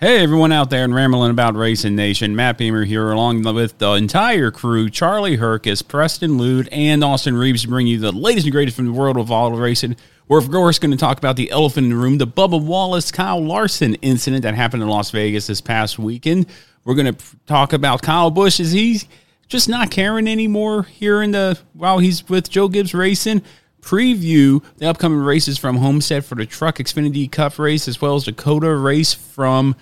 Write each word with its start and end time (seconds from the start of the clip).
Hey, 0.00 0.22
everyone 0.22 0.52
out 0.52 0.70
there 0.70 0.84
and 0.84 0.94
rambling 0.94 1.32
about 1.32 1.56
Racing 1.56 1.96
Nation. 1.96 2.36
Matt 2.36 2.56
Beamer 2.56 2.84
here, 2.84 3.10
along 3.10 3.42
with 3.42 3.78
the 3.78 3.94
entire 3.94 4.52
crew 4.52 4.88
Charlie 4.88 5.38
Herkus, 5.38 5.82
Preston 5.82 6.38
Lude, 6.38 6.68
and 6.70 7.02
Austin 7.02 7.36
Reeves 7.36 7.62
to 7.62 7.68
bring 7.68 7.88
you 7.88 7.98
the 7.98 8.12
latest 8.12 8.46
and 8.46 8.52
greatest 8.52 8.76
from 8.76 8.86
the 8.86 8.92
world 8.92 9.16
of 9.16 9.32
auto 9.32 9.56
racing. 9.56 9.96
We're, 10.28 10.38
of 10.38 10.52
course, 10.52 10.78
going 10.78 10.92
to 10.92 10.96
talk 10.96 11.18
about 11.18 11.34
the 11.34 11.50
elephant 11.50 11.86
in 11.86 11.90
the 11.90 11.96
room, 11.96 12.18
the 12.18 12.28
Bubba 12.28 12.64
Wallace 12.64 13.10
Kyle 13.10 13.44
Larson 13.44 13.96
incident 13.96 14.44
that 14.44 14.54
happened 14.54 14.84
in 14.84 14.88
Las 14.88 15.10
Vegas 15.10 15.48
this 15.48 15.60
past 15.60 15.98
weekend. 15.98 16.46
We're 16.84 16.94
going 16.94 17.12
to 17.12 17.36
talk 17.46 17.72
about 17.72 18.00
Kyle 18.00 18.30
Busch. 18.30 18.60
Is 18.60 18.70
he 18.70 19.00
just 19.48 19.68
not 19.68 19.90
caring 19.90 20.28
anymore 20.28 20.84
here 20.84 21.22
in 21.22 21.32
the 21.32 21.58
while 21.72 21.98
he's 21.98 22.28
with 22.28 22.48
Joe 22.48 22.68
Gibbs 22.68 22.94
Racing? 22.94 23.42
Preview 23.88 24.62
the 24.76 24.86
upcoming 24.86 25.20
races 25.20 25.56
from 25.56 25.78
Homestead 25.78 26.22
for 26.22 26.34
the 26.34 26.44
Truck 26.44 26.76
Xfinity 26.76 27.32
Cup 27.32 27.58
race, 27.58 27.88
as 27.88 28.02
well 28.02 28.16
as 28.16 28.26
the 28.26 28.34
COTA 28.34 28.74
race 28.74 29.14
from 29.14 29.76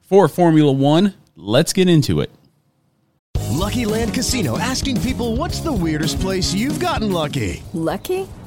for 0.00 0.26
Formula 0.26 0.72
One. 0.72 1.14
Let's 1.36 1.72
get 1.72 1.88
into 1.88 2.20
it. 2.20 2.32
Lucky 3.50 3.84
Land 3.84 4.12
Casino 4.12 4.58
asking 4.58 5.00
people 5.02 5.36
what's 5.36 5.60
the 5.60 5.72
weirdest 5.72 6.18
place 6.18 6.52
you've 6.52 6.80
gotten 6.80 7.12
lucky? 7.12 7.62
Lucky? 7.72 8.26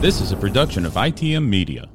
This 0.00 0.22
is 0.22 0.32
a 0.32 0.36
production 0.36 0.86
of 0.86 0.94
ITM 0.94 1.46
Media. 1.46 1.86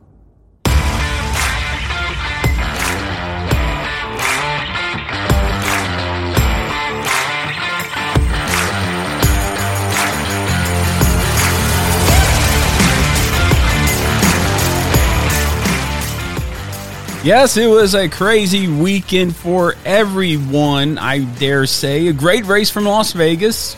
Yes, 17.24 17.58
it 17.58 17.66
was 17.66 17.96
a 17.96 18.08
crazy 18.08 18.68
weekend 18.68 19.36
for 19.36 19.74
everyone, 19.84 21.00
I 21.00 21.22
dare 21.40 21.66
say. 21.66 22.06
A 22.10 22.14
great 22.14 22.46
race 22.46 22.70
from 22.70 22.86
Las 22.86 23.14
Vegas 23.14 23.76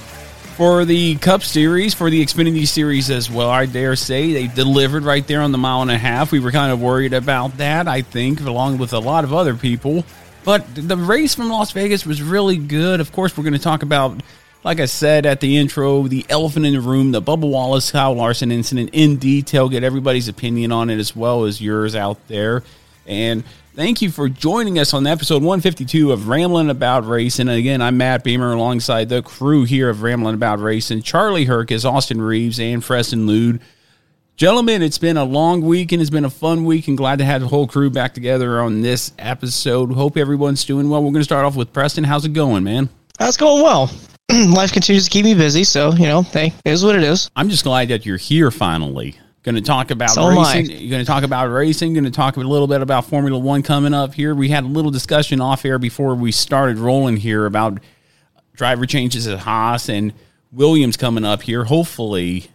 for 0.58 0.86
the 0.86 1.16
Cup 1.18 1.44
Series, 1.44 1.94
for 1.94 2.10
the 2.10 2.20
Xfinity 2.26 2.68
Series 2.68 3.12
as 3.12 3.30
well, 3.30 3.48
I 3.48 3.68
dare 3.68 3.96
say. 3.96 4.34
They 4.34 4.48
delivered 4.48 5.04
right 5.04 5.26
there 5.28 5.42
on 5.42 5.52
the 5.52 5.60
mile 5.60 5.84
and 5.84 5.92
a 5.92 6.00
half. 6.00 6.32
We 6.32 6.40
were 6.40 6.52
kind 6.52 6.72
of 6.72 6.82
worried 6.82 7.14
about 7.14 7.58
that, 7.58 7.88
I 7.88 8.02
think, 8.02 8.42
along 8.42 8.80
with 8.80 8.94
a 8.94 8.98
lot 8.98 9.24
of 9.24 9.36
other 9.36 9.54
people. 9.54 10.04
But 10.44 10.66
the 10.74 10.98
race 10.98 11.36
from 11.36 11.50
Las 11.50 11.74
Vegas 11.74 12.08
was 12.08 12.24
really 12.24 12.58
good. 12.58 13.02
Of 13.02 13.12
course, 13.12 13.38
we're 13.38 13.44
going 13.44 13.54
to 13.54 13.60
talk 13.60 13.84
about, 13.84 14.20
like 14.64 14.80
I 14.80 14.86
said 14.86 15.28
at 15.28 15.42
the 15.42 15.58
intro, 15.58 16.08
the 16.08 16.26
elephant 16.28 16.66
in 16.66 16.74
the 16.74 16.82
room, 16.82 17.12
the 17.12 17.22
Bubba 17.22 17.48
Wallace, 17.48 17.92
Kyle 17.92 18.16
Larson 18.16 18.52
incident 18.52 18.90
in 18.94 19.18
detail, 19.18 19.70
get 19.70 19.84
everybody's 19.84 20.28
opinion 20.28 20.72
on 20.72 20.90
it 20.90 20.98
as 20.98 21.16
well 21.16 21.46
as 21.46 21.62
yours 21.62 21.96
out 21.96 22.28
there. 22.30 22.64
And 23.06 23.44
thank 23.78 24.02
you 24.02 24.10
for 24.10 24.28
joining 24.28 24.80
us 24.80 24.92
on 24.96 25.06
episode 25.06 25.44
152 25.44 26.12
of 26.12 26.28
Rambling 26.28 26.72
About 26.72 27.06
Racing. 27.06 27.48
And 27.48 27.60
again, 27.60 27.80
I'm 27.80 27.96
Matt 27.96 28.24
Beamer 28.24 28.54
alongside 28.54 29.08
the 29.08 29.22
crew 29.22 29.66
here 29.66 29.88
of 29.88 30.02
Rambling 30.02 30.34
About 30.34 30.60
Racing. 30.60 31.04
Charlie 31.04 31.46
Herkus, 31.46 31.86
Austin 31.86 32.20
Reeves, 32.20 32.60
and 32.60 32.82
Preston 32.82 33.28
Lude. 33.28 33.62
Gentlemen, 34.36 34.82
it's 34.82 34.98
been 34.98 35.16
a 35.16 35.24
long 35.24 35.62
week 35.62 35.92
and 35.92 36.02
it's 36.02 36.10
been 36.10 36.26
a 36.26 36.30
fun 36.30 36.66
week 36.66 36.88
and 36.88 36.98
glad 36.98 37.20
to 37.20 37.26
have 37.26 37.40
the 37.40 37.48
whole 37.48 37.68
crew 37.68 37.92
back 37.92 38.16
together 38.16 38.60
on 38.62 38.82
this 38.82 39.14
episode. 39.20 39.92
Hope 39.92 40.18
everyone's 40.18 40.66
doing 40.66 40.90
well. 40.90 41.04
We're 41.04 41.12
going 41.12 41.22
to 41.22 41.24
start 41.24 41.46
off 41.46 41.56
with 41.56 41.72
Preston. 41.72 42.04
How's 42.04 42.26
it 42.26 42.34
going, 42.34 42.64
man? 42.64 42.90
That's 43.20 43.38
going 43.38 43.62
well. 43.62 43.92
Life 44.32 44.72
continues 44.72 45.06
to 45.06 45.12
keep 45.12 45.24
me 45.24 45.36
busy, 45.36 45.64
so 45.64 45.92
you 45.94 46.08
know, 46.08 46.24
hey, 46.24 46.48
it 46.66 46.72
is 46.72 46.84
what 46.84 46.96
it 46.96 47.04
is. 47.04 47.30
I'm 47.36 47.50
just 47.50 47.64
glad 47.64 47.90
that 47.90 48.08
you're 48.08 48.18
here 48.18 48.50
finally. 48.50 49.18
Going 49.44 49.56
to 49.56 49.62
talk 49.62 49.92
about 49.92 50.10
So 50.10 50.28
racing. 50.28 50.66
You're 50.72 50.90
going 50.90 51.06
to 51.06 51.06
talk 51.06 51.24
about 51.24 51.46
racing. 51.46 51.94
Going 51.94 52.04
to 52.04 52.12
talk 52.12 52.36
a 52.36 52.40
little 52.42 52.68
bit 52.68 52.82
about 52.82 53.06
Formula 53.06 53.40
One 53.40 53.64
coming 53.64 53.94
up 53.94 54.14
here. 54.14 54.36
We 54.36 54.50
had 54.50 54.66
a 54.66 54.68
little 54.68 54.92
discussion 54.92 55.40
off 55.40 55.64
air 55.64 55.80
before 55.80 56.16
we 56.16 56.32
started 56.32 56.78
rolling 56.78 57.18
here 57.18 57.46
about 57.46 57.80
driver 58.54 58.86
changes 58.86 59.26
at 59.28 59.40
Haas 59.40 59.88
and 59.88 60.14
Williams 60.52 60.98
coming 60.98 61.24
up 61.24 61.44
here. 61.44 61.64
Hopefully, 61.64 62.48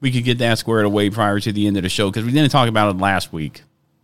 we 0.00 0.12
could 0.12 0.24
get 0.24 0.38
that 0.38 0.58
squared 0.58 0.84
away 0.84 1.10
prior 1.10 1.40
to 1.40 1.52
the 1.52 1.66
end 1.66 1.76
of 1.76 1.82
the 1.82 1.88
show 1.88 2.10
because 2.10 2.24
we 2.24 2.32
didn't 2.32 2.50
talk 2.50 2.68
about 2.68 2.94
it 2.94 2.98
last 2.98 3.32
week, 3.32 3.62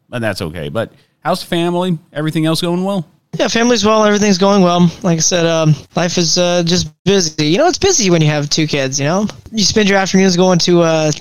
but 0.09 0.21
that's 0.21 0.43
okay. 0.43 0.69
But 0.69 0.93
how's 1.21 1.41
the 1.41 1.47
family? 1.47 1.99
Everything 2.13 2.45
else 2.47 2.61
going 2.61 2.83
well? 2.83 3.07
Yeah, 3.39 3.49
family's 3.49 3.85
well, 3.85 4.05
everything's 4.05 4.39
going 4.39 4.63
well. 4.63 4.91
Like 5.03 5.19
I 5.19 5.21
said, 5.21 5.45
um, 5.45 5.75
life 5.95 6.17
is 6.17 6.39
uh, 6.39 6.63
just 6.63 6.91
busy. 7.05 7.47
You 7.47 7.59
know, 7.59 7.67
it's 7.67 7.77
busy 7.79 8.09
when 8.09 8.23
you 8.23 8.29
have 8.29 8.49
two 8.49 8.67
kids. 8.67 8.99
You 8.99 9.05
know, 9.07 9.27
you 9.53 9.63
spend 9.63 9.89
your 9.89 9.99
afternoons 9.99 10.37
going 10.37 10.59
to 10.61 10.83
uh, 10.83 11.13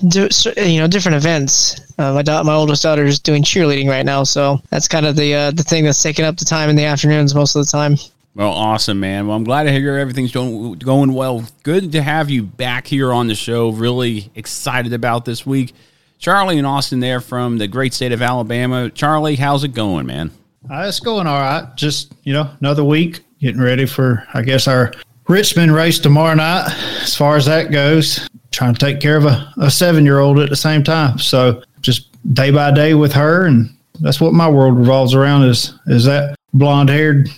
you 0.58 0.80
know 0.80 0.88
different 0.88 1.18
events. 1.18 1.82
Uh, 1.98 2.14
my 2.14 2.22
da- 2.22 2.44
my 2.44 2.54
oldest 2.54 2.84
daughter 2.84 3.04
is 3.04 3.20
doing 3.20 3.44
cheerleading 3.44 3.90
right 3.90 4.06
now, 4.06 4.24
so 4.24 4.62
that's 4.70 4.88
kind 4.88 5.06
of 5.06 5.18
the 5.18 5.34
uh, 5.34 5.52
the 5.52 5.64
thing 5.64 5.84
that's 5.84 6.02
taking 6.02 6.24
up 6.24 6.38
the 6.38 6.46
time 6.46 6.70
in 6.70 6.78
the 6.78 6.86
afternoons 6.86 7.36
most 7.36 7.56
of 7.56 7.66
the 7.66 7.72
time. 7.72 7.98
Well, 8.34 8.52
awesome, 8.52 9.00
man. 9.00 9.28
Well, 9.28 9.38
I'm 9.38 9.46
glad 9.46 9.64
to 9.64 9.72
hear 9.72 9.98
everything's 9.98 10.34
going, 10.34 10.74
going 10.74 11.14
well. 11.14 11.46
Good 11.64 11.94
to 11.94 12.02
have 12.02 12.30
you 12.30 12.44
back 12.44 12.86
here 12.86 13.14
on 13.14 13.28
the 13.28 13.36
show. 13.36 13.70
Really 13.70 14.30
excited 14.36 14.92
about 14.92 15.24
this 15.24 15.46
week. 15.46 15.74
Charlie 16.20 16.58
and 16.58 16.68
Austin 16.68 17.00
there 17.00 17.22
from 17.22 17.60
the 17.60 17.68
great 17.68 17.94
state 17.94 18.12
of 18.12 18.22
Alabama. 18.22 18.90
Charlie, 18.90 19.38
how's 19.38 19.64
it 19.64 19.74
going, 19.74 20.06
man? 20.06 20.32
Uh, 20.70 20.86
it's 20.88 21.00
going 21.00 21.28
all 21.28 21.40
right. 21.40 21.76
Just, 21.76 22.14
you 22.24 22.34
know, 22.34 22.50
another 22.60 22.84
week 22.84 23.24
getting 23.40 23.62
ready 23.62 23.86
for, 23.86 24.26
I 24.34 24.42
guess, 24.42 24.68
our 24.68 24.94
Richmond 25.28 25.74
race 25.74 26.00
tomorrow 26.00 26.34
night. 26.34 26.72
As 27.02 27.16
far 27.16 27.36
as 27.36 27.46
that 27.46 27.72
goes, 27.72 28.28
trying 28.52 28.74
to 28.74 28.80
take 28.80 29.00
care 29.00 29.18
of 29.18 29.26
a, 29.26 29.54
a 29.58 29.70
seven 29.70 30.06
year 30.06 30.20
old 30.20 30.40
at 30.40 30.50
the 30.50 30.56
same 30.56 30.84
time. 30.84 31.20
So 31.20 31.62
just 31.82 32.10
day 32.34 32.50
by 32.50 32.72
day 32.72 32.96
with 32.96 33.14
her. 33.14 33.46
And 33.46 33.70
that's 34.00 34.20
what 34.20 34.34
my 34.34 34.50
world 34.50 34.78
revolves 34.78 35.14
around 35.14 35.44
is, 35.44 35.78
is 35.88 36.06
that 36.06 36.36
blonde 36.54 36.90
haired 36.90 37.30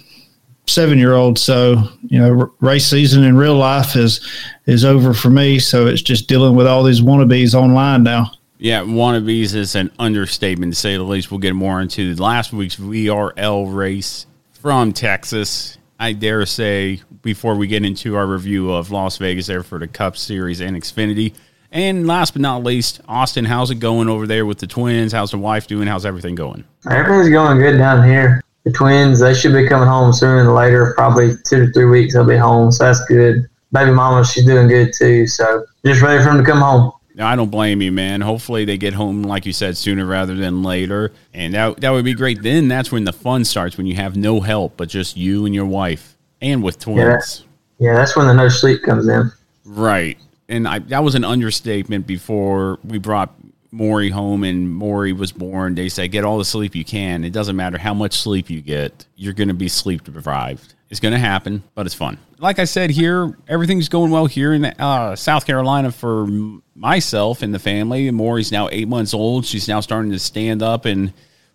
seven 0.67 0.97
year 0.97 1.13
old. 1.13 1.37
So, 1.37 1.83
you 2.03 2.19
know, 2.19 2.51
race 2.61 2.87
season 2.87 3.23
in 3.23 3.35
real 3.35 3.55
life 3.55 3.95
is, 3.97 4.25
is 4.67 4.85
over 4.85 5.13
for 5.13 5.29
me. 5.29 5.59
So 5.59 5.87
it's 5.87 6.01
just 6.01 6.29
dealing 6.29 6.55
with 6.55 6.67
all 6.67 6.83
these 6.83 7.01
wannabes 7.01 7.53
online 7.53 8.03
now. 8.03 8.31
Yeah, 8.59 8.81
wannabes 8.81 9.53
is 9.53 9.75
an 9.75 9.91
understatement 9.99 10.73
to 10.73 10.79
say 10.79 10.97
the 10.97 11.03
least. 11.03 11.29
We'll 11.29 11.39
get 11.39 11.53
more 11.53 11.79
into 11.79 12.15
last 12.15 12.51
week's 12.51 12.75
VRL 12.75 13.75
race 13.75 14.25
from 14.51 14.93
Texas. 14.93 15.77
I 15.99 16.13
dare 16.13 16.45
say, 16.45 17.01
before 17.21 17.55
we 17.55 17.67
get 17.67 17.83
into 17.85 18.15
our 18.15 18.25
review 18.25 18.71
of 18.71 18.91
Las 18.91 19.17
Vegas 19.17 19.47
there 19.47 19.63
for 19.63 19.79
the 19.79 19.87
Cup 19.87 20.17
Series 20.17 20.59
and 20.59 20.75
Xfinity. 20.75 21.33
And 21.71 22.07
last 22.07 22.31
but 22.33 22.41
not 22.41 22.63
least, 22.63 23.01
Austin, 23.07 23.45
how's 23.45 23.71
it 23.71 23.75
going 23.75 24.07
over 24.09 24.25
there 24.25 24.45
with 24.45 24.59
the 24.59 24.67
twins? 24.67 25.11
How's 25.11 25.31
the 25.31 25.37
wife 25.37 25.67
doing? 25.67 25.87
How's 25.87 26.05
everything 26.05 26.35
going? 26.35 26.63
Everything's 26.89 27.29
going 27.29 27.59
good 27.59 27.77
down 27.77 28.07
here. 28.07 28.41
The 28.63 28.71
twins, 28.71 29.19
they 29.19 29.33
should 29.33 29.53
be 29.53 29.67
coming 29.67 29.87
home 29.87 30.13
sooner 30.13 30.43
than 30.43 30.53
later. 30.53 30.93
Probably 30.95 31.35
two 31.45 31.65
to 31.65 31.71
three 31.71 31.85
weeks, 31.85 32.13
they'll 32.13 32.25
be 32.25 32.37
home. 32.37 32.71
So 32.71 32.85
that's 32.85 33.03
good. 33.05 33.47
Baby 33.71 33.91
mama, 33.91 34.25
she's 34.25 34.45
doing 34.45 34.67
good 34.67 34.93
too. 34.93 35.27
So 35.27 35.65
just 35.85 36.01
ready 36.01 36.23
for 36.23 36.29
them 36.29 36.37
to 36.37 36.43
come 36.43 36.61
home. 36.61 36.91
I 37.19 37.35
don't 37.35 37.49
blame 37.49 37.81
you, 37.81 37.91
man. 37.91 38.21
Hopefully 38.21 38.65
they 38.65 38.77
get 38.77 38.93
home, 38.93 39.23
like 39.23 39.45
you 39.45 39.53
said, 39.53 39.75
sooner 39.75 40.05
rather 40.05 40.35
than 40.35 40.61
later, 40.61 41.11
and 41.33 41.53
that 41.53 41.81
that 41.81 41.89
would 41.89 42.05
be 42.05 42.13
great. 42.13 42.43
Then 42.43 42.67
that's 42.67 42.91
when 42.91 43.05
the 43.05 43.13
fun 43.13 43.43
starts, 43.45 43.77
when 43.77 43.87
you 43.87 43.95
have 43.95 44.15
no 44.15 44.39
help 44.39 44.77
but 44.77 44.89
just 44.89 45.17
you 45.17 45.45
and 45.45 45.55
your 45.55 45.65
wife, 45.65 46.15
and 46.41 46.61
with 46.61 46.79
twins. 46.79 47.45
Yeah, 47.79 47.89
yeah 47.89 47.95
that's 47.95 48.15
when 48.15 48.27
the 48.27 48.33
no 48.33 48.49
sleep 48.49 48.83
comes 48.83 49.07
in. 49.07 49.31
Right, 49.65 50.17
and 50.47 50.67
I, 50.67 50.79
that 50.79 51.03
was 51.03 51.15
an 51.15 51.23
understatement. 51.23 52.05
Before 52.05 52.79
we 52.83 52.99
brought 52.99 53.33
Maury 53.71 54.09
home 54.09 54.43
and 54.43 54.73
Maury 54.73 55.13
was 55.13 55.31
born, 55.31 55.75
they 55.75 55.89
said 55.89 56.11
get 56.11 56.23
all 56.23 56.37
the 56.37 56.45
sleep 56.45 56.75
you 56.75 56.85
can. 56.85 57.23
It 57.23 57.33
doesn't 57.33 57.55
matter 57.55 57.77
how 57.77 57.93
much 57.93 58.13
sleep 58.13 58.49
you 58.49 58.61
get, 58.61 59.05
you're 59.15 59.33
going 59.33 59.49
to 59.49 59.53
be 59.53 59.67
sleep 59.67 60.03
deprived. 60.03 60.73
It's 60.89 61.01
going 61.01 61.13
to 61.13 61.19
happen, 61.19 61.63
but 61.75 61.85
it's 61.85 61.95
fun. 61.95 62.17
Like 62.39 62.59
I 62.59 62.63
said 62.63 62.91
here, 62.91 63.37
everything's 63.47 63.89
going 63.89 64.09
well 64.09 64.25
here 64.25 64.53
in 64.53 64.63
uh, 64.63 65.15
South 65.17 65.45
Carolina 65.45 65.91
for 65.91 66.27
myself 66.75 67.41
and 67.41 67.53
the 67.53 67.59
family. 67.59 68.09
Maury's 68.11 68.51
now 68.51 68.69
eight 68.71 68.87
months 68.87 69.13
old. 69.13 69.45
She's 69.45 69.67
now 69.67 69.81
starting 69.81 70.11
to 70.11 70.19
stand 70.19 70.63
up 70.63 70.85
and 70.85 71.11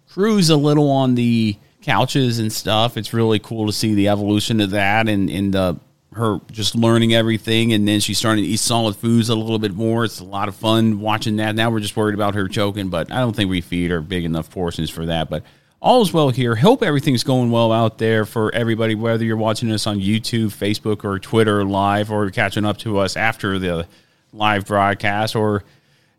cruise 0.08 0.50
a 0.50 0.56
little 0.56 0.90
on 0.90 1.14
the 1.14 1.56
couches 1.80 2.38
and 2.38 2.52
stuff. 2.52 2.96
It's 2.98 3.14
really 3.14 3.38
cool 3.38 3.66
to 3.66 3.72
see 3.72 3.94
the 3.94 4.08
evolution 4.08 4.60
of 4.60 4.70
that 4.70 5.08
and, 5.08 5.30
and 5.30 5.54
the 5.54 5.78
her 6.14 6.40
just 6.50 6.74
learning 6.74 7.14
everything 7.14 7.72
and 7.72 7.86
then 7.86 8.00
she's 8.00 8.18
starting 8.18 8.44
to 8.44 8.50
eat 8.50 8.58
solid 8.58 8.96
foods 8.96 9.28
a 9.28 9.34
little 9.34 9.58
bit 9.58 9.74
more. 9.74 10.04
It's 10.04 10.20
a 10.20 10.24
lot 10.24 10.48
of 10.48 10.54
fun 10.54 11.00
watching 11.00 11.36
that. 11.36 11.54
Now 11.54 11.70
we're 11.70 11.80
just 11.80 11.96
worried 11.96 12.14
about 12.14 12.34
her 12.34 12.48
choking, 12.48 12.88
but 12.88 13.10
I 13.10 13.20
don't 13.20 13.34
think 13.34 13.50
we 13.50 13.60
feed 13.60 13.90
her 13.90 14.00
big 14.00 14.24
enough 14.24 14.50
portions 14.50 14.90
for 14.90 15.06
that. 15.06 15.30
But 15.30 15.42
all 15.80 16.00
is 16.02 16.12
well 16.12 16.30
here. 16.30 16.54
Hope 16.54 16.82
everything's 16.82 17.24
going 17.24 17.50
well 17.50 17.72
out 17.72 17.98
there 17.98 18.24
for 18.24 18.54
everybody, 18.54 18.94
whether 18.94 19.24
you're 19.24 19.36
watching 19.36 19.72
us 19.72 19.86
on 19.86 19.98
YouTube, 19.98 20.46
Facebook, 20.46 21.04
or 21.04 21.18
Twitter 21.18 21.64
live, 21.64 22.10
or 22.12 22.30
catching 22.30 22.64
up 22.64 22.78
to 22.78 22.98
us 22.98 23.16
after 23.16 23.58
the 23.58 23.86
live 24.32 24.64
broadcast, 24.64 25.34
or 25.34 25.64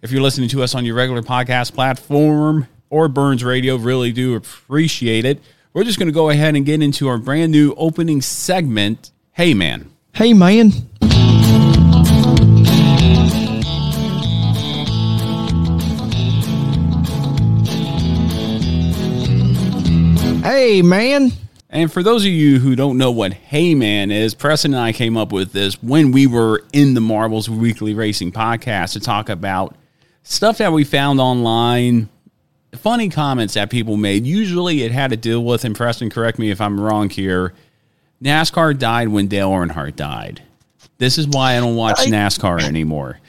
if 0.01 0.11
you're 0.11 0.21
listening 0.21 0.49
to 0.49 0.61
us 0.63 0.75
on 0.75 0.83
your 0.83 0.95
regular 0.95 1.21
podcast 1.21 1.73
platform 1.73 2.67
or 2.89 3.07
Burns 3.07 3.43
Radio, 3.43 3.77
really 3.77 4.11
do 4.11 4.35
appreciate 4.35 5.23
it. 5.23 5.41
We're 5.73 5.85
just 5.85 5.97
going 5.97 6.09
to 6.09 6.13
go 6.13 6.29
ahead 6.29 6.55
and 6.55 6.65
get 6.65 6.83
into 6.83 7.07
our 7.07 7.17
brand 7.17 7.51
new 7.51 7.73
opening 7.77 8.21
segment. 8.21 9.11
Hey, 9.35 9.55
man. 9.55 9.89
Hey, 10.13 10.31
man. 10.33 10.69
Hey, 20.43 20.83
man. 20.83 21.31
And 21.71 21.91
for 21.91 22.03
those 22.03 22.23
of 22.23 22.27
you 22.27 22.59
who 22.59 22.75
don't 22.75 22.99
know 22.99 23.09
what 23.09 23.33
Hey 23.33 23.73
Man 23.73 24.11
is, 24.11 24.35
Preston 24.35 24.75
and 24.75 24.83
I 24.83 24.93
came 24.93 25.17
up 25.17 25.31
with 25.31 25.51
this 25.51 25.81
when 25.81 26.11
we 26.11 26.27
were 26.27 26.63
in 26.71 26.93
the 26.93 27.01
Marbles 27.01 27.49
Weekly 27.49 27.95
Racing 27.95 28.33
podcast 28.33 28.93
to 28.93 28.99
talk 28.99 29.29
about 29.29 29.75
stuff 30.21 30.59
that 30.59 30.71
we 30.71 30.83
found 30.83 31.19
online, 31.19 32.07
funny 32.73 33.09
comments 33.09 33.55
that 33.55 33.71
people 33.71 33.97
made. 33.97 34.27
Usually 34.27 34.83
it 34.83 34.91
had 34.91 35.09
to 35.09 35.17
deal 35.17 35.43
with, 35.43 35.65
and 35.65 35.75
Preston, 35.75 36.11
correct 36.11 36.37
me 36.37 36.51
if 36.51 36.61
I'm 36.61 36.79
wrong 36.79 37.09
here, 37.09 37.55
NASCAR 38.23 38.77
died 38.79 39.09
when 39.09 39.27
Dale 39.27 39.51
Earnhardt 39.51 39.97
died. 39.97 40.41
This 40.97 41.17
is 41.17 41.27
why 41.27 41.57
I 41.57 41.59
don't 41.59 41.75
watch 41.75 41.99
NASCAR 41.99 42.61
anymore. 42.63 43.19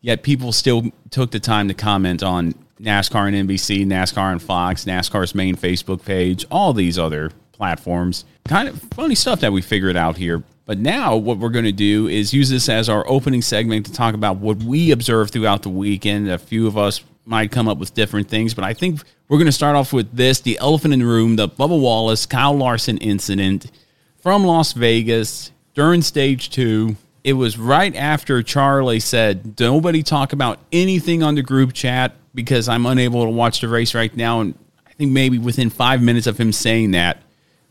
Yet 0.00 0.22
people 0.22 0.52
still 0.52 0.90
took 1.10 1.30
the 1.30 1.40
time 1.40 1.68
to 1.68 1.74
comment 1.74 2.22
on 2.22 2.54
NASCAR 2.80 3.28
and 3.28 3.48
NBC, 3.48 3.84
NASCAR 3.84 4.32
and 4.32 4.42
Fox, 4.42 4.86
NASCAR's 4.86 5.34
main 5.34 5.54
Facebook 5.54 6.02
page, 6.02 6.46
all 6.50 6.72
these 6.72 6.98
other 6.98 7.30
platforms. 7.52 8.24
Kind 8.46 8.68
of 8.68 8.80
funny 8.94 9.14
stuff 9.14 9.40
that 9.40 9.52
we 9.52 9.60
figured 9.60 9.96
out 9.96 10.16
here. 10.16 10.42
But 10.64 10.78
now, 10.78 11.16
what 11.16 11.36
we're 11.36 11.50
going 11.50 11.66
to 11.66 11.72
do 11.72 12.08
is 12.08 12.32
use 12.32 12.48
this 12.48 12.70
as 12.70 12.88
our 12.88 13.06
opening 13.06 13.42
segment 13.42 13.84
to 13.86 13.92
talk 13.92 14.14
about 14.14 14.38
what 14.38 14.62
we 14.62 14.92
observed 14.92 15.34
throughout 15.34 15.62
the 15.62 15.68
weekend. 15.68 16.30
A 16.30 16.38
few 16.38 16.66
of 16.66 16.78
us 16.78 17.02
might 17.26 17.50
come 17.50 17.68
up 17.68 17.76
with 17.76 17.92
different 17.92 18.28
things, 18.28 18.54
but 18.54 18.64
I 18.64 18.72
think 18.72 19.02
we're 19.28 19.38
going 19.38 19.46
to 19.46 19.52
start 19.52 19.76
off 19.76 19.92
with 19.92 20.10
this 20.16 20.40
the 20.40 20.58
elephant 20.58 20.94
in 20.94 21.00
the 21.00 21.06
room, 21.06 21.36
the 21.36 21.50
Bubba 21.50 21.78
Wallace, 21.78 22.24
Kyle 22.24 22.54
Larson 22.54 22.96
incident 22.98 23.70
from 24.20 24.44
Las 24.44 24.72
Vegas 24.72 25.52
during 25.74 26.02
stage 26.02 26.50
two. 26.50 26.96
It 27.24 27.32
was 27.34 27.58
right 27.58 27.94
after 27.94 28.42
Charlie 28.42 29.00
said, 29.00 29.58
Nobody 29.60 30.02
talk 30.02 30.32
about 30.32 30.58
anything 30.72 31.22
on 31.22 31.34
the 31.34 31.42
group 31.42 31.72
chat 31.72 32.14
because 32.34 32.68
I'm 32.68 32.86
unable 32.86 33.24
to 33.24 33.30
watch 33.30 33.60
the 33.60 33.68
race 33.68 33.94
right 33.94 34.14
now. 34.16 34.40
And 34.40 34.54
I 34.86 34.92
think 34.92 35.12
maybe 35.12 35.38
within 35.38 35.70
five 35.70 36.02
minutes 36.02 36.26
of 36.26 36.38
him 36.38 36.52
saying 36.52 36.92
that, 36.92 37.22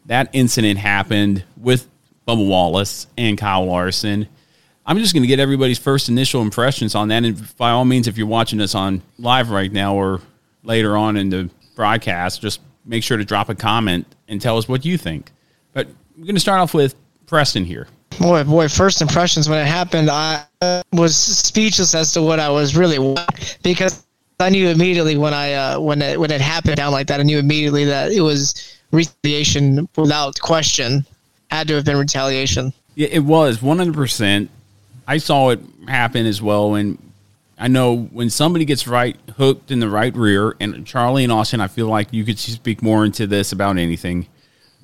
that 0.05 0.29
incident 0.33 0.79
happened 0.79 1.43
with 1.57 1.87
Bubba 2.27 2.47
Wallace 2.47 3.07
and 3.17 3.37
Kyle 3.37 3.65
Larson. 3.65 4.27
I'm 4.85 4.97
just 4.99 5.13
going 5.13 5.23
to 5.23 5.27
get 5.27 5.39
everybody's 5.39 5.79
first 5.79 6.07
initial 6.07 6.41
impressions 6.41 6.95
on 6.95 7.09
that. 7.09 7.23
And 7.23 7.57
by 7.57 7.71
all 7.71 7.83
means, 7.83 8.07
if 8.07 8.17
you're 8.17 8.27
watching 8.27 8.61
us 8.61 8.73
on 8.73 9.01
live 9.17 9.49
right 9.49 9.71
now 9.71 9.95
or 9.95 10.21
later 10.63 10.95
on 10.95 11.17
in 11.17 11.29
the 11.29 11.49
broadcast, 11.75 12.41
just 12.41 12.61
make 12.85 13.03
sure 13.03 13.17
to 13.17 13.25
drop 13.25 13.49
a 13.49 13.55
comment 13.55 14.05
and 14.27 14.41
tell 14.41 14.57
us 14.57 14.67
what 14.67 14.85
you 14.85 14.97
think. 14.97 15.31
But 15.73 15.87
we're 16.17 16.25
going 16.25 16.35
to 16.35 16.41
start 16.41 16.59
off 16.59 16.73
with 16.73 16.95
Preston 17.27 17.63
here. 17.63 17.87
Boy, 18.19 18.43
boy, 18.43 18.67
first 18.67 19.01
impressions 19.01 19.47
when 19.47 19.59
it 19.59 19.67
happened, 19.67 20.09
I 20.09 20.45
was 20.91 21.15
speechless 21.15 21.93
as 21.93 22.11
to 22.13 22.21
what 22.21 22.39
I 22.39 22.49
was 22.49 22.75
really 22.75 23.15
because 23.61 24.03
I 24.39 24.49
knew 24.49 24.69
immediately 24.69 25.17
when 25.17 25.33
I 25.33 25.53
uh, 25.53 25.79
when 25.79 26.01
it 26.01 26.19
when 26.19 26.31
it 26.31 26.41
happened 26.41 26.77
down 26.77 26.91
like 26.91 27.07
that. 27.07 27.19
I 27.19 27.23
knew 27.23 27.37
immediately 27.37 27.85
that 27.85 28.11
it 28.11 28.21
was 28.21 28.75
retaliation 28.91 29.87
without 29.95 30.39
question. 30.39 31.05
Had 31.51 31.67
to 31.67 31.75
have 31.75 31.85
been 31.85 31.97
retaliation. 31.97 32.73
Yeah, 32.95 33.09
it 33.11 33.19
was 33.19 33.59
100%. 33.59 34.49
I 35.07 35.17
saw 35.17 35.51
it 35.51 35.59
happen 35.87 36.25
as 36.25 36.41
well. 36.41 36.75
And 36.75 36.97
I 37.57 37.67
know 37.67 37.95
when 37.95 38.29
somebody 38.29 38.65
gets 38.65 38.87
right 38.87 39.15
hooked 39.37 39.71
in 39.71 39.79
the 39.79 39.87
right 39.87 40.13
rear, 40.15 40.55
and 40.59 40.85
Charlie 40.85 41.23
and 41.23 41.31
Austin, 41.31 41.61
I 41.61 41.67
feel 41.67 41.87
like 41.87 42.11
you 42.11 42.25
could 42.25 42.39
speak 42.39 42.81
more 42.81 43.05
into 43.05 43.27
this 43.27 43.51
about 43.51 43.77
anything. 43.77 44.27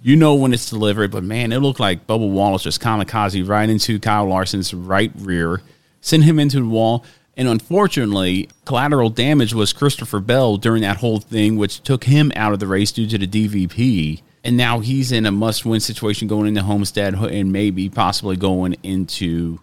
You 0.05 0.17
know 0.17 0.35
when 0.35 0.53
it's 0.53 0.69
delivered, 0.69 1.11
but 1.11 1.23
man, 1.23 1.53
it 1.53 1.59
looked 1.59 1.79
like 1.79 2.05
Bubba 2.05 2.29
Wallace 2.29 2.63
just 2.63 2.81
kamikaze 2.81 3.47
right 3.47 3.69
into 3.69 3.99
Kyle 3.99 4.25
Larson's 4.25 4.73
right 4.73 5.13
rear, 5.15 5.61
sent 6.01 6.25
him 6.25 6.39
into 6.39 6.57
the 6.57 6.67
wall. 6.67 7.05
And 7.37 7.47
unfortunately, 7.47 8.49
collateral 8.65 9.09
damage 9.09 9.53
was 9.53 9.71
Christopher 9.71 10.19
Bell 10.19 10.57
during 10.57 10.81
that 10.81 10.97
whole 10.97 11.19
thing, 11.19 11.55
which 11.55 11.81
took 11.83 12.03
him 12.03 12.33
out 12.35 12.51
of 12.51 12.59
the 12.59 12.67
race 12.67 12.91
due 12.91 13.07
to 13.07 13.17
the 13.17 13.25
DVP. 13.25 14.21
And 14.43 14.57
now 14.57 14.81
he's 14.81 15.13
in 15.13 15.25
a 15.25 15.31
must 15.31 15.63
win 15.65 15.79
situation 15.79 16.27
going 16.27 16.49
into 16.49 16.63
Homestead 16.63 17.13
and 17.13 17.53
maybe 17.53 17.87
possibly 17.87 18.35
going 18.35 18.75
into 18.83 19.61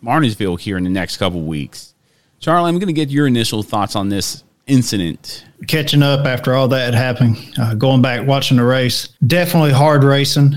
Martinsville 0.00 0.54
here 0.54 0.78
in 0.78 0.84
the 0.84 0.90
next 0.90 1.16
couple 1.16 1.42
weeks. 1.42 1.94
Charlie, 2.38 2.68
I'm 2.68 2.78
going 2.78 2.86
to 2.86 2.92
get 2.92 3.10
your 3.10 3.26
initial 3.26 3.64
thoughts 3.64 3.96
on 3.96 4.08
this 4.08 4.44
incident. 4.66 5.44
Catching 5.66 6.02
up 6.02 6.26
after 6.26 6.54
all 6.54 6.68
that 6.68 6.94
happened, 6.94 7.36
uh, 7.58 7.74
going 7.74 8.02
back 8.02 8.26
watching 8.26 8.56
the 8.56 8.64
race, 8.64 9.08
definitely 9.26 9.72
hard 9.72 10.04
racing, 10.04 10.54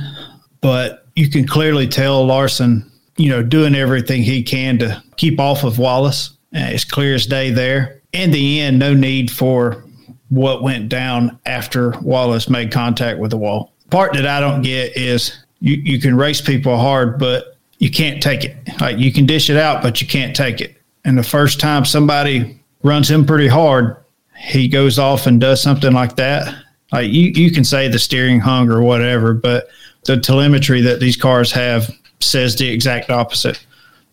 but 0.61 1.05
you 1.15 1.29
can 1.29 1.45
clearly 1.45 1.87
tell 1.87 2.25
Larson, 2.25 2.89
you 3.17 3.29
know, 3.29 3.43
doing 3.43 3.75
everything 3.75 4.23
he 4.23 4.41
can 4.43 4.77
to 4.79 5.03
keep 5.17 5.39
off 5.39 5.63
of 5.63 5.77
Wallace. 5.77 6.31
Uh, 6.55 6.69
it's 6.69 6.85
clear 6.85 7.15
as 7.15 7.25
day 7.25 7.51
there. 7.51 8.01
In 8.13 8.31
the 8.31 8.61
end, 8.61 8.79
no 8.79 8.93
need 8.93 9.29
for 9.29 9.83
what 10.29 10.63
went 10.63 10.89
down 10.89 11.39
after 11.45 11.91
Wallace 12.01 12.49
made 12.49 12.71
contact 12.71 13.19
with 13.19 13.31
the 13.31 13.37
wall. 13.37 13.73
Part 13.89 14.13
that 14.13 14.25
I 14.25 14.39
don't 14.39 14.61
get 14.61 14.95
is 14.97 15.37
you, 15.59 15.75
you 15.75 15.99
can 15.99 16.15
race 16.15 16.41
people 16.41 16.77
hard, 16.77 17.19
but 17.19 17.57
you 17.77 17.91
can't 17.91 18.21
take 18.21 18.43
it. 18.43 18.55
Like 18.79 18.97
you 18.97 19.11
can 19.11 19.25
dish 19.25 19.49
it 19.49 19.57
out, 19.57 19.83
but 19.83 20.01
you 20.01 20.07
can't 20.07 20.35
take 20.35 20.61
it. 20.61 20.75
And 21.05 21.17
the 21.17 21.23
first 21.23 21.59
time 21.59 21.85
somebody 21.85 22.59
runs 22.83 23.09
him 23.09 23.25
pretty 23.25 23.47
hard, 23.47 23.97
he 24.37 24.67
goes 24.67 24.99
off 24.99 25.25
and 25.25 25.39
does 25.39 25.61
something 25.61 25.93
like 25.93 26.15
that. 26.17 26.63
Like 26.91 27.11
you, 27.11 27.31
you 27.31 27.51
can 27.51 27.63
say 27.63 27.87
the 27.87 27.99
steering 27.99 28.39
hung 28.39 28.69
or 28.69 28.81
whatever, 28.81 29.33
but 29.33 29.67
the 30.05 30.19
telemetry 30.19 30.81
that 30.81 30.99
these 30.99 31.17
cars 31.17 31.51
have 31.51 31.89
says 32.19 32.55
the 32.55 32.69
exact 32.69 33.09
opposite. 33.09 33.65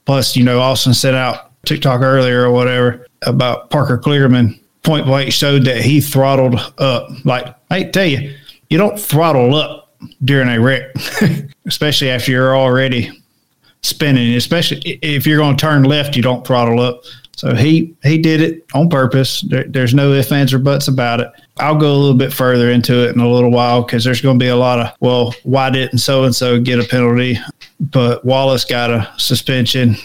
Plus, 0.05 0.37
you 0.37 0.45
know, 0.45 0.61
Austin 0.61 0.95
sent 0.95 1.17
out 1.17 1.51
TikTok 1.67 2.01
earlier 2.01 2.45
or 2.45 2.51
whatever 2.51 3.07
about 3.23 3.71
Parker 3.71 3.99
Kligerman. 3.99 4.59
Point 4.83 5.05
blank 5.05 5.31
showed 5.33 5.65
that 5.67 5.83
he 5.83 6.01
throttled 6.01 6.59
up. 6.79 7.11
Like 7.25 7.55
I 7.71 7.85
tell 7.85 8.07
you, 8.07 8.35
you 8.71 8.79
don't 8.79 8.99
throttle 8.99 9.55
up 9.55 9.93
during 10.25 10.49
a 10.49 10.59
wreck, 10.59 10.95
especially 11.67 12.09
after 12.09 12.31
you're 12.31 12.57
already 12.57 13.11
spinning. 13.83 14.35
Especially 14.37 14.81
if 15.03 15.27
you're 15.27 15.39
going 15.39 15.57
to 15.57 15.61
turn 15.61 15.83
left, 15.83 16.17
you 16.17 16.23
don't 16.23 16.47
throttle 16.47 16.81
up. 16.81 17.03
So 17.41 17.55
he 17.55 17.97
he 18.03 18.19
did 18.19 18.43
it 18.43 18.67
on 18.75 18.91
purpose. 18.91 19.41
There, 19.41 19.65
there's 19.65 19.95
no 19.95 20.13
ifs, 20.13 20.31
ands, 20.31 20.53
or 20.53 20.59
buts 20.59 20.89
about 20.89 21.21
it. 21.21 21.33
I'll 21.57 21.79
go 21.79 21.91
a 21.91 21.97
little 21.97 22.15
bit 22.15 22.35
further 22.35 22.71
into 22.71 23.09
it 23.09 23.15
in 23.15 23.21
a 23.23 23.33
little 23.33 23.51
while 23.51 23.83
because 23.83 24.05
there's 24.05 24.21
going 24.21 24.39
to 24.39 24.45
be 24.45 24.51
a 24.51 24.57
lot 24.57 24.79
of 24.79 24.95
well, 25.01 25.35
why 25.45 25.71
didn't 25.71 26.01
so 26.01 26.25
and 26.25 26.37
so 26.37 26.61
get 26.61 26.79
a 26.79 26.85
penalty? 26.85 27.39
But 27.81 28.27
Wallace 28.27 28.67
got 28.67 28.91
a 28.91 29.11
suspension. 29.17 29.97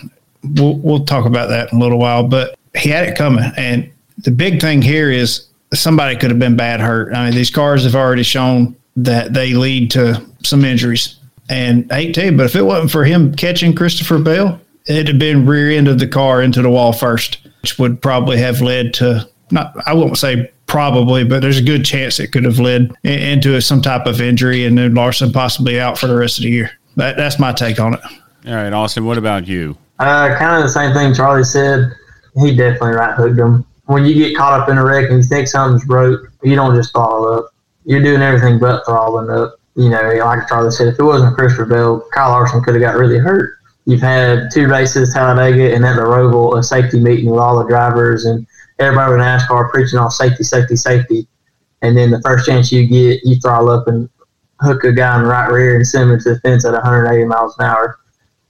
We'll, 0.45 0.77
we'll 0.77 1.03
talk 1.03 1.25
about 1.25 1.49
that 1.49 1.73
in 1.73 1.77
a 1.77 1.81
little 1.81 1.99
while. 1.99 2.25
But 2.25 2.57
he 2.73 2.87
had 2.87 3.05
it 3.05 3.17
coming, 3.17 3.43
and 3.57 3.91
the 4.19 4.31
big 4.31 4.61
thing 4.61 4.81
here 4.81 5.11
is 5.11 5.47
somebody 5.73 6.15
could 6.15 6.29
have 6.29 6.39
been 6.39 6.55
bad 6.55 6.79
hurt. 6.79 7.13
I 7.13 7.25
mean, 7.25 7.35
these 7.35 7.51
cars 7.51 7.83
have 7.83 7.95
already 7.95 8.23
shown 8.23 8.77
that 8.95 9.33
they 9.33 9.53
lead 9.53 9.91
to 9.91 10.25
some 10.41 10.63
injuries. 10.63 11.19
And 11.49 11.91
I 11.91 11.95
hate 11.95 12.13
to 12.13 12.21
tell 12.21 12.31
you, 12.31 12.37
but 12.37 12.45
if 12.45 12.55
it 12.55 12.61
wasn't 12.61 12.91
for 12.91 13.03
him 13.03 13.35
catching 13.35 13.75
Christopher 13.75 14.19
Bell, 14.19 14.61
it'd 14.87 15.07
have 15.07 15.19
been 15.19 15.45
rear 15.45 15.71
end 15.71 15.87
of 15.87 15.99
the 15.99 16.07
car 16.07 16.41
into 16.41 16.61
the 16.61 16.69
wall 16.69 16.93
first, 16.93 17.39
which 17.61 17.77
would 17.79 18.01
probably 18.01 18.37
have 18.37 18.61
led 18.61 18.93
to 18.95 19.27
not 19.51 19.75
I 19.85 19.93
won't 19.93 20.17
say 20.17 20.51
probably, 20.67 21.23
but 21.23 21.41
there's 21.41 21.59
a 21.59 21.63
good 21.63 21.85
chance 21.85 22.19
it 22.19 22.31
could 22.31 22.43
have 22.43 22.59
led 22.59 22.91
into 23.03 23.59
some 23.61 23.81
type 23.81 24.05
of 24.07 24.21
injury 24.21 24.65
and 24.65 24.77
then 24.77 24.95
Larson 24.95 25.31
possibly 25.31 25.79
out 25.79 25.97
for 25.97 26.07
the 26.07 26.15
rest 26.15 26.39
of 26.39 26.43
the 26.43 26.49
year. 26.49 26.71
That, 26.95 27.17
that's 27.17 27.39
my 27.39 27.51
take 27.51 27.79
on 27.79 27.93
it. 27.93 27.99
All 28.47 28.55
right, 28.55 28.73
Austin, 28.73 29.05
what 29.05 29.17
about 29.17 29.47
you? 29.47 29.77
Uh, 29.99 30.35
kind 30.37 30.55
of 30.57 30.63
the 30.63 30.69
same 30.69 30.93
thing 30.93 31.13
Charlie 31.13 31.43
said. 31.43 31.91
He 32.35 32.55
definitely 32.55 32.91
right 32.91 33.13
hooked 33.13 33.39
him. 33.39 33.65
When 33.85 34.05
you 34.05 34.15
get 34.15 34.35
caught 34.35 34.59
up 34.59 34.69
in 34.69 34.77
a 34.77 34.83
wreck 34.83 35.09
and 35.09 35.17
you 35.17 35.23
think 35.23 35.47
something's 35.47 35.85
broke, 35.85 36.31
you 36.43 36.55
don't 36.55 36.75
just 36.75 36.91
throttle 36.91 37.27
up. 37.27 37.53
You're 37.85 38.01
doing 38.01 38.21
everything 38.21 38.59
but 38.59 38.83
throttling 38.85 39.29
up. 39.29 39.59
You 39.75 39.89
know, 39.89 40.01
like 40.01 40.47
Charlie 40.47 40.71
said, 40.71 40.87
if 40.87 40.99
it 40.99 41.03
wasn't 41.03 41.35
Christopher 41.35 41.65
Bell, 41.65 42.07
Kyle 42.13 42.31
Larson 42.31 42.63
could 42.63 42.75
have 42.75 42.81
got 42.81 42.95
really 42.95 43.19
hurt. 43.19 43.57
You've 43.85 44.01
had 44.01 44.49
two 44.51 44.67
races, 44.67 45.13
Talladega 45.13 45.75
and 45.75 45.85
at 45.85 45.95
the 45.95 46.01
Roval, 46.01 46.57
a 46.57 46.63
safety 46.63 46.99
meeting 46.99 47.29
with 47.29 47.39
all 47.39 47.59
the 47.59 47.69
drivers 47.69 48.25
and 48.25 48.45
everybody 48.79 49.11
with 49.11 49.21
NASCAR 49.21 49.69
preaching 49.69 49.99
on 49.99 50.09
safety, 50.09 50.43
safety, 50.43 50.75
safety. 50.75 51.27
And 51.81 51.95
then 51.95 52.09
the 52.09 52.21
first 52.21 52.47
chance 52.47 52.71
you 52.71 52.87
get, 52.87 53.21
you 53.23 53.35
throttle 53.35 53.69
up 53.69 53.87
and 53.87 54.09
hook 54.59 54.83
a 54.85 54.91
guy 54.91 55.15
in 55.17 55.23
the 55.23 55.29
right 55.29 55.51
rear 55.51 55.75
and 55.75 55.87
send 55.87 56.11
him 56.11 56.19
to 56.19 56.33
the 56.33 56.39
fence 56.39 56.65
at 56.65 56.73
180 56.73 57.25
miles 57.25 57.55
an 57.59 57.65
hour. 57.65 57.99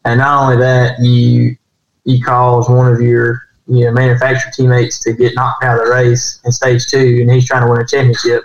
And 0.06 0.20
not 0.20 0.44
only 0.44 0.58
that, 0.58 1.00
you 1.00 1.58
you 2.06 2.24
cause 2.24 2.70
one 2.70 2.92
of 2.92 3.02
your 3.02 3.42
you 3.68 3.86
know 3.86 3.92
manufacturer 3.92 4.52
teammates 4.56 5.00
to 5.00 5.14
get 5.14 5.34
knocked 5.36 5.64
out 5.64 5.80
of 5.80 5.88
the 5.88 5.92
race 5.92 6.40
in 6.46 6.52
stage 6.52 6.88
two, 6.88 7.20
and 7.22 7.32
he's 7.32 7.48
trying 7.48 7.66
to 7.66 7.72
win 7.72 7.82
a 7.82 7.88
championship. 7.88 8.44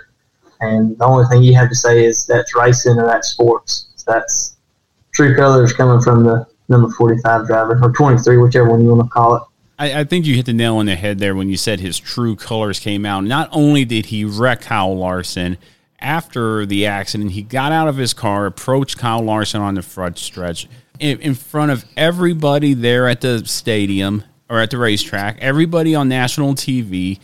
And 0.59 0.97
the 0.97 1.05
only 1.05 1.25
thing 1.25 1.43
you 1.43 1.53
have 1.55 1.69
to 1.69 1.75
say 1.75 2.03
is 2.03 2.25
that's 2.25 2.55
racing 2.55 2.97
or 2.97 3.05
that's 3.05 3.29
sports. 3.29 3.91
So 3.95 4.11
that's 4.11 4.57
true 5.13 5.35
colors 5.35 5.73
coming 5.73 6.01
from 6.01 6.23
the 6.23 6.47
number 6.71 6.89
45 6.89 7.47
driver 7.47 7.79
or 7.81 7.91
23, 7.91 8.37
whichever 8.37 8.69
one 8.69 8.81
you 8.81 8.93
want 8.93 9.03
to 9.03 9.09
call 9.09 9.35
it. 9.35 9.43
I, 9.77 10.01
I, 10.01 10.03
think 10.03 10.25
you 10.25 10.35
hit 10.35 10.45
the 10.45 10.53
nail 10.53 10.77
on 10.77 10.85
the 10.85 10.95
head 10.95 11.19
there 11.19 11.35
when 11.35 11.49
you 11.49 11.57
said 11.57 11.79
his 11.79 11.97
true 11.99 12.35
colors 12.35 12.79
came 12.79 13.05
out. 13.05 13.23
Not 13.23 13.49
only 13.51 13.85
did 13.85 14.07
he 14.07 14.25
wreck 14.25 14.61
Kyle 14.61 14.95
Larson 14.95 15.57
after 15.99 16.65
the 16.65 16.85
accident, 16.85 17.31
he 17.31 17.41
got 17.41 17.71
out 17.71 17.87
of 17.87 17.97
his 17.97 18.13
car, 18.13 18.45
approached 18.45 18.97
Kyle 18.97 19.21
Larson 19.21 19.61
on 19.61 19.75
the 19.75 19.81
front 19.81 20.17
stretch 20.17 20.67
in, 20.99 21.19
in 21.19 21.33
front 21.33 21.71
of 21.71 21.83
everybody 21.97 22.73
there 22.73 23.07
at 23.07 23.21
the 23.21 23.45
stadium 23.45 24.23
or 24.49 24.59
at 24.59 24.69
the 24.69 24.77
racetrack, 24.77 25.37
everybody 25.39 25.95
on 25.95 26.07
national 26.07 26.53
TV, 26.53 27.19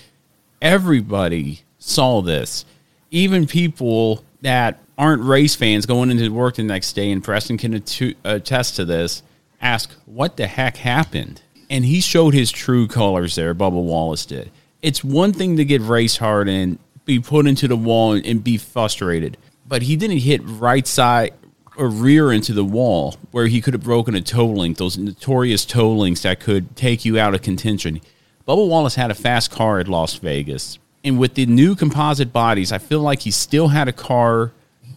everybody 0.61 1.61
saw 1.77 2.21
this. 2.21 2.65
Even 3.11 3.45
people 3.45 4.23
that 4.41 4.79
aren't 4.97 5.21
race 5.23 5.55
fans 5.55 5.85
going 5.85 6.09
into 6.09 6.29
work 6.29 6.55
the 6.55 6.63
next 6.63 6.93
day, 6.93 7.11
and 7.11 7.23
Preston 7.23 7.57
can 7.57 7.83
attest 8.23 8.75
to 8.77 8.85
this 8.85 9.23
ask, 9.61 9.91
what 10.05 10.37
the 10.37 10.47
heck 10.47 10.77
happened? 10.77 11.41
And 11.69 11.85
he 11.85 11.99
showed 11.99 12.33
his 12.33 12.51
true 12.51 12.87
colors 12.87 13.35
there, 13.35 13.53
Bubba 13.53 13.81
Wallace 13.83 14.25
did. 14.25 14.51
It's 14.81 15.03
one 15.03 15.33
thing 15.33 15.57
to 15.57 15.65
get 15.65 15.81
race 15.81 16.17
hard 16.17 16.47
and 16.47 16.79
be 17.05 17.19
put 17.19 17.47
into 17.47 17.67
the 17.67 17.77
wall 17.77 18.13
and 18.13 18.43
be 18.43 18.57
frustrated, 18.57 19.37
but 19.67 19.81
he 19.81 19.95
didn't 19.95 20.19
hit 20.19 20.41
right 20.43 20.85
side 20.85 21.33
or 21.77 21.89
rear 21.89 22.31
into 22.31 22.53
the 22.53 22.65
wall 22.65 23.15
where 23.31 23.47
he 23.47 23.61
could 23.61 23.73
have 23.73 23.83
broken 23.83 24.15
a 24.15 24.21
toe 24.21 24.47
link, 24.47 24.77
those 24.77 24.97
notorious 24.97 25.65
toe 25.65 25.91
links 25.91 26.23
that 26.23 26.39
could 26.39 26.75
take 26.75 27.05
you 27.05 27.19
out 27.19 27.33
of 27.33 27.41
contention. 27.41 28.01
Bubba 28.47 28.67
Wallace 28.67 28.95
had 28.95 29.11
a 29.11 29.15
fast 29.15 29.51
car 29.51 29.79
at 29.79 29.87
Las 29.87 30.15
Vegas. 30.15 30.79
And 31.03 31.19
with 31.19 31.35
the 31.35 31.45
new 31.45 31.75
composite 31.75 32.33
bodies, 32.33 32.71
I 32.71 32.79
feel 32.79 33.01
like 33.01 33.21
he 33.21 33.31
still 33.31 33.69
had 33.69 33.87
a 33.87 33.93
car 33.93 34.51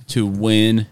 to 0.08 0.26
win 0.26 0.86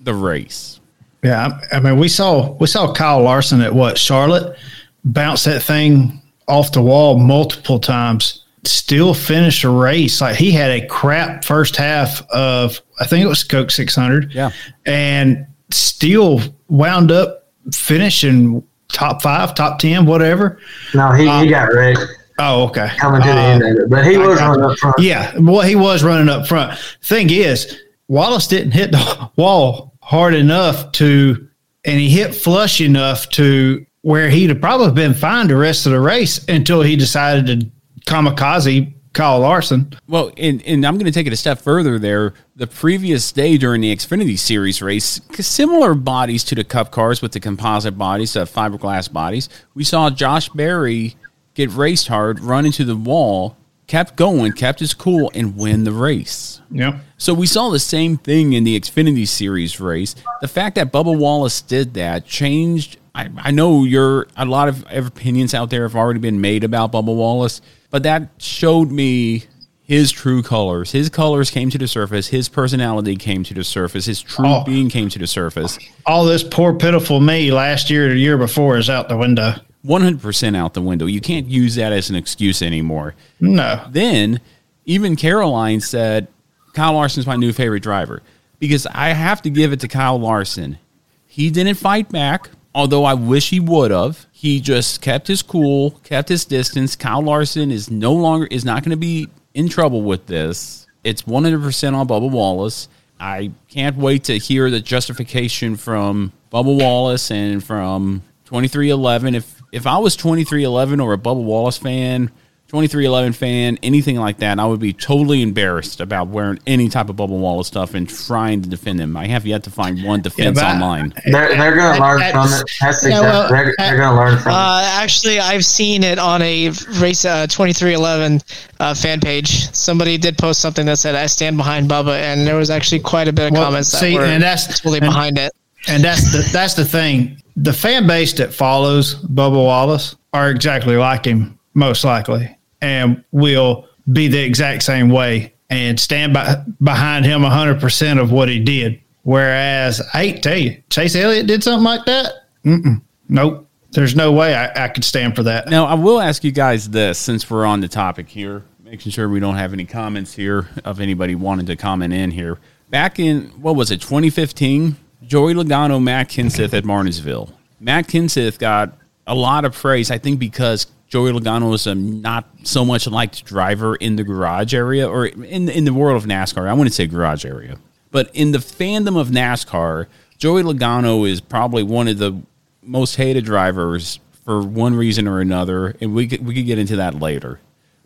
the 0.00 0.14
race. 0.14 0.80
Yeah, 1.24 1.58
I 1.72 1.80
mean, 1.80 1.98
we 1.98 2.08
saw 2.08 2.52
we 2.60 2.66
saw 2.66 2.92
Kyle 2.92 3.22
Larson 3.22 3.62
at 3.62 3.74
what 3.74 3.96
Charlotte 3.96 4.58
bounce 5.04 5.44
that 5.44 5.62
thing 5.62 6.20
off 6.46 6.72
the 6.72 6.82
wall 6.82 7.18
multiple 7.18 7.78
times. 7.80 8.44
Still 8.64 9.14
finish 9.14 9.64
a 9.64 9.70
race 9.70 10.20
like 10.20 10.36
he 10.36 10.50
had 10.50 10.70
a 10.70 10.86
crap 10.86 11.44
first 11.44 11.76
half 11.76 12.28
of 12.30 12.78
I 13.00 13.06
think 13.06 13.24
it 13.24 13.28
was 13.28 13.42
Coke 13.42 13.70
600. 13.70 14.32
Yeah, 14.34 14.50
and 14.84 15.46
still 15.70 16.40
wound 16.68 17.10
up 17.10 17.48
finishing 17.72 18.62
top 18.88 19.22
five, 19.22 19.54
top 19.54 19.78
ten, 19.78 20.04
whatever. 20.04 20.60
No, 20.94 21.10
he, 21.12 21.26
um, 21.26 21.44
he 21.44 21.50
got 21.50 21.72
wrecked. 21.72 22.00
Oh, 22.38 22.64
okay. 22.64 22.90
Coming 22.98 23.22
to 23.22 23.28
the 23.28 23.34
uh, 23.34 23.42
end 23.42 23.62
of 23.62 23.84
it, 23.84 23.90
but 23.90 24.04
he 24.06 24.18
was 24.18 24.38
running 24.40 24.64
up 24.64 24.78
front. 24.78 24.98
Yeah, 24.98 25.32
well, 25.38 25.62
he 25.62 25.76
was 25.76 26.02
running 26.02 26.28
up 26.28 26.46
front. 26.46 26.78
Thing 27.02 27.30
is, 27.30 27.80
Wallace 28.08 28.46
didn't 28.46 28.72
hit 28.72 28.90
the 28.90 29.30
wall 29.36 29.93
hard 30.04 30.34
enough 30.34 30.92
to, 30.92 31.48
and 31.84 31.98
he 31.98 32.10
hit 32.10 32.34
flush 32.34 32.80
enough 32.80 33.28
to 33.30 33.84
where 34.02 34.28
he'd 34.28 34.50
have 34.50 34.60
probably 34.60 34.92
been 34.92 35.14
fine 35.14 35.48
the 35.48 35.56
rest 35.56 35.86
of 35.86 35.92
the 35.92 36.00
race 36.00 36.46
until 36.46 36.82
he 36.82 36.94
decided 36.94 37.46
to 37.46 37.66
kamikaze 38.04 38.92
Kyle 39.14 39.40
Larson. 39.40 39.94
Well, 40.06 40.30
and, 40.36 40.60
and 40.66 40.84
I'm 40.84 40.96
going 40.98 41.06
to 41.06 41.12
take 41.12 41.26
it 41.26 41.32
a 41.32 41.36
step 41.36 41.58
further 41.58 41.98
there. 41.98 42.34
The 42.54 42.66
previous 42.66 43.32
day 43.32 43.56
during 43.56 43.80
the 43.80 43.94
Xfinity 43.96 44.38
Series 44.38 44.82
race, 44.82 45.20
similar 45.32 45.94
bodies 45.94 46.44
to 46.44 46.54
the 46.54 46.64
Cup 46.64 46.90
cars 46.90 47.22
with 47.22 47.32
the 47.32 47.40
composite 47.40 47.96
bodies, 47.96 48.34
the 48.34 48.40
fiberglass 48.40 49.10
bodies, 49.10 49.48
we 49.72 49.84
saw 49.84 50.10
Josh 50.10 50.50
Berry 50.50 51.16
get 51.54 51.70
raced 51.70 52.08
hard, 52.08 52.40
run 52.40 52.66
into 52.66 52.84
the 52.84 52.96
wall, 52.96 53.56
kept 53.86 54.16
going, 54.16 54.52
kept 54.52 54.80
his 54.80 54.94
cool, 54.94 55.30
and 55.34 55.56
win 55.56 55.84
the 55.84 55.92
race. 55.92 56.60
Yeah. 56.70 57.00
So 57.18 57.34
we 57.34 57.46
saw 57.46 57.70
the 57.70 57.78
same 57.78 58.16
thing 58.16 58.52
in 58.52 58.64
the 58.64 58.78
Xfinity 58.78 59.26
Series 59.26 59.80
race. 59.80 60.14
The 60.40 60.48
fact 60.48 60.76
that 60.76 60.92
Bubba 60.92 61.16
Wallace 61.16 61.60
did 61.60 61.94
that 61.94 62.26
changed. 62.26 62.98
I, 63.14 63.30
I 63.36 63.50
know 63.50 63.84
you're 63.84 64.26
a 64.36 64.44
lot 64.44 64.68
of 64.68 64.84
opinions 64.90 65.54
out 65.54 65.70
there 65.70 65.82
have 65.82 65.94
already 65.94 66.20
been 66.20 66.40
made 66.40 66.64
about 66.64 66.92
Bubba 66.92 67.14
Wallace, 67.14 67.60
but 67.90 68.02
that 68.02 68.30
showed 68.38 68.90
me 68.90 69.44
his 69.84 70.10
true 70.10 70.42
colors. 70.42 70.90
His 70.92 71.10
colors 71.10 71.50
came 71.50 71.70
to 71.70 71.78
the 71.78 71.86
surface. 71.86 72.28
His 72.28 72.48
personality 72.48 73.16
came 73.16 73.44
to 73.44 73.54
the 73.54 73.62
surface. 73.62 74.06
His 74.06 74.22
true 74.22 74.46
oh, 74.46 74.64
being 74.64 74.88
came 74.88 75.10
to 75.10 75.18
the 75.18 75.26
surface. 75.26 75.78
All 76.06 76.24
this 76.24 76.42
poor, 76.42 76.74
pitiful 76.74 77.20
me 77.20 77.52
last 77.52 77.90
year 77.90 78.06
or 78.06 78.08
the 78.08 78.18
year 78.18 78.38
before 78.38 78.78
is 78.78 78.88
out 78.88 79.08
the 79.08 79.16
window. 79.16 79.54
100% 79.84 80.56
out 80.56 80.74
the 80.74 80.82
window. 80.82 81.06
You 81.06 81.20
can't 81.20 81.46
use 81.46 81.74
that 81.74 81.92
as 81.92 82.10
an 82.10 82.16
excuse 82.16 82.62
anymore. 82.62 83.14
No. 83.40 83.84
Then, 83.90 84.40
even 84.84 85.16
Caroline 85.16 85.80
said, 85.80 86.28
Kyle 86.72 86.94
Larson's 86.94 87.26
my 87.26 87.36
new 87.36 87.52
favorite 87.52 87.82
driver 87.82 88.22
because 88.58 88.86
I 88.86 89.10
have 89.10 89.42
to 89.42 89.50
give 89.50 89.72
it 89.72 89.80
to 89.80 89.88
Kyle 89.88 90.18
Larson. 90.18 90.78
He 91.26 91.50
didn't 91.50 91.74
fight 91.74 92.10
back, 92.10 92.50
although 92.74 93.04
I 93.04 93.14
wish 93.14 93.50
he 93.50 93.60
would 93.60 93.90
have. 93.90 94.26
He 94.32 94.60
just 94.60 95.00
kept 95.00 95.28
his 95.28 95.42
cool, 95.42 95.92
kept 96.02 96.28
his 96.28 96.44
distance. 96.44 96.96
Kyle 96.96 97.22
Larson 97.22 97.70
is 97.70 97.90
no 97.90 98.12
longer 98.12 98.46
is 98.50 98.64
not 98.64 98.82
going 98.82 98.90
to 98.90 98.96
be 98.96 99.28
in 99.52 99.68
trouble 99.68 100.02
with 100.02 100.26
this. 100.26 100.86
It's 101.04 101.22
100% 101.22 101.94
on 101.94 102.08
Bubba 102.08 102.30
Wallace. 102.30 102.88
I 103.20 103.52
can't 103.68 103.96
wait 103.96 104.24
to 104.24 104.38
hear 104.38 104.70
the 104.70 104.80
justification 104.80 105.76
from 105.76 106.32
Bubba 106.52 106.76
Wallace 106.78 107.30
and 107.30 107.62
from 107.62 108.22
2311 108.46 109.34
if 109.34 109.53
if 109.74 109.86
I 109.86 109.98
was 109.98 110.16
2311 110.16 111.00
or 111.00 111.12
a 111.12 111.18
Bubba 111.18 111.42
Wallace 111.42 111.78
fan 111.78 112.30
2311 112.68 113.32
fan, 113.34 113.78
anything 113.84 114.16
like 114.16 114.38
that, 114.38 114.58
I 114.58 114.64
would 114.66 114.80
be 114.80 114.92
totally 114.92 115.42
embarrassed 115.42 116.00
about 116.00 116.28
wearing 116.28 116.58
any 116.66 116.88
type 116.88 117.08
of 117.08 117.14
Bubba 117.14 117.28
Wallace 117.28 117.68
stuff 117.68 117.94
and 117.94 118.08
trying 118.08 118.62
to 118.62 118.68
defend 118.68 118.98
him. 119.00 119.16
I 119.16 119.26
have 119.28 119.46
yet 119.46 119.62
to 119.64 119.70
find 119.70 120.02
one 120.02 120.22
defense 120.22 120.58
but- 120.58 120.66
online. 120.74 121.14
They're, 121.26 121.56
they're 121.56 121.76
going 121.76 121.94
to 121.96 122.00
learn 122.02 122.18
from 122.32 122.46
it. 122.48 122.64
That's 122.80 123.04
Yeah, 123.06 123.10
exactly, 123.10 123.10
well, 123.20 123.48
they're, 123.48 123.74
they're 123.78 123.96
going 123.98 124.08
to 124.08 124.16
learn 124.16 124.38
from 124.38 124.52
it. 124.52 124.54
Uh, 124.56 124.82
actually, 124.94 125.38
I've 125.38 125.64
seen 125.64 126.02
it 126.02 126.18
on 126.18 126.42
a 126.42 126.70
race 126.98 127.24
uh, 127.24 127.46
2311 127.46 128.40
uh, 128.80 128.94
fan 128.94 129.20
page. 129.20 129.72
Somebody 129.74 130.18
did 130.18 130.36
post 130.36 130.60
something 130.60 130.86
that 130.86 130.98
said, 130.98 131.14
I 131.14 131.26
stand 131.26 131.56
behind 131.56 131.88
Bubba, 131.88 132.18
and 132.18 132.44
there 132.46 132.56
was 132.56 132.70
actually 132.70 133.00
quite 133.00 133.28
a 133.28 133.32
bit 133.32 133.48
of 133.48 133.52
Well, 133.52 133.64
comments 133.66 133.90
see, 133.90 134.12
that 134.14 134.18
were 134.20 134.24
and 134.24 134.42
that's- 134.42 134.80
totally 134.80 134.98
and- 134.98 135.06
behind 135.06 135.38
it. 135.38 135.52
And 135.86 136.02
that's 136.02 136.32
the 136.32 136.38
that's 136.50 136.72
the 136.72 136.84
thing. 136.86 137.38
The 137.56 137.72
fan 137.72 138.06
base 138.06 138.32
that 138.34 138.52
follows 138.52 139.14
Bubba 139.14 139.54
Wallace 139.54 140.16
are 140.32 140.50
exactly 140.50 140.96
like 140.96 141.24
him, 141.24 141.58
most 141.74 142.04
likely, 142.04 142.56
and 142.80 143.22
will 143.30 143.86
be 144.12 144.28
the 144.28 144.42
exact 144.42 144.82
same 144.82 145.08
way 145.08 145.54
and 145.70 145.98
stand 145.98 146.34
by, 146.34 146.62
behind 146.82 147.24
him 147.24 147.42
hundred 147.42 147.80
percent 147.80 148.18
of 148.20 148.32
what 148.32 148.48
he 148.48 148.58
did. 148.58 149.00
Whereas 149.22 150.02
I 150.12 150.32
tell 150.32 150.58
you, 150.58 150.82
Chase 150.90 151.14
Elliott 151.14 151.46
did 151.46 151.62
something 151.62 151.84
like 151.84 152.04
that. 152.04 152.32
Mm-mm, 152.64 153.00
nope. 153.28 153.68
There's 153.92 154.16
no 154.16 154.32
way 154.32 154.54
I, 154.54 154.86
I 154.86 154.88
could 154.88 155.04
stand 155.04 155.36
for 155.36 155.44
that. 155.44 155.68
Now, 155.68 155.86
I 155.86 155.94
will 155.94 156.20
ask 156.20 156.42
you 156.42 156.50
guys 156.50 156.90
this 156.90 157.18
since 157.18 157.48
we're 157.48 157.64
on 157.64 157.80
the 157.80 157.88
topic 157.88 158.28
here, 158.28 158.64
making 158.82 159.12
sure 159.12 159.28
we 159.28 159.38
don't 159.38 159.54
have 159.54 159.72
any 159.72 159.84
comments 159.84 160.34
here 160.34 160.68
of 160.84 161.00
anybody 161.00 161.36
wanting 161.36 161.66
to 161.66 161.76
comment 161.76 162.12
in 162.12 162.32
here. 162.32 162.58
Back 162.90 163.18
in, 163.20 163.46
what 163.62 163.76
was 163.76 163.92
it, 163.92 164.00
2015? 164.00 164.96
Joey 165.26 165.54
Logano, 165.54 166.02
Matt 166.02 166.28
Kenseth 166.28 166.74
at 166.74 166.84
Martinsville. 166.84 167.50
Matt 167.80 168.08
Kenseth 168.08 168.58
got 168.58 168.96
a 169.26 169.34
lot 169.34 169.64
of 169.64 169.74
praise, 169.74 170.10
I 170.10 170.18
think, 170.18 170.38
because 170.38 170.86
Joey 171.08 171.32
Logano 171.32 171.74
is 171.74 171.86
a 171.86 171.94
not 171.94 172.46
so 172.62 172.84
much 172.84 173.06
liked 173.06 173.44
driver 173.44 173.94
in 173.96 174.16
the 174.16 174.24
garage 174.24 174.74
area 174.74 175.08
or 175.08 175.26
in, 175.26 175.68
in 175.68 175.84
the 175.84 175.94
world 175.94 176.16
of 176.16 176.28
NASCAR. 176.28 176.68
I 176.68 176.72
wouldn't 176.72 176.94
say 176.94 177.06
garage 177.06 177.44
area, 177.44 177.78
but 178.10 178.30
in 178.34 178.52
the 178.52 178.58
fandom 178.58 179.18
of 179.18 179.28
NASCAR, 179.28 180.06
Joey 180.38 180.62
Logano 180.62 181.28
is 181.28 181.40
probably 181.40 181.82
one 181.82 182.08
of 182.08 182.18
the 182.18 182.42
most 182.82 183.16
hated 183.16 183.44
drivers 183.44 184.18
for 184.44 184.60
one 184.60 184.94
reason 184.94 185.26
or 185.26 185.40
another, 185.40 185.96
and 186.00 186.14
we 186.14 186.26
could, 186.26 186.44
we 186.44 186.54
could 186.54 186.66
get 186.66 186.78
into 186.78 186.96
that 186.96 187.14
later. 187.14 187.60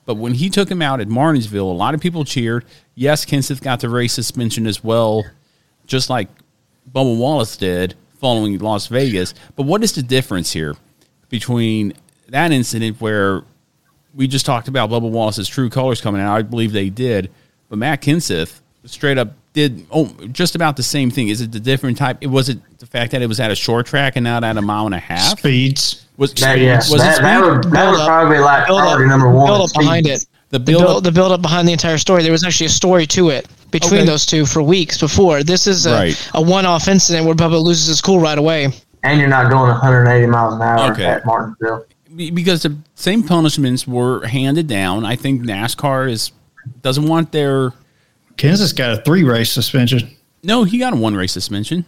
But 0.04 0.16
when 0.16 0.34
he 0.34 0.48
took 0.48 0.70
him 0.70 0.80
out 0.80 1.00
at 1.00 1.08
Martinsville, 1.08 1.70
a 1.70 1.72
lot 1.72 1.94
of 1.94 2.00
people 2.00 2.24
cheered. 2.24 2.64
Yes, 2.94 3.24
Kenseth 3.24 3.60
got 3.60 3.80
the 3.80 3.88
race 3.88 4.12
suspension 4.12 4.66
as 4.66 4.82
well, 4.82 5.24
just 5.86 6.08
like 6.08 6.28
Bubba 6.92 7.16
Wallace 7.16 7.56
did 7.56 7.94
following 8.20 8.58
Las 8.58 8.86
Vegas. 8.88 9.34
But 9.56 9.64
what 9.64 9.82
is 9.84 9.92
the 9.92 10.02
difference 10.02 10.52
here 10.52 10.74
between 11.28 11.92
that 12.28 12.52
incident 12.52 13.00
where 13.00 13.42
we 14.14 14.26
just 14.26 14.46
talked 14.46 14.68
about 14.68 14.90
Bubba 14.90 15.10
Wallace's 15.10 15.48
true 15.48 15.70
colors 15.70 16.00
coming 16.00 16.20
out? 16.20 16.34
I 16.36 16.42
believe 16.42 16.72
they 16.72 16.90
did, 16.90 17.30
but 17.68 17.78
Matt 17.78 18.02
Kenseth 18.02 18.60
straight 18.84 19.18
up 19.18 19.32
did 19.52 19.86
oh 19.90 20.06
just 20.32 20.54
about 20.54 20.76
the 20.76 20.82
same 20.82 21.10
thing. 21.10 21.28
Is 21.28 21.40
it 21.40 21.52
the 21.52 21.60
different 21.60 21.98
type? 21.98 22.18
It 22.20 22.28
was 22.28 22.48
it 22.48 22.58
the 22.78 22.86
fact 22.86 23.12
that 23.12 23.22
it 23.22 23.26
was 23.26 23.40
at 23.40 23.50
a 23.50 23.54
short 23.56 23.86
track 23.86 24.16
and 24.16 24.24
not 24.24 24.44
at 24.44 24.56
a 24.56 24.62
mile 24.62 24.86
and 24.86 24.94
a 24.94 24.98
half. 24.98 25.38
Speeds 25.38 26.04
was 26.16 26.32
That- 26.34 26.58
yeah, 26.58 26.76
was 26.76 26.94
it 26.94 26.98
that- 26.98 27.22
that 27.22 27.38
speed? 27.40 27.50
would- 27.50 27.72
that 27.74 27.90
would 27.90 28.00
probably 28.06 28.38
like 28.38 28.66
Build 28.66 28.78
up- 28.80 28.84
priority 28.86 29.08
number 29.08 29.28
one, 29.30 29.46
Build 29.46 29.60
up 29.62 29.68
speed. 29.70 29.80
behind 29.80 30.06
it. 30.06 30.26
The 30.50 30.58
The 30.58 30.64
build 30.64 30.82
build, 30.82 30.96
up- 30.98 31.02
the 31.04 31.12
build 31.12 31.32
up 31.32 31.42
behind 31.42 31.68
the 31.68 31.72
entire 31.72 31.98
story. 31.98 32.22
There 32.22 32.32
was 32.32 32.44
actually 32.44 32.66
a 32.66 32.70
story 32.70 33.06
to 33.08 33.28
it 33.30 33.46
between 33.70 34.00
Okay. 34.00 34.06
those 34.06 34.24
two 34.26 34.46
for 34.46 34.62
weeks 34.62 34.98
before. 34.98 35.42
This 35.42 35.66
is 35.66 35.86
a, 35.86 35.92
Right. 35.92 36.30
a 36.34 36.40
one 36.42 36.64
off 36.66 36.88
incident 36.88 37.26
where 37.26 37.34
Bubba 37.34 37.62
loses 37.62 37.86
his 37.86 38.00
cool 38.00 38.18
right 38.20 38.38
away. 38.38 38.72
And 39.02 39.20
you're 39.20 39.28
not 39.28 39.50
going 39.50 39.70
180 39.70 40.26
miles 40.26 40.54
an 40.54 40.62
hour 40.62 40.92
Okay. 40.92 41.04
at 41.04 41.24
Martinsville. 41.26 41.84
Because 42.16 42.62
the 42.62 42.76
same 42.94 43.22
punishments 43.22 43.86
were 43.86 44.26
handed 44.26 44.66
down. 44.66 45.04
I 45.04 45.14
think 45.16 45.42
NASCAR 45.42 46.10
is 46.10 46.32
doesn't 46.82 47.06
want 47.06 47.32
their 47.32 47.72
Kenseth 48.36 48.74
got 48.76 48.92
a 48.92 48.96
three 49.02 49.24
race 49.24 49.50
suspension. 49.50 50.10
no. 50.42 50.64
He 50.64 50.78
got 50.78 50.92
a 50.92 50.96
one 50.96 51.14
race 51.14 51.32
suspension. 51.32 51.84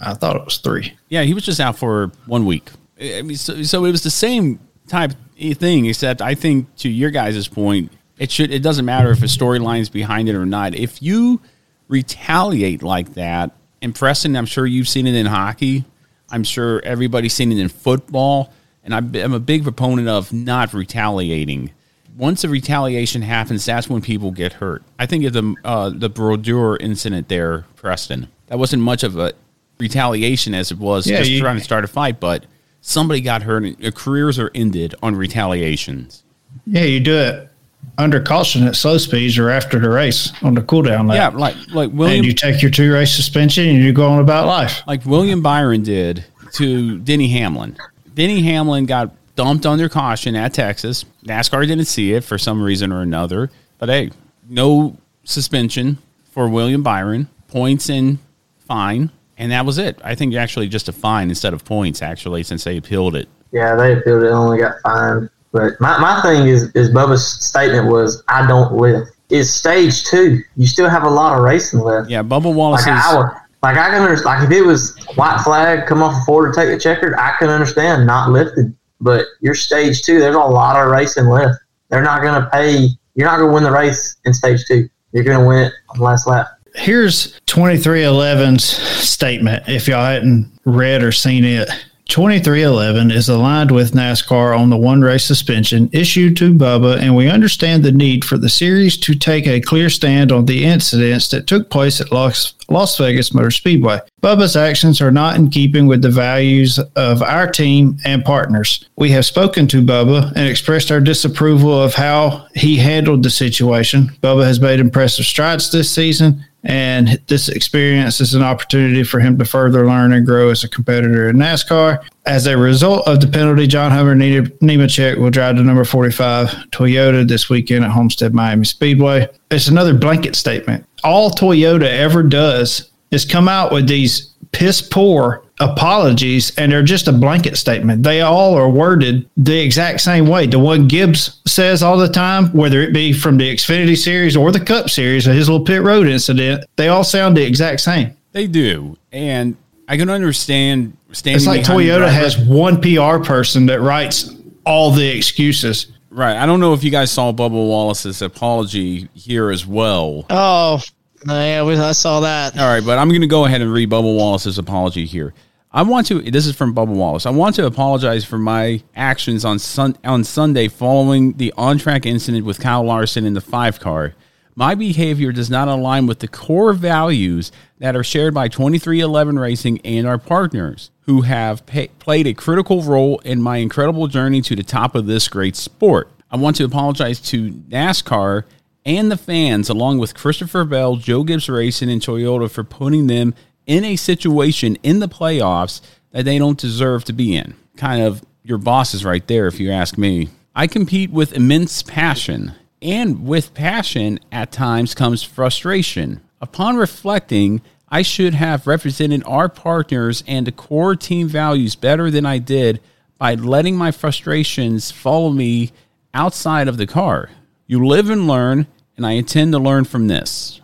I 0.00 0.14
thought 0.14 0.36
it 0.36 0.44
was 0.44 0.56
three. 0.58 0.94
Yeah, 1.10 1.22
he 1.22 1.34
was 1.34 1.44
just 1.44 1.60
out 1.60 1.76
for 1.76 2.10
one 2.26 2.46
week. 2.46 2.70
I 3.00 3.22
mean, 3.22 3.36
so, 3.36 3.62
so 3.62 3.84
it 3.84 3.90
was 3.90 4.02
the 4.02 4.10
same 4.10 4.58
type 4.88 5.12
thing, 5.54 5.86
except 5.86 6.22
I 6.22 6.34
think 6.34 6.74
to 6.76 6.88
your 6.88 7.10
guys' 7.10 7.48
point, 7.48 7.92
it 8.20 8.30
should. 8.30 8.52
It 8.52 8.62
doesn't 8.62 8.84
matter 8.84 9.10
if 9.10 9.20
a 9.22 9.26
storyline's 9.26 9.88
behind 9.88 10.28
it 10.28 10.36
or 10.36 10.46
not. 10.46 10.76
If 10.76 11.02
you 11.02 11.40
retaliate 11.88 12.82
like 12.82 13.14
that, 13.14 13.50
and 13.82 13.94
Preston, 13.94 14.36
I'm 14.36 14.46
sure 14.46 14.66
you've 14.66 14.88
seen 14.88 15.06
it 15.06 15.14
in 15.14 15.26
hockey. 15.26 15.84
I'm 16.30 16.44
sure 16.44 16.80
everybody's 16.84 17.32
seen 17.34 17.50
it 17.50 17.58
in 17.58 17.68
football, 17.68 18.52
and 18.84 18.94
I'm 18.94 19.14
I'm 19.16 19.32
a 19.32 19.40
big 19.40 19.64
proponent 19.64 20.06
of 20.08 20.32
not 20.32 20.72
retaliating. 20.72 21.72
Once 22.16 22.44
a 22.44 22.48
retaliation 22.48 23.22
happens, 23.22 23.64
that's 23.64 23.88
when 23.88 24.02
people 24.02 24.30
get 24.30 24.54
hurt. 24.54 24.82
I 24.98 25.06
think 25.06 25.24
of 25.24 25.32
the 25.32 25.54
uh, 25.64 25.90
the 25.90 26.08
Brodeur 26.08 26.76
incident 26.76 27.28
there, 27.28 27.64
Preston. 27.76 28.28
That 28.48 28.58
wasn't 28.58 28.82
much 28.82 29.02
of 29.02 29.16
a 29.18 29.32
retaliation 29.78 30.54
as 30.54 30.70
it 30.70 30.78
was 30.78 31.06
Yeah, 31.06 31.18
just 31.18 31.30
you- 31.30 31.40
trying 31.40 31.56
to 31.58 31.64
start 31.64 31.84
a 31.84 31.88
fight, 31.88 32.20
but 32.20 32.44
somebody 32.82 33.20
got 33.20 33.42
hurt 33.42 33.62
and 33.64 33.94
careers 33.94 34.38
are 34.38 34.50
ended 34.54 34.94
on 35.02 35.16
retaliations. 35.16 36.22
Yeah, 36.66 36.82
you 36.84 37.00
do 37.00 37.16
it 37.16 37.49
under 37.98 38.20
caution 38.20 38.66
at 38.66 38.76
slow 38.76 38.98
speeds 38.98 39.38
or 39.38 39.50
after 39.50 39.78
the 39.78 39.90
race 39.90 40.32
on 40.42 40.54
the 40.54 40.62
cool 40.62 40.82
down 40.82 41.06
lap. 41.06 41.32
Yeah, 41.32 41.38
like 41.38 41.56
like 41.72 41.90
William 41.92 42.18
and 42.18 42.26
you 42.26 42.32
take 42.32 42.62
your 42.62 42.70
two 42.70 42.92
race 42.92 43.12
suspension 43.14 43.68
and 43.68 43.78
you 43.78 43.92
go 43.92 44.06
on 44.08 44.20
about 44.20 44.46
life. 44.46 44.82
like 44.86 45.04
William 45.04 45.42
Byron 45.42 45.82
did 45.82 46.24
to 46.54 46.98
Denny 46.98 47.28
Hamlin. 47.28 47.76
Denny 48.14 48.42
Hamlin 48.42 48.86
got 48.86 49.14
dumped 49.36 49.64
under 49.66 49.88
caution 49.88 50.34
at 50.34 50.52
Texas. 50.52 51.04
NASCAR 51.24 51.66
didn't 51.66 51.84
see 51.86 52.12
it 52.12 52.24
for 52.24 52.38
some 52.38 52.62
reason 52.62 52.92
or 52.92 53.00
another. 53.02 53.50
But 53.78 53.88
hey, 53.88 54.10
no 54.48 54.96
suspension 55.24 55.98
for 56.30 56.48
William 56.48 56.82
Byron, 56.82 57.28
points 57.48 57.88
and 57.88 58.18
fine, 58.58 59.10
and 59.38 59.52
that 59.52 59.64
was 59.64 59.78
it. 59.78 59.98
I 60.04 60.14
think 60.14 60.34
actually 60.34 60.68
just 60.68 60.88
a 60.88 60.92
fine 60.92 61.28
instead 61.28 61.54
of 61.54 61.64
points, 61.64 62.02
actually, 62.02 62.42
since 62.42 62.64
they 62.64 62.76
appealed 62.76 63.16
it. 63.16 63.28
Yeah, 63.52 63.74
they 63.76 63.94
appealed 63.94 64.22
it 64.22 64.28
only 64.30 64.58
got 64.58 64.80
fined. 64.82 65.30
But 65.52 65.80
my, 65.80 65.98
my 65.98 66.20
thing 66.22 66.46
is, 66.46 66.70
is 66.74 66.90
Bubba's 66.90 67.26
statement 67.44 67.88
was, 67.88 68.22
I 68.28 68.46
don't 68.46 68.74
lift. 68.74 69.12
It's 69.30 69.50
stage 69.50 70.04
two. 70.04 70.42
You 70.56 70.66
still 70.66 70.88
have 70.88 71.04
a 71.04 71.10
lot 71.10 71.36
of 71.36 71.44
racing 71.44 71.80
left. 71.80 72.10
Yeah, 72.10 72.22
Bubba 72.22 72.52
Wallace 72.52 72.86
Like, 72.86 72.96
is. 72.96 73.04
I 73.04 73.40
like 73.62 73.76
I 73.76 73.90
can 73.90 74.02
understand, 74.02 74.24
like 74.24 74.44
if 74.44 74.50
it 74.50 74.62
was 74.62 74.96
white 75.16 75.40
flag, 75.42 75.86
come 75.86 76.02
off 76.02 76.22
a 76.22 76.24
Ford 76.24 76.52
to 76.52 76.58
take 76.58 76.70
the 76.70 76.80
checkered, 76.80 77.14
I 77.16 77.34
can 77.38 77.48
understand 77.50 78.06
not 78.06 78.30
lifted. 78.30 78.74
But 79.00 79.26
you're 79.40 79.54
stage 79.54 80.02
two. 80.02 80.18
There's 80.18 80.34
a 80.34 80.38
lot 80.38 80.82
of 80.82 80.90
racing 80.90 81.26
left. 81.26 81.58
They're 81.88 82.02
not 82.02 82.22
going 82.22 82.40
to 82.42 82.48
pay. 82.50 82.88
You're 83.14 83.26
not 83.26 83.38
going 83.38 83.50
to 83.50 83.54
win 83.54 83.62
the 83.64 83.72
race 83.72 84.16
in 84.24 84.32
stage 84.32 84.64
two. 84.66 84.88
You're 85.12 85.24
going 85.24 85.38
to 85.38 85.46
win 85.46 85.66
it 85.66 85.72
on 85.90 85.98
the 85.98 86.04
last 86.04 86.26
lap. 86.26 86.48
Here's 86.74 87.38
2311's 87.46 88.64
statement 88.64 89.68
if 89.68 89.88
y'all 89.88 90.04
hadn't 90.04 90.52
read 90.64 91.02
or 91.02 91.12
seen 91.12 91.44
it. 91.44 91.68
2311 92.10 93.12
is 93.12 93.28
aligned 93.28 93.70
with 93.70 93.92
NASCAR 93.92 94.58
on 94.58 94.68
the 94.68 94.76
one 94.76 95.00
race 95.00 95.24
suspension 95.24 95.88
issued 95.92 96.36
to 96.38 96.52
Bubba, 96.52 96.98
and 96.98 97.14
we 97.14 97.28
understand 97.28 97.84
the 97.84 97.92
need 97.92 98.24
for 98.24 98.36
the 98.36 98.48
series 98.48 98.96
to 98.98 99.14
take 99.14 99.46
a 99.46 99.60
clear 99.60 99.88
stand 99.88 100.32
on 100.32 100.46
the 100.46 100.64
incidents 100.64 101.28
that 101.28 101.46
took 101.46 101.70
place 101.70 102.00
at 102.00 102.10
Las, 102.10 102.54
Las 102.68 102.98
Vegas 102.98 103.32
Motor 103.32 103.52
Speedway. 103.52 104.00
Bubba's 104.22 104.56
actions 104.56 105.00
are 105.00 105.12
not 105.12 105.36
in 105.36 105.50
keeping 105.50 105.86
with 105.86 106.02
the 106.02 106.10
values 106.10 106.80
of 106.96 107.22
our 107.22 107.46
team 107.48 107.96
and 108.04 108.24
partners. 108.24 108.84
We 108.96 109.10
have 109.12 109.24
spoken 109.24 109.68
to 109.68 109.80
Bubba 109.80 110.32
and 110.34 110.48
expressed 110.48 110.90
our 110.90 111.00
disapproval 111.00 111.80
of 111.80 111.94
how 111.94 112.44
he 112.56 112.76
handled 112.76 113.22
the 113.22 113.30
situation. 113.30 114.08
Bubba 114.20 114.44
has 114.44 114.60
made 114.60 114.80
impressive 114.80 115.26
strides 115.26 115.70
this 115.70 115.94
season, 115.94 116.44
and 116.64 117.20
this 117.26 117.48
experience 117.48 118.20
is 118.20 118.34
an 118.34 118.42
opportunity 118.42 119.02
for 119.02 119.18
him 119.18 119.38
to 119.38 119.44
further 119.44 119.86
learn 119.86 120.12
and 120.12 120.26
grow 120.26 120.50
as 120.50 120.62
a 120.62 120.68
competitor 120.68 121.28
in 121.28 121.36
NASCAR. 121.36 122.04
As 122.26 122.46
a 122.46 122.56
result 122.56 123.08
of 123.08 123.20
the 123.20 123.26
penalty, 123.26 123.66
John 123.66 123.90
Hunter 123.90 124.14
Nemechek 124.14 125.16
will 125.16 125.30
drive 125.30 125.56
the 125.56 125.62
number 125.62 125.84
45 125.84 126.48
Toyota 126.70 127.26
this 127.26 127.48
weekend 127.48 127.84
at 127.84 127.90
Homestead 127.90 128.34
Miami 128.34 128.66
Speedway. 128.66 129.28
It's 129.50 129.68
another 129.68 129.94
blanket 129.94 130.36
statement. 130.36 130.84
All 131.02 131.30
Toyota 131.30 131.88
ever 131.88 132.22
does 132.22 132.90
is 133.10 133.24
come 133.24 133.48
out 133.48 133.72
with 133.72 133.88
these 133.88 134.34
piss 134.52 134.82
poor 134.82 135.44
apologies 135.60 136.56
and 136.56 136.72
they're 136.72 136.82
just 136.82 137.06
a 137.06 137.12
blanket 137.12 137.56
statement. 137.56 138.02
They 138.02 138.22
all 138.22 138.54
are 138.54 138.68
worded 138.68 139.28
the 139.36 139.58
exact 139.60 140.00
same 140.00 140.26
way. 140.26 140.46
The 140.46 140.58
one 140.58 140.88
Gibbs 140.88 141.40
says 141.46 141.82
all 141.82 141.96
the 141.96 142.08
time, 142.08 142.46
whether 142.52 142.80
it 142.80 142.92
be 142.92 143.12
from 143.12 143.36
the 143.36 143.54
Xfinity 143.54 143.96
series 143.96 144.36
or 144.36 144.50
the 144.50 144.60
Cup 144.60 144.90
series 144.90 145.28
or 145.28 145.32
his 145.32 145.48
little 145.48 145.64
pit 145.64 145.82
road 145.82 146.06
incident, 146.08 146.64
they 146.76 146.88
all 146.88 147.04
sound 147.04 147.36
the 147.36 147.44
exact 147.44 147.80
same. 147.80 148.16
They 148.32 148.46
do, 148.46 148.96
and 149.12 149.56
I 149.88 149.96
can 149.96 150.08
understand 150.08 150.96
standing. 151.12 151.36
It's 151.36 151.46
like 151.46 151.62
Toyota 151.62 152.08
has 152.08 152.38
one 152.38 152.80
PR 152.80 153.24
person 153.24 153.66
that 153.66 153.80
writes 153.80 154.34
all 154.64 154.90
the 154.92 155.08
excuses. 155.08 155.88
Right. 156.10 156.36
I 156.36 156.46
don't 156.46 156.60
know 156.60 156.72
if 156.72 156.82
you 156.82 156.90
guys 156.90 157.10
saw 157.10 157.32
Bubba 157.32 157.50
Wallace's 157.50 158.22
apology 158.22 159.08
here 159.14 159.50
as 159.50 159.66
well. 159.66 160.26
Oh, 160.30 160.80
yeah, 161.26 161.64
I 161.64 161.92
saw 161.92 162.20
that. 162.20 162.58
All 162.58 162.66
right, 162.66 162.84
but 162.84 162.98
I'm 162.98 163.08
going 163.08 163.20
to 163.20 163.26
go 163.26 163.44
ahead 163.44 163.60
and 163.60 163.72
read 163.72 163.90
Bubba 163.90 164.14
Wallace's 164.14 164.58
apology 164.58 165.06
here. 165.06 165.34
I 165.72 165.82
want 165.82 166.08
to. 166.08 166.20
This 166.20 166.46
is 166.46 166.56
from 166.56 166.74
Bubba 166.74 166.88
Wallace. 166.88 167.26
I 167.26 167.30
want 167.30 167.54
to 167.54 167.64
apologize 167.64 168.24
for 168.24 168.38
my 168.38 168.82
actions 168.96 169.44
on 169.44 169.60
sun, 169.60 169.96
on 170.02 170.24
Sunday 170.24 170.66
following 170.66 171.34
the 171.34 171.54
on 171.56 171.78
track 171.78 172.04
incident 172.04 172.44
with 172.44 172.58
Kyle 172.58 172.82
Larson 172.82 173.24
in 173.24 173.34
the 173.34 173.40
five 173.40 173.78
car. 173.78 174.14
My 174.56 174.74
behavior 174.74 175.30
does 175.30 175.48
not 175.48 175.68
align 175.68 176.08
with 176.08 176.18
the 176.18 176.26
core 176.26 176.72
values 176.72 177.52
that 177.78 177.94
are 177.94 178.02
shared 178.02 178.34
by 178.34 178.48
2311 178.48 179.38
Racing 179.38 179.80
and 179.82 180.08
our 180.08 180.18
partners, 180.18 180.90
who 181.02 181.20
have 181.20 181.64
pay, 181.66 181.86
played 182.00 182.26
a 182.26 182.34
critical 182.34 182.82
role 182.82 183.20
in 183.20 183.40
my 183.40 183.58
incredible 183.58 184.08
journey 184.08 184.42
to 184.42 184.56
the 184.56 184.64
top 184.64 184.96
of 184.96 185.06
this 185.06 185.28
great 185.28 185.54
sport. 185.54 186.10
I 186.32 186.36
want 186.36 186.56
to 186.56 186.64
apologize 186.64 187.20
to 187.20 187.52
NASCAR 187.52 188.42
and 188.84 189.08
the 189.08 189.16
fans, 189.16 189.68
along 189.68 189.98
with 189.98 190.16
Christopher 190.16 190.64
Bell, 190.64 190.96
Joe 190.96 191.22
Gibbs 191.22 191.48
Racing, 191.48 191.90
and 191.90 192.02
Toyota 192.02 192.50
for 192.50 192.64
putting 192.64 193.06
them 193.06 193.34
in 193.70 193.84
a 193.84 193.94
situation 193.94 194.76
in 194.82 194.98
the 194.98 195.08
playoffs 195.08 195.80
that 196.10 196.24
they 196.24 196.38
don't 196.38 196.58
deserve 196.58 197.04
to 197.04 197.12
be 197.12 197.36
in. 197.36 197.54
Kind 197.76 198.02
of 198.02 198.20
your 198.42 198.58
bosses 198.58 199.04
right 199.04 199.24
there, 199.28 199.46
if 199.46 199.60
you 199.60 199.70
ask 199.70 199.96
me. 199.96 200.28
I 200.56 200.66
compete 200.66 201.12
with 201.12 201.34
immense 201.34 201.84
passion, 201.84 202.54
and 202.82 203.24
with 203.24 203.54
passion 203.54 204.18
at 204.32 204.50
times 204.50 204.92
comes 204.92 205.22
frustration. 205.22 206.20
Upon 206.40 206.78
reflecting, 206.78 207.62
I 207.88 208.02
should 208.02 208.34
have 208.34 208.66
represented 208.66 209.22
our 209.24 209.48
partners 209.48 210.24
and 210.26 210.48
the 210.48 210.52
core 210.52 210.96
team 210.96 211.28
values 211.28 211.76
better 211.76 212.10
than 212.10 212.26
I 212.26 212.38
did 212.38 212.80
by 213.18 213.34
letting 213.36 213.76
my 213.76 213.92
frustrations 213.92 214.90
follow 214.90 215.30
me 215.30 215.70
outside 216.12 216.66
of 216.66 216.76
the 216.76 216.88
car. 216.88 217.30
You 217.68 217.86
live 217.86 218.10
and 218.10 218.26
learn, 218.26 218.66
and 218.96 219.06
I 219.06 219.12
intend 219.12 219.52
to 219.52 219.60
learn 219.60 219.84
from 219.84 220.08
this. 220.08 220.60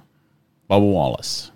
Bubba 0.68 0.90
Wallace. 0.92 1.52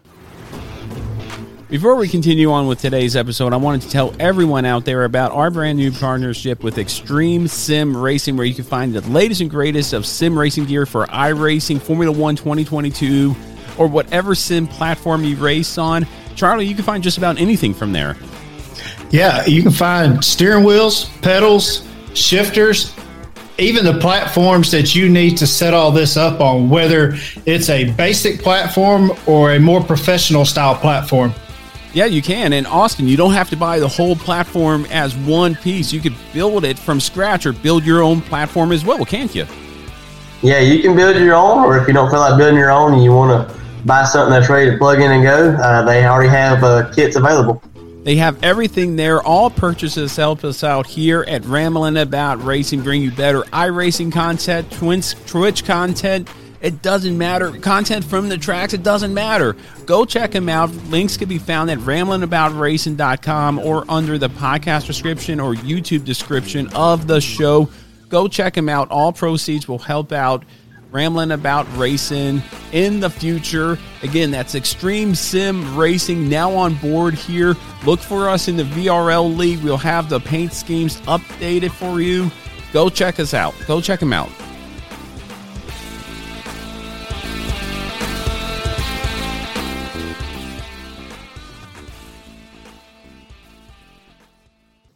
Before 1.70 1.94
we 1.94 2.08
continue 2.08 2.50
on 2.50 2.66
with 2.66 2.80
today's 2.80 3.14
episode, 3.14 3.52
I 3.52 3.56
wanted 3.56 3.82
to 3.82 3.90
tell 3.90 4.12
everyone 4.18 4.64
out 4.64 4.84
there 4.84 5.04
about 5.04 5.30
our 5.30 5.52
brand 5.52 5.78
new 5.78 5.92
partnership 5.92 6.64
with 6.64 6.78
Extreme 6.78 7.46
Sim 7.46 7.96
Racing, 7.96 8.36
where 8.36 8.44
you 8.44 8.56
can 8.56 8.64
find 8.64 8.92
the 8.92 9.02
latest 9.02 9.40
and 9.40 9.48
greatest 9.48 9.92
of 9.92 10.04
sim 10.04 10.36
racing 10.36 10.64
gear 10.64 10.84
for 10.84 11.06
iRacing, 11.06 11.80
Formula 11.80 12.10
One 12.10 12.34
2022, 12.34 13.36
or 13.78 13.86
whatever 13.86 14.34
sim 14.34 14.66
platform 14.66 15.22
you 15.22 15.36
race 15.36 15.78
on. 15.78 16.08
Charlie, 16.34 16.66
you 16.66 16.74
can 16.74 16.82
find 16.82 17.04
just 17.04 17.18
about 17.18 17.38
anything 17.38 17.72
from 17.72 17.92
there. 17.92 18.16
Yeah, 19.10 19.46
you 19.46 19.62
can 19.62 19.70
find 19.70 20.24
steering 20.24 20.64
wheels, 20.64 21.04
pedals, 21.20 21.88
shifters, 22.14 22.96
even 23.58 23.84
the 23.84 23.96
platforms 24.00 24.72
that 24.72 24.96
you 24.96 25.08
need 25.08 25.36
to 25.36 25.46
set 25.46 25.72
all 25.72 25.92
this 25.92 26.16
up 26.16 26.40
on, 26.40 26.68
whether 26.68 27.14
it's 27.46 27.68
a 27.68 27.92
basic 27.92 28.40
platform 28.40 29.12
or 29.28 29.52
a 29.52 29.60
more 29.60 29.80
professional 29.80 30.44
style 30.44 30.74
platform. 30.74 31.32
Yeah, 31.92 32.04
you 32.04 32.22
can. 32.22 32.52
And 32.52 32.66
Austin, 32.66 33.08
you 33.08 33.16
don't 33.16 33.32
have 33.32 33.50
to 33.50 33.56
buy 33.56 33.80
the 33.80 33.88
whole 33.88 34.14
platform 34.14 34.86
as 34.90 35.16
one 35.16 35.56
piece. 35.56 35.92
You 35.92 36.00
could 36.00 36.14
build 36.32 36.64
it 36.64 36.78
from 36.78 37.00
scratch 37.00 37.46
or 37.46 37.52
build 37.52 37.84
your 37.84 38.02
own 38.02 38.20
platform 38.20 38.70
as 38.70 38.84
well, 38.84 39.04
can't 39.04 39.34
you? 39.34 39.46
Yeah, 40.42 40.60
you 40.60 40.80
can 40.80 40.96
build 40.96 41.16
your 41.16 41.34
own, 41.34 41.64
or 41.64 41.76
if 41.78 41.88
you 41.88 41.92
don't 41.92 42.10
feel 42.10 42.20
like 42.20 42.38
building 42.38 42.56
your 42.56 42.70
own 42.70 42.94
and 42.94 43.02
you 43.02 43.12
want 43.12 43.48
to 43.48 43.60
buy 43.84 44.04
something 44.04 44.32
that's 44.32 44.48
ready 44.48 44.70
to 44.70 44.78
plug 44.78 45.00
in 45.00 45.10
and 45.10 45.22
go, 45.22 45.50
uh, 45.62 45.82
they 45.82 46.06
already 46.06 46.28
have 46.28 46.62
uh, 46.62 46.90
kits 46.92 47.16
available. 47.16 47.62
They 48.04 48.16
have 48.16 48.42
everything 48.42 48.96
there. 48.96 49.20
All 49.20 49.50
purchases 49.50 50.16
help 50.16 50.42
us 50.44 50.64
out 50.64 50.86
here 50.86 51.24
at 51.28 51.44
Rambling 51.44 51.98
About 51.98 52.42
Racing, 52.42 52.82
bring 52.82 53.02
you 53.02 53.10
better 53.10 53.42
iRacing 53.42 54.12
content, 54.12 54.70
Twins, 54.72 55.14
Twitch 55.26 55.64
content. 55.64 56.28
It 56.60 56.82
doesn't 56.82 57.16
matter. 57.16 57.52
Content 57.52 58.04
from 58.04 58.28
the 58.28 58.36
tracks, 58.36 58.74
it 58.74 58.82
doesn't 58.82 59.14
matter. 59.14 59.56
Go 59.86 60.04
check 60.04 60.32
them 60.32 60.48
out. 60.48 60.70
Links 60.88 61.16
can 61.16 61.28
be 61.28 61.38
found 61.38 61.70
at 61.70 61.78
ramblingaboutracing.com 61.78 63.58
or 63.58 63.84
under 63.88 64.18
the 64.18 64.28
podcast 64.28 64.86
description 64.86 65.40
or 65.40 65.54
YouTube 65.54 66.04
description 66.04 66.68
of 66.74 67.06
the 67.06 67.20
show. 67.20 67.70
Go 68.08 68.28
check 68.28 68.54
them 68.54 68.68
out. 68.68 68.90
All 68.90 69.12
proceeds 69.12 69.68
will 69.68 69.78
help 69.78 70.12
out 70.12 70.44
rambling 70.90 71.30
about 71.30 71.66
racing 71.76 72.42
in 72.72 73.00
the 73.00 73.10
future. 73.10 73.78
Again, 74.02 74.30
that's 74.30 74.54
Extreme 74.54 75.14
Sim 75.14 75.76
Racing 75.76 76.28
now 76.28 76.52
on 76.52 76.74
board 76.74 77.14
here. 77.14 77.56
Look 77.84 78.00
for 78.00 78.28
us 78.28 78.48
in 78.48 78.56
the 78.56 78.64
VRL 78.64 79.36
League. 79.36 79.60
We'll 79.60 79.76
have 79.76 80.08
the 80.08 80.20
paint 80.20 80.52
schemes 80.52 81.00
updated 81.02 81.70
for 81.70 82.00
you. 82.00 82.30
Go 82.72 82.88
check 82.88 83.20
us 83.20 83.34
out. 83.34 83.54
Go 83.66 83.80
check 83.80 84.00
them 84.00 84.12
out. 84.12 84.30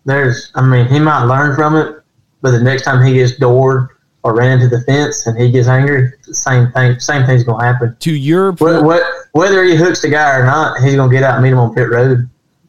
There's, 0.05 0.51
I 0.55 0.63
mean, 0.67 0.87
he 0.87 0.99
might 0.99 1.25
learn 1.25 1.55
from 1.57 1.77
it, 1.77 1.97
but 2.43 2.51
the 2.51 2.61
next 2.61 2.83
time 2.83 3.05
he 3.05 3.15
gets 3.15 3.37
doored 3.37 3.89
or 4.23 4.35
ran 4.35 4.61
into 4.61 4.69
the 4.75 4.83
fence 4.83 5.27
and 5.27 5.39
he 5.39 5.51
gets 5.51 5.69
angry, 5.69 6.11
the 6.27 6.35
same 6.35 6.71
thing, 6.73 6.99
same 7.01 7.27
thing's 7.27 7.45
gonna 7.45 7.65
happen. 7.65 7.97
To 8.01 8.15
your 8.15 8.53
what, 8.53 8.85
what, 8.85 9.03
whether 9.33 9.65
he 9.65 9.77
hooks 9.77 10.03
the 10.03 10.09
guy 10.09 10.37
or 10.37 10.45
not, 10.45 10.81
he's 10.83 10.95
gonna 10.97 11.13
get 11.13 11.23
out 11.23 11.35
and 11.35 11.43
meet 11.43 11.53
him 11.53 11.59
on 11.59 11.75
pit 11.75 11.89
road. 11.91 12.29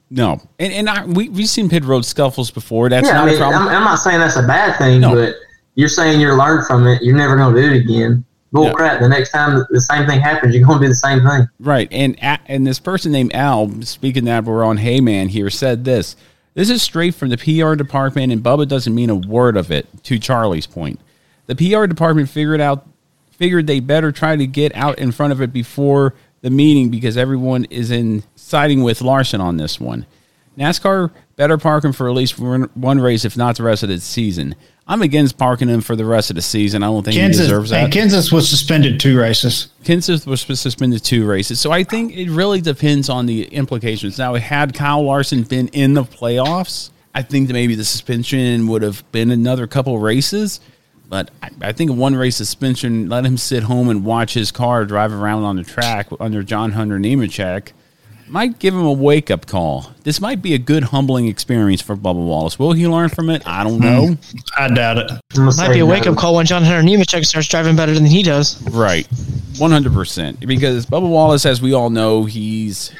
No, 0.10 0.40
and 0.60 0.72
and 0.72 0.90
I, 0.90 1.06
we 1.06 1.30
we've 1.30 1.50
seen 1.50 1.68
pit 1.68 1.84
road 1.84 2.06
scuffles 2.06 2.52
before. 2.52 2.90
That's 2.90 3.08
yeah, 3.08 3.14
not 3.16 3.24
I 3.24 3.26
mean, 3.26 3.36
a 3.36 3.38
problem. 3.40 3.62
I'm, 3.64 3.76
I'm 3.78 3.84
not 3.84 3.96
saying 3.96 4.20
that's 4.20 4.36
a 4.38 4.44
bad 4.46 4.78
thing, 4.78 5.02
No. 5.02 5.14
but 5.16 5.36
you're 5.74 5.90
saying 5.90 6.22
you're 6.22 6.38
learned 6.38 6.68
from 6.68 6.86
it. 6.88 7.02
You're 7.02 7.16
never 7.18 7.36
gonna 7.36 7.60
do 7.60 7.72
it 7.74 7.78
again. 7.78 8.24
Bull 8.52 8.66
Yeah. 8.66 8.74
crap! 8.74 9.02
The 9.02 9.10
next 9.10 9.32
time 9.32 9.66
the 9.72 9.82
same 9.82 10.06
thing 10.08 10.22
happens, 10.22 10.56
you're 10.56 10.66
gonna 10.66 10.80
do 10.80 10.88
the 10.88 10.96
same 10.96 11.22
thing. 11.22 11.50
Right, 11.60 11.88
and 11.92 12.18
and 12.48 12.66
this 12.68 12.80
person 12.80 13.12
named 13.12 13.34
Al, 13.34 13.82
speaking 13.82 14.26
that 14.26 14.46
we're 14.46 14.64
on 14.64 14.78
Hey 14.78 15.02
Man 15.02 15.28
here, 15.30 15.50
said 15.50 15.84
this. 15.84 16.16
This 16.56 16.70
is 16.70 16.82
straight 16.82 17.14
from 17.14 17.30
the 17.30 17.38
PR 17.38 17.76
department, 17.76 18.32
and 18.32 18.42
Bubba 18.42 18.68
doesn't 18.68 18.96
mean 18.96 19.10
a 19.10 19.16
word 19.16 19.58
of 19.58 19.72
it. 19.72 19.88
To 20.06 20.18
Charlie's 20.18 20.66
point, 20.66 21.00
the 21.46 21.56
PR 21.56 21.86
department 21.86 22.30
figured 22.30 22.62
out 22.62 22.88
figured 23.32 23.68
they 23.68 23.82
better 23.82 24.14
try 24.14 24.38
to 24.38 24.48
get 24.48 24.74
out 24.76 24.98
in 24.98 25.12
front 25.12 25.34
of 25.34 25.42
it 25.42 25.52
before 25.52 26.16
the 26.40 26.50
meeting 26.50 26.90
because 26.90 27.18
everyone 27.18 27.66
is 27.66 27.92
in 27.92 28.24
siding 28.36 28.82
with 28.82 29.02
Larson 29.02 29.42
on 29.42 29.58
this 29.58 29.78
one. 29.78 30.06
NASCAR 30.58 31.12
better 31.36 31.58
park 31.58 31.84
him 31.84 31.92
for 31.92 32.08
at 32.08 32.16
least 32.16 32.40
one, 32.40 33.00
race, 33.02 33.26
if 33.26 33.36
not 33.36 33.58
the 33.58 33.64
rest 33.64 33.84
of 33.84 33.90
the 33.90 34.00
season. 34.00 34.56
I'm 34.88 35.02
against 35.02 35.38
parking 35.38 35.68
him 35.68 35.82
for 35.82 35.96
the 35.96 36.06
rest 36.06 36.30
of 36.30 36.36
the 36.36 36.44
season. 36.44 36.84
I 36.84 36.88
don't 36.88 37.04
think 37.04 37.16
he 37.16 37.28
deserves 37.28 37.72
that. 37.72 37.86
and 37.86 37.94
Kenseth 37.94 38.32
was 38.32 38.48
suspended 38.48 39.00
two 39.00 39.18
races. 39.20 39.70
Kenseth 39.84 40.28
was 40.28 40.42
suspended 40.60 41.04
two 41.04 41.26
races. 41.26 41.60
So 41.60 41.72
I 41.72 41.84
think 41.84 42.16
it 42.16 42.30
really 42.30 42.62
depends 42.62 43.10
on 43.10 43.26
the 43.26 43.46
implications. 43.46 44.20
Now, 44.20 44.36
had 44.36 44.76
Kyle 44.76 45.04
Larson 45.04 45.42
been 45.42 45.70
in 45.70 45.96
the 45.96 46.04
playoffs, 46.04 46.92
I 47.16 47.24
think 47.24 47.48
that 47.48 47.54
maybe 47.54 47.74
the 47.74 47.86
suspension 47.86 48.68
would 48.68 48.84
have 48.84 49.10
been 49.12 49.32
another 49.32 49.66
couple 49.66 49.98
races. 49.98 50.60
But 51.08 51.32
I, 51.42 51.50
I 51.62 51.72
think 51.72 51.90
a 51.90 51.94
one 51.94 52.16
race 52.16 52.36
suspension, 52.36 53.10
let 53.10 53.26
him 53.26 53.38
sit 53.38 53.64
home 53.64 53.90
and 53.90 54.06
watch 54.06 54.34
his 54.36 54.52
car 54.52 54.86
drive 54.86 55.14
around 55.14 55.44
on 55.44 55.56
the 55.56 55.64
track 55.64 56.08
under 56.20 56.44
John 56.44 56.74
Hunter 56.74 57.00
Nemechek, 57.00 57.72
might 58.28 58.60
give 58.60 58.74
him 58.74 58.86
a 58.86 58.92
wake 58.92 59.30
up 59.30 59.46
call. 59.46 59.92
This 60.04 60.20
might 60.20 60.42
be 60.42 60.54
a 60.54 60.58
good 60.58 60.84
humbling 60.84 61.28
experience 61.28 61.82
for 61.82 61.96
Bubba 61.96 62.16
Wallace. 62.16 62.58
Will 62.58 62.74
he 62.74 62.88
learn 62.88 63.10
from 63.10 63.30
it? 63.30 63.44
I 63.46 63.64
don't 63.64 63.80
know. 63.80 64.08
Hmm. 64.08 64.38
I 64.58 64.68
doubt 64.70 64.98
it. 64.98 65.12
Might 65.38 65.74
be 65.74 65.80
a 65.80 65.86
wake 65.86 66.08
up 66.08 66.18
call 66.18 66.36
when 66.36 66.46
John 66.46 66.64
Hunter 66.64 66.88
Nemechek 66.88 67.26
starts 67.26 67.48
driving 67.48 67.76
better 67.76 67.94
than 67.94 68.06
he 68.06 68.24
does. 68.24 68.62
Right. 68.70 69.08
100%. 69.54 70.46
Because 70.48 70.86
Bubba 70.86 71.10
Wallace, 71.10 71.46
as 71.46 71.62
we 71.62 71.74
all 71.74 71.90
know, 71.90 72.26
he's 72.26 72.94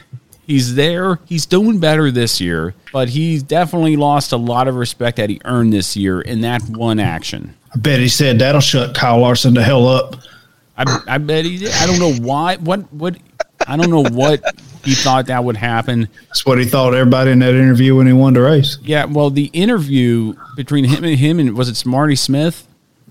he's 0.46 0.76
there. 0.76 1.20
He's 1.26 1.46
doing 1.46 1.80
better 1.80 2.12
this 2.12 2.40
year, 2.40 2.76
but 2.94 3.10
he's 3.10 3.44
definitely 3.44 3.96
lost 3.96 4.32
a 4.32 4.38
lot 4.38 4.68
of 4.68 4.76
respect 4.76 5.18
that 5.18 5.30
he 5.30 5.42
earned 5.46 5.74
this 5.74 5.98
year 5.98 6.22
in 6.22 6.42
that 6.42 6.62
one 6.70 7.00
action. 7.00 7.56
I 7.74 7.78
bet 7.78 8.00
he 8.00 8.08
said 8.08 8.40
that'll 8.40 8.62
shut 8.62 8.96
Kyle 8.96 9.20
Larson 9.20 9.54
the 9.54 9.64
hell 9.64 9.88
up. 9.88 10.16
I, 10.78 11.00
I 11.08 11.18
bet 11.18 11.46
he 11.46 11.58
did. 11.58 11.72
I 11.74 11.88
don't 11.88 12.00
know 12.00 12.14
why. 12.14 12.58
What, 12.58 12.92
what, 12.94 13.18
I 13.68 13.78
don't 13.78 13.90
know 13.90 14.04
what 14.04 14.44
he 14.86 14.94
thought 14.94 15.26
that 15.28 15.44
would 15.44 15.58
happen. 15.58 16.08
That's 16.28 16.46
what 16.46 16.58
he 16.60 16.66
thought 16.66 16.94
everybody 16.94 17.32
in 17.32 17.40
that 17.40 17.54
interview 17.56 17.96
when 17.96 18.08
he 18.08 18.14
won 18.14 18.34
the 18.34 18.42
race. 18.42 18.78
Yeah, 18.84 19.06
well, 19.06 19.30
the 19.30 19.46
interview 19.54 20.36
between 20.56 20.86
him 20.86 21.04
and 21.04 21.16
him 21.18 21.40
and 21.40 21.56
was 21.58 21.68
it 21.70 21.76
Smarty 21.76 22.16
Smith 22.16 22.68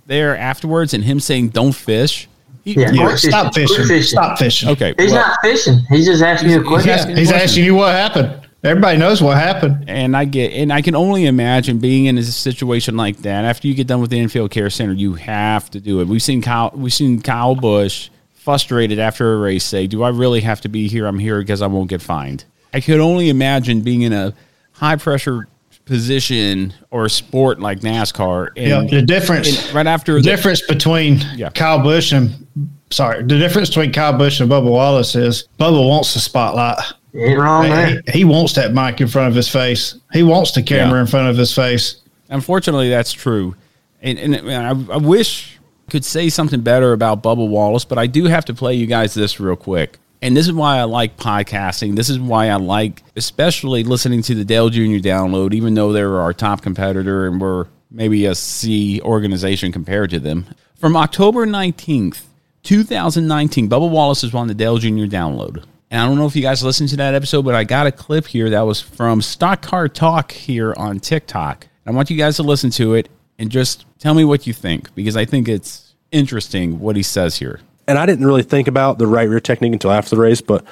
there 0.06 0.36
afterwards, 0.36 0.94
and 0.94 1.02
him 1.04 1.20
saying 1.20 1.48
"Don't 1.50 1.72
fish." 1.74 2.28
He, 2.64 2.72
Yeah, 2.80 2.90
Yeah, 2.92 3.16
stop 3.16 3.54
fishing. 3.54 3.84
fishing. 3.84 4.02
Stop 4.02 4.38
fishing. 4.38 4.68
Okay, 4.70 4.94
He's 4.98 5.12
well- 5.12 5.26
not 5.26 5.38
fishing. 5.42 5.80
He's 5.90 6.06
just 6.06 6.22
asking 6.22 6.50
you 6.50 6.56
a 6.56 6.60
He's 6.60 6.68
question. 6.68 6.90
asking- 6.90 7.16
He's 7.16 7.28
Listen. 7.28 7.42
asking 7.42 7.64
you 7.64 7.74
what 7.74 7.92
happened. 7.92 8.30
Everybody 8.62 8.96
knows 8.96 9.20
what 9.20 9.36
happened. 9.36 9.84
And 9.88 10.16
I 10.16 10.24
get, 10.24 10.52
and 10.54 10.72
I 10.72 10.80
can 10.80 10.94
only 10.94 11.26
imagine 11.26 11.76
being 11.76 12.06
in 12.06 12.16
a 12.16 12.22
situation 12.22 12.96
like 12.96 13.18
that. 13.18 13.44
After 13.44 13.68
you 13.68 13.74
get 13.74 13.86
done 13.86 14.00
with 14.00 14.08
the 14.08 14.18
infield 14.18 14.50
care 14.50 14.70
center, 14.70 14.94
you 14.94 15.12
have 15.14 15.70
to 15.72 15.80
do 15.80 16.00
it. 16.00 16.08
We've 16.08 16.22
seen 16.22 16.40
Kyle, 16.40 16.72
we've 16.74 16.92
seen 16.94 17.20
Kyle 17.20 17.54
Busch 17.54 18.08
frustrated 18.44 18.98
after 18.98 19.32
a 19.34 19.38
race 19.38 19.64
say, 19.64 19.86
"Do 19.86 20.02
I 20.02 20.10
really 20.10 20.40
have 20.42 20.60
to 20.60 20.68
be 20.68 20.86
here? 20.86 21.06
I'm 21.06 21.18
here 21.18 21.40
because 21.40 21.62
I 21.62 21.66
won't 21.66 21.88
get 21.88 22.02
fined." 22.02 22.44
I 22.74 22.80
could 22.80 23.00
only 23.00 23.30
imagine 23.30 23.80
being 23.80 24.02
in 24.02 24.12
a 24.12 24.34
high 24.72 24.96
pressure 24.96 25.46
position 25.86 26.72
or 26.90 27.04
a 27.06 27.10
sport 27.10 27.60
like 27.60 27.80
NASCAR. 27.80 28.48
And, 28.56 28.90
Yeah, 28.90 28.98
the 29.00 29.04
difference 29.06 29.66
and 29.66 29.74
right 29.74 29.86
after 29.86 30.14
the 30.14 30.20
the, 30.20 30.30
difference 30.30 30.60
between 30.66 31.20
Yeah. 31.36 31.50
Kyle 31.50 31.78
Busch 31.82 32.12
and 32.12 32.46
sorry, 32.90 33.22
the 33.22 33.38
difference 33.38 33.68
between 33.68 33.92
Kyle 33.92 34.16
Busch 34.16 34.40
and 34.40 34.50
Bubba 34.50 34.70
Wallace 34.70 35.14
is 35.14 35.46
Bubba 35.60 35.86
wants 35.88 36.14
the 36.14 36.20
spotlight. 36.20 36.78
Ain't 37.14 37.38
wrong 37.38 37.68
there. 37.70 38.02
He, 38.06 38.18
he 38.20 38.24
wants 38.24 38.54
that 38.54 38.72
mic 38.74 39.00
in 39.00 39.06
front 39.08 39.28
of 39.28 39.34
his 39.34 39.48
face. 39.48 39.94
He 40.12 40.22
wants 40.24 40.50
the 40.52 40.62
camera 40.62 40.96
Yeah. 40.96 41.00
in 41.02 41.06
front 41.06 41.28
of 41.28 41.36
his 41.36 41.54
face. 41.54 41.96
Unfortunately, 42.28 42.88
that's 42.90 43.12
true. 43.12 43.54
And, 44.02 44.18
and 44.18 44.50
I, 44.50 44.70
I 44.94 44.96
wish 44.96 45.53
I 45.53 45.53
could 45.90 46.04
say 46.04 46.28
something 46.28 46.60
better 46.60 46.92
about 46.92 47.22
Bubba 47.22 47.46
Wallace, 47.48 47.84
but 47.84 47.98
I 47.98 48.06
do 48.06 48.24
have 48.24 48.44
to 48.46 48.54
play 48.54 48.74
you 48.74 48.86
guys 48.86 49.14
this 49.14 49.38
real 49.38 49.56
quick. 49.56 49.98
And 50.22 50.34
this 50.34 50.46
is 50.46 50.54
why 50.54 50.78
I 50.78 50.84
like 50.84 51.18
podcasting. 51.18 51.96
This 51.96 52.08
is 52.08 52.18
why 52.18 52.48
I 52.48 52.56
like, 52.56 53.02
especially 53.14 53.84
listening 53.84 54.22
to 54.22 54.34
the 54.34 54.44
Dale 54.44 54.70
Jr. 54.70 55.02
download, 55.06 55.52
even 55.52 55.74
though 55.74 55.92
they're 55.92 56.18
our 56.18 56.32
top 56.32 56.62
competitor 56.62 57.26
and 57.26 57.40
we're 57.40 57.66
maybe 57.90 58.24
a 58.24 58.34
C 58.34 59.02
organization 59.02 59.70
compared 59.70 60.10
to 60.10 60.20
them. 60.20 60.46
From 60.76 60.96
October 60.96 61.46
19th, 61.46 62.22
2019, 62.62 63.68
Bubba 63.68 63.90
Wallace 63.90 64.24
is 64.24 64.34
on 64.34 64.48
the 64.48 64.54
Dale 64.54 64.78
Jr. 64.78 65.04
download. 65.04 65.62
And 65.90 66.00
I 66.00 66.06
don't 66.06 66.16
know 66.16 66.26
if 66.26 66.34
you 66.34 66.42
guys 66.42 66.64
listened 66.64 66.88
to 66.88 66.96
that 66.96 67.14
episode, 67.14 67.44
but 67.44 67.54
I 67.54 67.64
got 67.64 67.86
a 67.86 67.92
clip 67.92 68.26
here 68.26 68.50
that 68.50 68.62
was 68.62 68.80
from 68.80 69.20
Stock 69.20 69.60
Car 69.60 69.88
Talk 69.88 70.32
here 70.32 70.74
on 70.76 71.00
TikTok. 71.00 71.68
I 71.86 71.90
want 71.90 72.08
you 72.08 72.16
guys 72.16 72.36
to 72.36 72.42
listen 72.42 72.70
to 72.70 72.94
it 72.94 73.10
and 73.38 73.50
just 73.50 73.84
tell 73.98 74.14
me 74.14 74.24
what 74.24 74.46
you 74.46 74.52
think 74.52 74.94
because 74.94 75.16
I 75.16 75.24
think 75.24 75.48
it's 75.48 75.94
interesting 76.12 76.80
what 76.80 76.96
he 76.96 77.02
says 77.02 77.36
here. 77.36 77.60
And 77.86 77.98
I 77.98 78.06
didn't 78.06 78.26
really 78.26 78.42
think 78.42 78.68
about 78.68 78.98
the 78.98 79.06
right 79.06 79.28
rear 79.28 79.40
technique 79.40 79.72
until 79.72 79.90
after 79.90 80.16
the 80.16 80.22
race, 80.22 80.40
but 80.40 80.64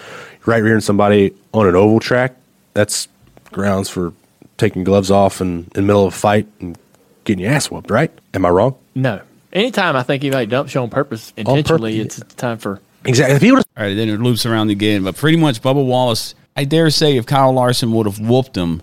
right 0.46 0.62
rearing 0.62 0.80
somebody 0.80 1.34
on 1.52 1.66
an 1.66 1.74
oval 1.74 2.00
track, 2.00 2.36
that's 2.74 3.08
grounds 3.50 3.90
for 3.90 4.12
taking 4.56 4.84
gloves 4.84 5.10
off 5.10 5.40
and 5.40 5.64
in 5.64 5.70
the 5.72 5.82
middle 5.82 6.06
of 6.06 6.14
a 6.14 6.16
fight 6.16 6.46
and 6.60 6.78
getting 7.24 7.44
your 7.44 7.52
ass 7.52 7.70
whooped, 7.70 7.90
right? 7.90 8.10
Am 8.32 8.46
I 8.46 8.48
wrong? 8.48 8.76
No. 8.94 9.20
Anytime 9.52 9.96
I 9.96 10.02
think 10.02 10.22
you 10.22 10.30
make 10.30 10.48
dump 10.48 10.70
show 10.70 10.82
on 10.82 10.88
purpose 10.88 11.34
intentionally, 11.36 12.00
it's 12.00 12.20
time 12.36 12.56
for 12.56 12.80
Exactly. 13.04 13.34
If 13.34 13.42
he 13.42 13.52
would 13.52 13.64
All 13.76 13.84
right, 13.84 13.94
then 13.94 14.08
it 14.08 14.20
loops 14.20 14.46
around 14.46 14.70
again. 14.70 15.04
But 15.04 15.16
pretty 15.16 15.36
much, 15.36 15.60
Bubba 15.60 15.84
Wallace, 15.84 16.34
I 16.56 16.64
dare 16.64 16.90
say, 16.90 17.16
if 17.16 17.26
Kyle 17.26 17.52
Larson 17.52 17.92
would 17.92 18.06
have 18.06 18.20
whooped 18.20 18.56
him, 18.56 18.82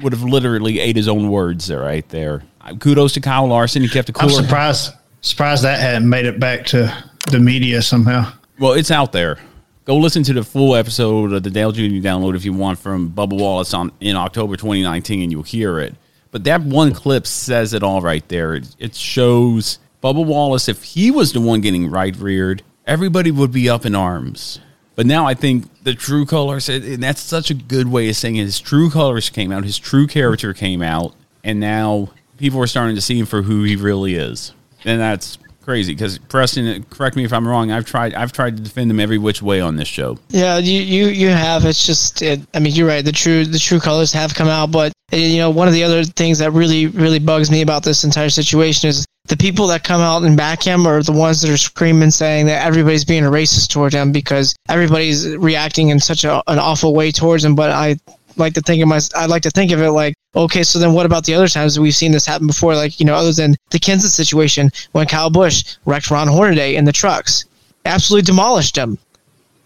would 0.00 0.12
have 0.12 0.22
literally 0.22 0.78
ate 0.78 0.96
his 0.96 1.08
own 1.08 1.28
words 1.28 1.66
there, 1.66 1.80
right 1.80 2.08
there. 2.10 2.42
Uh, 2.60 2.74
Kudos 2.76 3.12
to 3.14 3.20
Kyle 3.20 3.46
Larson. 3.46 3.82
He 3.82 3.88
kept 3.88 4.08
a 4.10 4.12
I'm 4.20 4.30
surprised 4.30 4.92
surprised 5.20 5.64
that 5.64 5.80
hadn't 5.80 6.08
made 6.08 6.26
it 6.26 6.40
back 6.40 6.64
to 6.66 7.04
the 7.30 7.38
media 7.38 7.82
somehow. 7.82 8.32
Well, 8.58 8.72
it's 8.72 8.90
out 8.90 9.12
there. 9.12 9.38
Go 9.84 9.96
listen 9.96 10.22
to 10.24 10.32
the 10.32 10.44
full 10.44 10.76
episode 10.76 11.32
of 11.32 11.42
the 11.42 11.50
Dale 11.50 11.72
Jr. 11.72 11.82
download 11.82 12.36
if 12.36 12.44
you 12.44 12.52
want 12.52 12.78
from 12.78 13.10
Bubba 13.10 13.38
Wallace 13.38 13.74
on 13.74 13.92
in 14.00 14.14
October 14.16 14.56
2019, 14.56 15.22
and 15.22 15.32
you'll 15.32 15.42
hear 15.42 15.80
it. 15.80 15.94
But 16.30 16.44
that 16.44 16.60
one 16.62 16.92
clip 16.92 17.26
says 17.26 17.74
it 17.74 17.82
all 17.82 18.00
right 18.00 18.26
there. 18.28 18.54
It, 18.54 18.76
it 18.78 18.94
shows 18.94 19.78
Bubba 20.02 20.24
Wallace. 20.24 20.68
If 20.68 20.84
he 20.84 21.10
was 21.10 21.32
the 21.32 21.40
one 21.40 21.60
getting 21.60 21.90
right 21.90 22.14
reared, 22.16 22.62
everybody 22.86 23.30
would 23.30 23.52
be 23.52 23.68
up 23.68 23.84
in 23.84 23.94
arms. 23.94 24.60
But 24.94 25.06
now 25.06 25.26
I 25.26 25.34
think 25.34 25.66
the 25.82 25.94
true 25.94 26.26
colors, 26.26 26.68
and 26.68 27.02
that's 27.02 27.20
such 27.22 27.50
a 27.50 27.54
good 27.54 27.88
way 27.88 28.08
of 28.10 28.16
saying 28.16 28.36
it. 28.36 28.44
His 28.44 28.60
true 28.60 28.90
colors 28.90 29.30
came 29.30 29.50
out, 29.50 29.64
his 29.64 29.78
true 29.78 30.06
character 30.06 30.52
came 30.52 30.82
out, 30.82 31.14
and 31.42 31.58
now 31.58 32.10
people 32.40 32.60
are 32.60 32.66
starting 32.66 32.96
to 32.96 33.02
see 33.02 33.18
him 33.18 33.26
for 33.26 33.42
who 33.42 33.62
he 33.62 33.76
really 33.76 34.14
is. 34.14 34.52
And 34.84 35.00
that's 35.00 35.38
crazy 35.62 35.94
because 35.94 36.18
Preston, 36.18 36.84
correct 36.90 37.14
me 37.14 37.24
if 37.24 37.32
I'm 37.32 37.46
wrong. 37.46 37.70
I've 37.70 37.84
tried, 37.84 38.14
I've 38.14 38.32
tried 38.32 38.56
to 38.56 38.62
defend 38.62 38.90
him 38.90 38.98
every 38.98 39.18
which 39.18 39.42
way 39.42 39.60
on 39.60 39.76
this 39.76 39.86
show. 39.86 40.18
Yeah, 40.30 40.58
you 40.58 40.80
you 40.80 41.06
you 41.08 41.28
have. 41.28 41.64
It's 41.64 41.86
just, 41.86 42.22
it, 42.22 42.40
I 42.54 42.58
mean, 42.58 42.74
you're 42.74 42.88
right. 42.88 43.04
The 43.04 43.12
true 43.12 43.44
the 43.44 43.58
true 43.58 43.78
colors 43.78 44.12
have 44.12 44.34
come 44.34 44.48
out, 44.48 44.72
but 44.72 44.92
you 45.12 45.38
know, 45.38 45.50
one 45.50 45.68
of 45.68 45.74
the 45.74 45.84
other 45.84 46.02
things 46.02 46.38
that 46.38 46.52
really 46.52 46.86
really 46.86 47.18
bugs 47.18 47.50
me 47.50 47.60
about 47.60 47.84
this 47.84 48.04
entire 48.04 48.30
situation 48.30 48.88
is 48.88 49.06
the 49.26 49.36
people 49.36 49.66
that 49.68 49.84
come 49.84 50.00
out 50.00 50.22
and 50.22 50.36
back 50.36 50.62
him 50.62 50.86
are 50.86 51.02
the 51.02 51.12
ones 51.12 51.42
that 51.42 51.50
are 51.50 51.56
screaming, 51.56 52.10
saying 52.10 52.46
that 52.46 52.64
everybody's 52.66 53.04
being 53.04 53.24
a 53.24 53.30
racist 53.30 53.68
toward 53.68 53.92
him 53.92 54.10
because 54.10 54.56
everybody's 54.68 55.36
reacting 55.36 55.90
in 55.90 56.00
such 56.00 56.24
a, 56.24 56.42
an 56.48 56.58
awful 56.58 56.94
way 56.94 57.12
towards 57.12 57.44
him. 57.44 57.54
But 57.54 57.70
I 57.70 57.96
like 58.36 58.54
to 58.54 58.60
think 58.60 58.82
of 58.82 58.88
my, 58.88 59.00
I 59.14 59.26
like 59.26 59.42
to 59.42 59.50
think 59.50 59.72
of 59.72 59.80
it 59.80 59.90
like, 59.90 60.14
okay, 60.34 60.62
so 60.62 60.78
then 60.78 60.92
what 60.92 61.06
about 61.06 61.24
the 61.24 61.34
other 61.34 61.48
times 61.48 61.74
that 61.74 61.82
we've 61.82 61.94
seen 61.94 62.12
this 62.12 62.26
happen 62.26 62.46
before? 62.46 62.74
Like, 62.74 63.00
you 63.00 63.06
know, 63.06 63.14
other 63.14 63.32
than 63.32 63.56
the 63.70 63.78
Kenseth 63.78 64.10
situation 64.10 64.70
when 64.92 65.06
Kyle 65.06 65.30
Busch 65.30 65.76
wrecked 65.84 66.10
Ron 66.10 66.28
Hornaday 66.28 66.76
in 66.76 66.84
the 66.84 66.92
trucks, 66.92 67.44
absolutely 67.84 68.26
demolished 68.26 68.76
him 68.76 68.98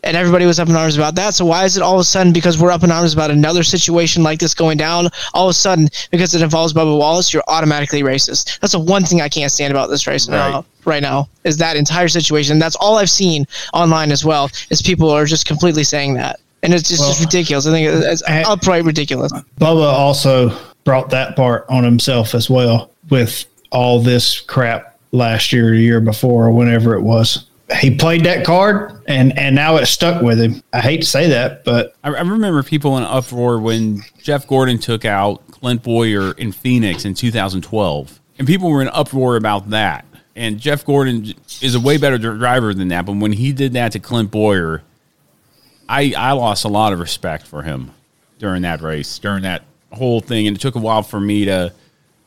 and 0.05 0.17
everybody 0.17 0.47
was 0.47 0.61
up 0.61 0.69
in 0.69 0.77
arms 0.77 0.97
about 0.97 1.15
that. 1.17 1.35
So 1.35 1.45
why 1.45 1.65
is 1.65 1.77
it 1.77 1.83
all 1.83 1.95
of 1.95 2.01
a 2.01 2.05
sudden 2.05 2.33
because 2.33 2.59
we're 2.59 2.71
up 2.71 2.85
in 2.85 2.91
arms 2.91 3.15
about 3.15 3.31
another 3.31 3.63
situation 3.63 4.23
like 4.23 4.39
this 4.39 4.55
going 4.55 4.77
down, 4.77 5.09
all 5.33 5.47
of 5.47 5.51
a 5.51 5.55
sudden 5.55 5.89
because 6.11 6.35
it 6.35 6.43
involves 6.43 6.73
Bubba 6.73 6.97
Wallace, 6.97 7.33
you're 7.33 7.43
automatically 7.49 8.03
racist? 8.03 8.61
That's 8.61 8.75
the 8.75 8.79
one 8.79 9.05
thing 9.05 9.21
I 9.21 9.29
can't 9.29 9.51
stand 9.51 9.73
about 9.73 9.89
this 9.89 10.07
race 10.07 10.29
right. 10.29 10.51
now. 10.51 10.65
Right 10.85 11.03
now 11.03 11.29
is 11.45 11.57
that 11.57 11.77
entire 11.77 12.09
situation. 12.09 12.59
That's 12.59 12.77
all 12.77 12.99
I've 12.99 13.11
seen 13.11 13.47
online 13.73 14.13
as 14.13 14.25
well. 14.25 14.51
Is 14.69 14.83
people 14.83 15.11
are 15.11 15.25
just 15.25 15.47
completely 15.47 15.85
saying 15.85 16.15
that, 16.15 16.39
and 16.65 16.73
it's 16.73 16.89
just, 16.89 17.03
just 17.07 17.21
ridiculous. 17.21 17.67
I 17.67 17.71
think 17.71 17.89
it's, 17.89 18.23
it's 18.27 18.49
upright 18.49 18.85
ridiculous. 18.85 19.33
Bubba 19.61 19.93
also 19.93 20.57
brought 20.85 21.11
that 21.11 21.37
part 21.37 21.67
on 21.69 21.85
himself 21.85 22.35
as 22.35 22.49
well 22.49 22.91
with 23.11 23.45
all 23.71 24.01
this 24.01 24.41
crap 24.41 24.99
last 25.13 25.53
year, 25.53 25.71
the 25.71 25.81
year 25.81 26.01
before, 26.01 26.47
or 26.47 26.53
whenever 26.53 26.95
it 26.95 27.03
was. 27.03 27.47
He 27.81 27.95
played 27.97 28.25
that 28.25 28.45
card, 28.45 29.03
and 29.07 29.37
and 29.39 29.55
now 29.55 29.77
it 29.77 29.87
stuck 29.87 30.23
with 30.23 30.39
him. 30.39 30.63
I 30.73 30.81
hate 30.81 31.01
to 31.01 31.07
say 31.07 31.29
that, 31.31 31.65
but 31.65 31.95
I, 32.05 32.11
I 32.11 32.21
remember 32.21 32.63
people 32.63 32.99
in 32.99 33.05
uproar 33.05 33.59
when 33.59 34.03
Jeff 34.23 34.47
Gordon 34.47 34.79
took 34.79 35.05
out 35.05 35.47
Clint 35.51 35.83
Bowyer 35.83 36.33
in 36.33 36.53
Phoenix 36.53 37.05
in 37.07 37.15
2012, 37.15 38.21
and 38.39 38.47
people 38.47 38.71
were 38.71 38.83
in 38.83 38.89
uproar 38.89 39.37
about 39.37 39.71
that. 39.71 40.05
And 40.37 40.59
Jeff 40.59 40.85
Gordon 40.85 41.33
is 41.63 41.75
a 41.75 41.81
way 41.81 41.97
better 41.97 42.19
driver 42.19 42.75
than 42.75 42.89
that, 42.89 43.07
but 43.07 43.17
when 43.17 43.33
he 43.33 43.53
did 43.53 43.73
that 43.75 43.93
to 43.93 43.99
Clint 43.99 44.31
Bowyer, 44.31 44.83
I 45.89 46.15
I 46.17 46.33
lost 46.33 46.65
a 46.65 46.69
lot 46.69 46.93
of 46.93 47.01
respect 47.01 47.47
for 47.47 47.63
him 47.63 47.93
during 48.39 48.63
that 48.63 48.81
race, 48.83 49.19
during 49.19 49.43
that 49.43 49.63
whole 49.93 50.21
thing, 50.21 50.47
and 50.47 50.57
it 50.57 50.61
took 50.61 50.75
a 50.75 50.81
while 50.81 51.03
for 51.03 51.21
me 51.21 51.45
to 51.45 51.73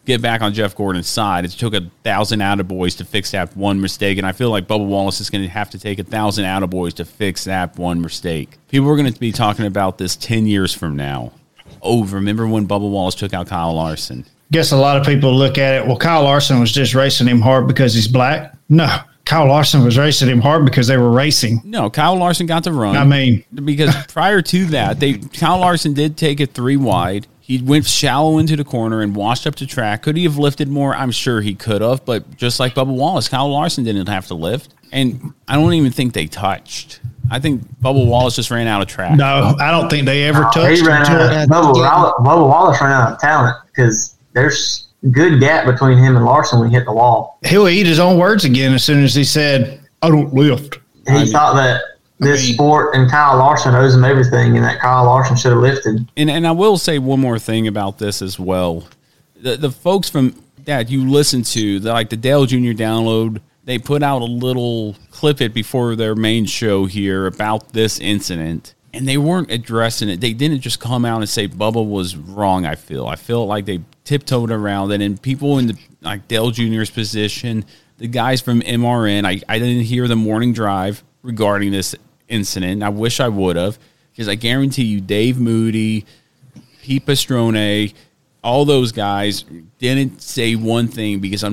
get 0.06 0.22
back 0.22 0.42
on 0.42 0.54
Jeff 0.54 0.76
Gordon's 0.76 1.08
side. 1.08 1.44
It 1.46 1.52
took 1.52 1.74
a 1.74 1.82
thousand 2.04 2.40
attaboys 2.40 2.98
to 2.98 3.06
fix 3.06 3.32
that 3.32 3.56
one 3.58 3.82
mistake, 3.82 4.18
and 4.18 4.26
I 4.26 4.32
feel 4.32 4.50
like 4.50 4.68
Bubba 4.68 4.86
Wallace 4.86 5.20
is 5.20 5.30
going 5.30 5.44
to 5.44 5.50
have 5.50 5.70
to 5.72 5.80
take 5.80 6.00
a 6.00 6.04
thousand 6.04 6.46
attaboys 6.46 6.94
to 6.96 7.06
fix 7.06 7.44
that 7.44 7.78
one 7.78 8.02
mistake. 8.02 8.58
People 8.70 8.90
are 8.90 8.96
going 8.96 9.12
to 9.12 9.20
be 9.20 9.32
talking 9.32 9.66
about 9.66 9.98
this 9.98 10.16
10 10.16 10.48
years 10.48 10.74
from 10.74 10.96
now. 10.96 11.34
Oh, 11.82 12.06
remember 12.06 12.48
when 12.48 12.68
Bubba 12.68 12.90
Wallace 12.90 13.16
took 13.16 13.34
out 13.34 13.48
Kyle 13.48 13.74
Larson? 13.74 14.26
guess 14.52 14.72
a 14.72 14.78
lot 14.78 14.98
of 14.98 15.06
people 15.06 15.34
look 15.34 15.58
at 15.58 15.76
it. 15.76 15.88
Well, 15.88 15.98
Kyle 15.98 16.24
Larson 16.24 16.60
was 16.60 16.72
just 16.72 16.96
racing 16.96 17.28
him 17.28 17.42
hard 17.42 17.68
because 17.68 17.94
he's 17.94 18.08
black. 18.08 18.54
No, 18.70 19.00
Kyle 19.28 19.46
Larson 19.46 19.84
was 19.84 19.98
racing 19.98 20.30
him 20.30 20.40
hard 20.40 20.64
because 20.64 20.88
they 20.88 20.96
were 20.96 21.12
racing. 21.12 21.62
No, 21.66 21.90
Kyle 21.90 22.16
Larson 22.16 22.46
got 22.46 22.64
the 22.64 22.72
run. 22.72 22.96
I 22.96 23.04
mean, 23.04 23.44
because 23.54 23.94
prior 24.08 24.42
to 24.42 24.66
that, 24.68 25.02
they 25.02 25.16
Kyle 25.16 25.60
Larson 25.60 25.94
did 25.94 26.16
take 26.16 26.40
it 26.40 26.54
three 26.54 26.78
wide. 26.78 27.28
He 27.42 27.62
went 27.62 27.86
shallow 27.86 28.38
into 28.38 28.56
the 28.56 28.64
corner 28.64 29.02
and 29.02 29.14
washed 29.14 29.46
up 29.46 29.56
the 29.56 29.66
track. 29.66 30.04
Could 30.04 30.16
he 30.16 30.24
have 30.24 30.38
lifted 30.38 30.70
more? 30.70 30.96
I'm 30.96 31.12
sure 31.12 31.42
he 31.42 31.56
could 31.56 31.82
have, 31.82 32.06
but 32.06 32.38
just 32.38 32.60
like 32.62 32.74
Bubba 32.74 32.96
Wallace, 32.96 33.28
Kyle 33.28 33.50
Larson 33.50 33.84
didn't 33.84 34.08
have 34.08 34.28
to 34.28 34.34
lift. 34.34 34.74
And 34.94 35.34
I 35.46 35.56
don't 35.56 35.74
even 35.74 35.92
think 35.92 36.14
they 36.14 36.28
touched. 36.28 37.02
I 37.30 37.40
think 37.40 37.68
Bubba 37.82 38.08
Wallace 38.08 38.38
just 38.38 38.50
ran 38.50 38.68
out 38.68 38.82
of 38.82 38.88
track. 38.88 39.18
No, 39.18 39.56
I 39.60 39.72
don't 39.72 39.90
think 39.90 40.06
they 40.06 40.24
ever 40.24 40.44
touched 40.54 40.82
he 40.82 40.88
ran 40.88 41.06
out 41.06 41.22
of, 41.22 41.50
Bubba, 41.50 42.16
Bubba 42.20 42.48
Wallace 42.48 42.82
ran 42.82 42.92
out 42.92 43.12
of 43.12 43.20
talent 43.20 43.58
because 43.68 44.18
there's 44.32 44.87
good 45.12 45.40
gap 45.40 45.66
between 45.66 45.98
him 45.98 46.16
and 46.16 46.26
Larson 46.26 46.60
when 46.60 46.70
he 46.70 46.76
hit 46.76 46.86
the 46.86 46.94
wall. 46.94 47.40
he'll 47.46 47.68
eat 47.68 47.86
his 47.86 48.00
own 48.00 48.18
words 48.18 48.46
again 48.46 48.74
as 48.74 48.84
soon 48.84 49.04
as 49.04 49.14
he 49.16 49.24
said, 49.24 49.80
"I 50.02 50.10
don't 50.10 50.34
lift." 50.34 50.80
He 51.08 51.26
thought 51.28 51.56
that 51.56 51.82
this 52.20 52.54
sport 52.54 52.96
and 52.96 53.10
Kyle 53.10 53.38
Larson 53.38 53.76
owes 53.76 53.94
him 53.94 54.04
everything, 54.04 54.56
and 54.56 54.66
that 54.66 54.80
Kyle 54.80 55.06
Larson 55.06 55.36
should 55.36 55.52
have 55.52 55.62
lifted. 55.62 56.08
And 56.18 56.30
and 56.30 56.48
I 56.48 56.52
will 56.52 56.78
say 56.78 57.00
one 57.00 57.20
more 57.20 57.40
thing 57.40 57.68
about 57.68 58.00
this 58.00 58.22
as 58.22 58.40
well. 58.40 58.88
The 59.42 59.56
the 59.58 59.72
folks 59.72 60.10
from 60.10 60.42
that 60.66 60.90
you 60.90 61.10
listen 61.10 61.44
to, 61.44 61.80
the, 61.80 61.94
like 61.94 62.10
the 62.10 62.18
Dale 62.18 62.46
Jr. 62.46 62.74
download, 62.74 63.40
they 63.64 63.78
put 63.78 64.04
out 64.04 64.22
a 64.22 64.26
little 64.26 64.96
clip 65.12 65.42
it 65.42 65.54
before 65.54 65.96
their 65.96 66.16
main 66.16 66.46
show 66.46 66.86
here 66.86 67.26
about 67.26 67.74
this 67.74 68.00
incident. 68.00 68.74
And 68.94 69.08
they 69.08 69.18
weren't 69.18 69.52
addressing 69.52 70.10
it. 70.10 70.22
They 70.22 70.34
didn't 70.34 70.62
just 70.62 70.80
come 70.80 71.06
out 71.06 71.20
and 71.20 71.30
say 71.30 71.48
Bubba 71.48 71.88
was 71.88 72.16
wrong, 72.16 72.66
I 72.66 72.76
feel. 72.76 73.08
I 73.08 73.16
feel 73.16 73.46
like 73.46 73.66
they 73.66 73.82
tiptoed 74.06 74.50
around 74.50 74.92
it 74.92 75.02
and 75.02 75.22
people 75.22 75.60
in 75.60 75.68
the 75.68 75.78
like 76.02 76.28
Dale 76.28 76.52
Jr.'s 76.52 76.90
position, 76.90 77.66
the 77.98 78.08
guys 78.08 78.42
from 78.42 78.62
MRN, 78.62 79.26
I, 79.26 79.42
I 79.50 79.60
didn't 79.60 79.84
hear 79.84 80.08
the 80.08 80.16
morning 80.16 80.54
drive 80.54 81.04
regarding 81.22 81.72
this 81.72 81.96
incident. 82.28 82.84
I 82.84 82.90
wish 82.90 83.20
I 83.20 83.28
would 83.28 83.56
have, 83.56 83.78
because 84.12 84.28
I 84.30 84.36
guarantee 84.36 84.84
you 84.84 85.02
Dave 85.02 85.40
Moody, 85.40 86.06
Pete 86.82 87.06
Pistone, 87.06 87.94
all 88.44 88.66
those 88.66 88.92
guys 88.92 89.44
didn't 89.80 90.22
say 90.22 90.56
one 90.56 90.88
thing 90.88 91.20
because 91.20 91.44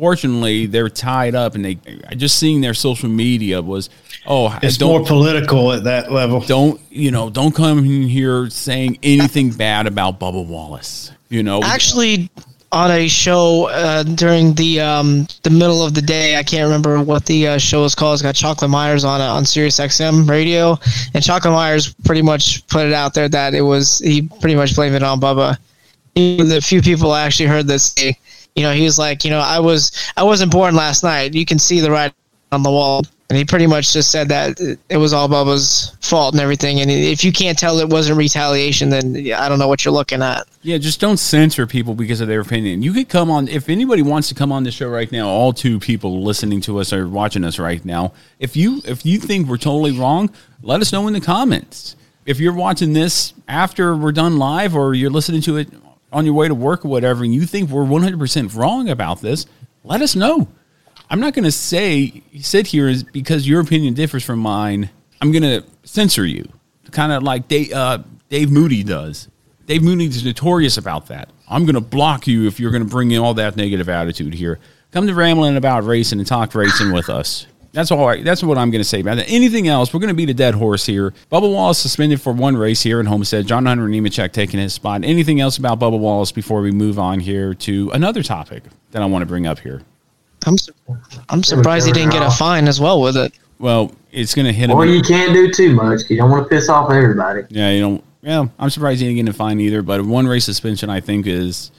unfortunately 0.00 0.64
they're 0.64 0.88
tied 0.88 1.34
up 1.34 1.54
and 1.54 1.62
they 1.62 1.74
just 2.16 2.38
seeing 2.38 2.62
their 2.62 2.72
social 2.72 3.08
media 3.10 3.60
was 3.60 3.90
oh 4.26 4.58
It's 4.62 4.78
don't- 4.78 4.88
more 4.88 5.04
political 5.06 5.72
at 5.72 5.84
that 5.84 6.10
level. 6.10 6.40
Don't 6.40 6.80
you 6.90 7.10
know? 7.10 7.28
Don't 7.28 7.54
come 7.54 7.80
in 7.80 8.02
here 8.08 8.48
saying 8.48 8.98
anything 9.02 9.50
bad 9.50 9.86
about 9.86 10.18
Bubba 10.18 10.44
Wallace. 10.46 11.12
You 11.28 11.42
know, 11.42 11.62
Actually, 11.62 12.30
on 12.72 12.90
a 12.90 13.08
show 13.08 13.66
uh, 13.68 14.02
during 14.02 14.54
the 14.54 14.80
um, 14.80 15.26
the 15.42 15.50
middle 15.50 15.84
of 15.84 15.92
the 15.94 16.02
day. 16.02 16.36
I 16.36 16.42
can't 16.42 16.64
remember 16.64 17.00
what 17.02 17.26
the 17.26 17.46
uh, 17.48 17.58
show 17.58 17.84
is 17.84 17.94
called. 17.94 18.14
It's 18.14 18.22
got 18.22 18.34
Chocolate 18.34 18.70
Myers 18.70 19.04
on 19.04 19.20
it 19.20 19.24
on 19.24 19.44
Sirius 19.44 19.78
XM 19.78 20.28
radio, 20.28 20.78
and 21.14 21.22
Chocolate 21.22 21.52
Myers 21.52 21.92
pretty 22.04 22.22
much 22.22 22.66
put 22.68 22.86
it 22.86 22.92
out 22.94 23.12
there 23.14 23.28
that 23.28 23.54
it 23.54 23.62
was 23.62 23.98
he 23.98 24.22
pretty 24.40 24.56
much 24.56 24.74
blamed 24.74 24.94
it 24.96 25.02
on 25.02 25.20
Bubba. 25.20 25.58
He, 26.16 26.42
the 26.42 26.60
few 26.60 26.80
people 26.82 27.12
I 27.12 27.22
actually 27.22 27.46
heard 27.48 27.68
this 27.68 27.92
say, 27.92 28.18
you 28.56 28.62
know, 28.62 28.72
he 28.72 28.84
was 28.84 28.98
like, 28.98 29.24
you 29.24 29.30
know, 29.30 29.40
I 29.40 29.58
was 29.58 29.92
I 30.16 30.22
wasn't 30.22 30.52
born 30.52 30.74
last 30.74 31.02
night. 31.02 31.34
You 31.34 31.46
can 31.46 31.58
see 31.58 31.80
the 31.80 31.90
writing 31.90 32.14
on 32.52 32.62
the 32.62 32.70
wall. 32.70 33.02
And 33.28 33.36
he 33.38 33.44
pretty 33.44 33.68
much 33.68 33.92
just 33.92 34.10
said 34.10 34.28
that 34.30 34.60
it 34.88 34.96
was 34.96 35.12
all 35.12 35.28
Bubba's 35.28 35.96
fault 36.00 36.34
and 36.34 36.40
everything. 36.40 36.80
And 36.80 36.90
if 36.90 37.22
you 37.22 37.30
can't 37.30 37.56
tell 37.56 37.78
it 37.78 37.88
wasn't 37.88 38.18
retaliation, 38.18 38.90
then 38.90 39.14
I 39.32 39.48
don't 39.48 39.60
know 39.60 39.68
what 39.68 39.84
you're 39.84 39.94
looking 39.94 40.20
at. 40.20 40.48
Yeah, 40.62 40.78
just 40.78 41.00
don't 41.00 41.16
censor 41.16 41.64
people 41.64 41.94
because 41.94 42.20
of 42.20 42.26
their 42.26 42.40
opinion. 42.40 42.82
You 42.82 42.92
could 42.92 43.08
come 43.08 43.30
on 43.30 43.46
if 43.46 43.68
anybody 43.68 44.02
wants 44.02 44.28
to 44.30 44.34
come 44.34 44.50
on 44.50 44.64
the 44.64 44.72
show 44.72 44.88
right 44.88 45.10
now. 45.12 45.28
All 45.28 45.52
two 45.52 45.78
people 45.78 46.24
listening 46.24 46.60
to 46.62 46.80
us 46.80 46.92
or 46.92 47.06
watching 47.06 47.44
us 47.44 47.60
right 47.60 47.84
now. 47.84 48.12
If 48.40 48.56
you 48.56 48.82
if 48.84 49.06
you 49.06 49.20
think 49.20 49.46
we're 49.46 49.58
totally 49.58 49.96
wrong, 49.96 50.30
let 50.62 50.80
us 50.80 50.92
know 50.92 51.06
in 51.06 51.12
the 51.12 51.20
comments. 51.20 51.94
If 52.26 52.40
you're 52.40 52.52
watching 52.52 52.94
this 52.94 53.32
after 53.46 53.94
we're 53.96 54.10
done 54.10 54.38
live 54.38 54.74
or 54.74 54.92
you're 54.92 55.08
listening 55.08 55.42
to 55.42 55.56
it 55.56 55.68
on 56.12 56.24
your 56.24 56.34
way 56.34 56.48
to 56.48 56.54
work 56.54 56.84
or 56.84 56.88
whatever, 56.88 57.24
and 57.24 57.34
you 57.34 57.46
think 57.46 57.70
we're 57.70 57.84
100% 57.84 58.54
wrong 58.54 58.88
about 58.88 59.20
this, 59.20 59.46
let 59.84 60.02
us 60.02 60.16
know. 60.16 60.48
I'm 61.08 61.20
not 61.20 61.34
going 61.34 61.44
to 61.44 61.52
say 61.52 62.22
sit 62.40 62.68
here 62.68 62.88
is 62.88 63.02
because 63.02 63.48
your 63.48 63.60
opinion 63.60 63.94
differs 63.94 64.24
from 64.24 64.38
mine. 64.38 64.90
I'm 65.20 65.32
going 65.32 65.42
to 65.42 65.64
censor 65.84 66.24
you, 66.24 66.48
kind 66.92 67.12
of 67.12 67.22
like 67.22 67.48
Dave, 67.48 67.72
uh, 67.72 67.98
Dave 68.28 68.50
Moody 68.50 68.82
does. 68.82 69.28
Dave 69.66 69.82
Moody 69.82 70.06
is 70.06 70.24
notorious 70.24 70.76
about 70.78 71.06
that. 71.08 71.30
I'm 71.48 71.64
going 71.64 71.74
to 71.74 71.80
block 71.80 72.26
you 72.26 72.46
if 72.46 72.60
you're 72.60 72.70
going 72.70 72.84
to 72.84 72.88
bring 72.88 73.10
in 73.10 73.20
all 73.20 73.34
that 73.34 73.56
negative 73.56 73.88
attitude 73.88 74.34
here. 74.34 74.58
Come 74.92 75.06
to 75.06 75.14
rambling 75.14 75.56
about 75.56 75.84
racing 75.84 76.18
and 76.18 76.26
talk 76.26 76.54
racing 76.54 76.92
with 76.92 77.08
us. 77.08 77.46
That's 77.72 77.90
all. 77.90 78.06
Right. 78.06 78.24
That's 78.24 78.42
what 78.42 78.58
I'm 78.58 78.70
going 78.70 78.82
to 78.82 78.88
say 78.88 79.00
about 79.00 79.18
it. 79.18 79.26
Anything 79.30 79.68
else? 79.68 79.94
We're 79.94 80.00
going 80.00 80.08
to 80.08 80.14
beat 80.14 80.30
a 80.30 80.34
dead 80.34 80.54
horse 80.54 80.86
here. 80.86 81.12
Bubba 81.30 81.52
Wallace 81.52 81.78
suspended 81.78 82.20
for 82.20 82.32
one 82.32 82.56
race 82.56 82.82
here 82.82 82.98
in 82.98 83.06
Homestead. 83.06 83.46
John 83.46 83.66
Hunter 83.66 83.86
Nemechek 83.86 84.32
taking 84.32 84.58
his 84.58 84.74
spot. 84.74 85.04
Anything 85.04 85.40
else 85.40 85.56
about 85.58 85.78
Bubba 85.78 85.98
Wallace 85.98 86.32
before 86.32 86.62
we 86.62 86.72
move 86.72 86.98
on 86.98 87.20
here 87.20 87.54
to 87.54 87.90
another 87.90 88.22
topic 88.22 88.64
that 88.90 89.02
I 89.02 89.06
want 89.06 89.22
to 89.22 89.26
bring 89.26 89.46
up 89.46 89.60
here? 89.60 89.82
I'm 90.46 90.58
su- 90.58 90.72
I'm 91.28 91.42
surprised 91.42 91.86
he 91.86 91.92
didn't 91.92 92.12
get 92.12 92.22
a 92.22 92.30
fine 92.30 92.66
as 92.66 92.80
well 92.80 93.00
with 93.00 93.16
it. 93.16 93.38
Well, 93.58 93.92
it's 94.10 94.34
going 94.34 94.46
to 94.46 94.52
hit 94.52 94.70
him. 94.70 94.76
Well, 94.76 94.86
you 94.88 95.02
can't 95.02 95.34
do 95.34 95.52
too 95.52 95.74
much. 95.74 96.00
You 96.08 96.16
don't 96.16 96.30
want 96.30 96.44
to 96.44 96.48
piss 96.48 96.68
off 96.68 96.90
everybody. 96.90 97.42
Yeah, 97.50 97.70
you 97.70 97.80
don't. 97.80 98.04
Yeah, 98.22 98.46
I'm 98.58 98.70
surprised 98.70 99.00
he 99.00 99.06
didn't 99.06 99.26
get 99.26 99.34
a 99.34 99.36
fine 99.36 99.60
either. 99.60 99.82
But 99.82 100.04
one 100.04 100.26
race 100.26 100.44
suspension, 100.44 100.90
I 100.90 101.00
think, 101.00 101.26
is 101.26 101.70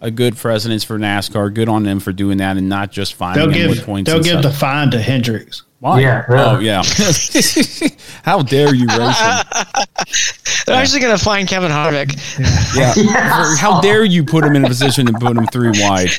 a 0.00 0.10
good 0.10 0.36
precedence 0.36 0.82
for 0.84 0.98
NASCAR. 0.98 1.52
Good 1.52 1.68
on 1.68 1.82
them 1.82 2.00
for 2.00 2.12
doing 2.12 2.38
that 2.38 2.56
and 2.56 2.68
not 2.68 2.90
just 2.90 3.14
fining 3.14 3.38
They'll 3.38 3.48
him 3.48 3.54
give 3.54 3.70
with 3.70 3.84
points. 3.84 4.10
they'll 4.10 4.22
give 4.22 4.40
stuff. 4.40 4.52
the 4.52 4.58
fine 4.58 4.90
to 4.92 5.00
Hendricks. 5.00 5.62
Why? 5.80 6.00
Yeah, 6.00 6.24
Oh 6.28 6.58
yeah. 6.58 6.82
How 8.22 8.42
dare 8.42 8.74
you 8.74 8.86
racing? 8.86 9.44
They're 10.66 10.76
actually 10.76 11.00
going 11.00 11.16
to 11.16 11.24
fine 11.24 11.46
Kevin 11.46 11.70
Harvick. 11.70 12.12
Yeah. 12.76 12.92
For- 12.92 13.56
How 13.56 13.80
dare 13.80 14.04
you 14.04 14.22
put 14.24 14.44
him 14.44 14.54
in 14.56 14.64
a 14.64 14.68
position 14.68 15.06
to 15.06 15.12
put 15.14 15.36
him 15.36 15.46
three 15.46 15.70
wide? 15.80 16.10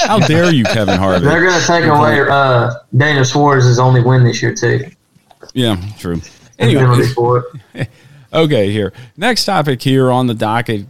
How 0.00 0.18
dare 0.20 0.52
you, 0.52 0.64
Kevin 0.64 0.98
Harvick? 0.98 1.20
They're 1.22 1.42
going 1.46 1.60
to 1.60 1.66
take 1.66 1.84
away 1.84 2.20
uh, 2.28 2.72
Dana 2.96 3.24
Suarez's 3.24 3.78
only 3.78 4.02
win 4.02 4.24
this 4.24 4.42
year 4.42 4.54
too. 4.54 4.86
Yeah, 5.52 5.76
true. 5.98 6.20
Anyway, 6.58 7.04
okay, 8.32 8.70
here. 8.72 8.92
Next 9.16 9.44
topic 9.44 9.82
here 9.82 10.10
on 10.10 10.26
the 10.28 10.34
docket. 10.34 10.86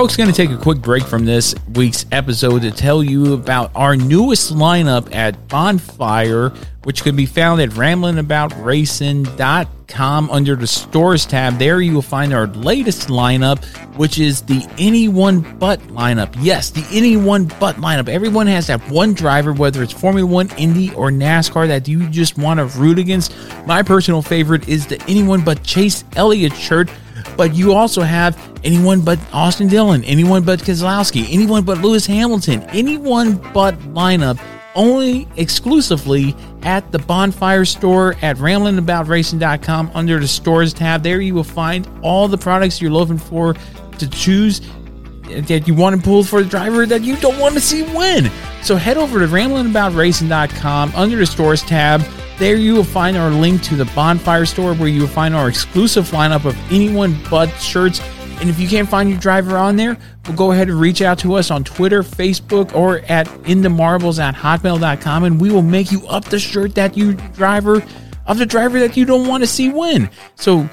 Folks, 0.00 0.16
going 0.16 0.30
to 0.30 0.34
take 0.34 0.50
a 0.50 0.56
quick 0.56 0.78
break 0.78 1.04
from 1.04 1.26
this 1.26 1.54
week's 1.74 2.06
episode 2.10 2.62
to 2.62 2.70
tell 2.70 3.04
you 3.04 3.34
about 3.34 3.70
our 3.74 3.96
newest 3.96 4.50
lineup 4.50 5.14
at 5.14 5.46
Bonfire, 5.46 6.54
which 6.84 7.02
can 7.02 7.14
be 7.14 7.26
found 7.26 7.60
at 7.60 7.68
ramblinaboutracing.com 7.68 10.30
under 10.30 10.56
the 10.56 10.66
stores 10.66 11.26
tab. 11.26 11.58
There 11.58 11.82
you 11.82 11.92
will 11.92 12.00
find 12.00 12.32
our 12.32 12.46
latest 12.46 13.08
lineup, 13.08 13.62
which 13.98 14.18
is 14.18 14.40
the 14.40 14.66
anyone 14.78 15.42
but 15.58 15.78
lineup. 15.88 16.34
Yes, 16.40 16.70
the 16.70 16.86
anyone 16.90 17.44
but 17.60 17.76
lineup. 17.76 18.08
Everyone 18.08 18.46
has 18.46 18.68
that 18.68 18.80
one 18.88 19.12
driver, 19.12 19.52
whether 19.52 19.82
it's 19.82 19.92
Formula 19.92 20.26
One, 20.26 20.48
Indy, 20.56 20.94
or 20.94 21.10
NASCAR, 21.10 21.68
that 21.68 21.86
you 21.86 22.08
just 22.08 22.38
want 22.38 22.58
to 22.58 22.64
root 22.78 22.98
against. 22.98 23.34
My 23.66 23.82
personal 23.82 24.22
favorite 24.22 24.66
is 24.66 24.86
the 24.86 24.98
anyone 25.06 25.44
but 25.44 25.62
Chase 25.62 26.04
Elliott 26.16 26.54
shirt 26.54 26.88
but 27.36 27.54
you 27.54 27.72
also 27.72 28.02
have 28.02 28.49
anyone 28.64 29.00
but 29.00 29.18
Austin 29.32 29.68
Dillon, 29.68 30.04
anyone 30.04 30.42
but 30.42 30.60
Kozlowski, 30.60 31.26
anyone 31.30 31.64
but 31.64 31.78
Lewis 31.78 32.06
Hamilton, 32.06 32.62
anyone 32.70 33.36
but 33.52 33.78
lineup 33.94 34.40
only 34.74 35.26
exclusively 35.36 36.34
at 36.62 36.90
the 36.92 36.98
Bonfire 36.98 37.64
store 37.64 38.14
at 38.22 38.36
ramblingaboutracing.com 38.36 39.90
under 39.94 40.18
the 40.18 40.28
stores 40.28 40.72
tab. 40.72 41.02
There 41.02 41.20
you 41.20 41.34
will 41.34 41.44
find 41.44 41.88
all 42.02 42.28
the 42.28 42.38
products 42.38 42.80
you're 42.80 42.90
looking 42.90 43.18
for 43.18 43.54
to 43.98 44.10
choose 44.10 44.60
uh, 44.60 45.40
that 45.42 45.66
you 45.66 45.74
want 45.74 45.96
to 45.96 46.02
pull 46.02 46.24
for 46.24 46.42
the 46.42 46.48
driver 46.48 46.86
that 46.86 47.02
you 47.02 47.16
don't 47.16 47.38
want 47.38 47.54
to 47.54 47.60
see 47.60 47.82
win. 47.94 48.30
So 48.62 48.76
head 48.76 48.96
over 48.96 49.18
to 49.18 49.26
ramblingaboutracing.com 49.26 50.92
under 50.94 51.16
the 51.16 51.26
stores 51.26 51.62
tab. 51.62 52.02
There 52.38 52.56
you 52.56 52.74
will 52.74 52.84
find 52.84 53.16
our 53.16 53.30
link 53.30 53.62
to 53.64 53.76
the 53.76 53.84
Bonfire 53.86 54.46
store 54.46 54.74
where 54.74 54.88
you 54.88 55.02
will 55.02 55.08
find 55.08 55.34
our 55.34 55.48
exclusive 55.48 56.08
lineup 56.10 56.46
of 56.46 56.56
anyone 56.72 57.18
but 57.30 57.48
shirts. 57.56 58.00
And 58.40 58.48
if 58.48 58.58
you 58.58 58.68
can't 58.68 58.88
find 58.88 59.10
your 59.10 59.18
driver 59.18 59.58
on 59.58 59.76
there, 59.76 59.98
well, 60.26 60.36
go 60.36 60.52
ahead 60.52 60.68
and 60.68 60.80
reach 60.80 61.02
out 61.02 61.18
to 61.20 61.34
us 61.34 61.50
on 61.50 61.62
Twitter, 61.62 62.02
Facebook, 62.02 62.74
or 62.74 63.00
at 63.00 63.26
inthemarbles 63.44 64.18
at 64.18 64.34
hotmail.com 64.34 65.24
and 65.24 65.40
we 65.40 65.50
will 65.50 65.62
make 65.62 65.92
you 65.92 66.06
up 66.06 66.24
the 66.24 66.38
shirt 66.38 66.74
that 66.74 66.96
you 66.96 67.14
driver 67.34 67.82
of 68.26 68.38
the 68.38 68.46
driver 68.46 68.80
that 68.80 68.96
you 68.96 69.04
don't 69.04 69.28
want 69.28 69.42
to 69.42 69.46
see 69.46 69.68
win. 69.68 70.08
So 70.36 70.68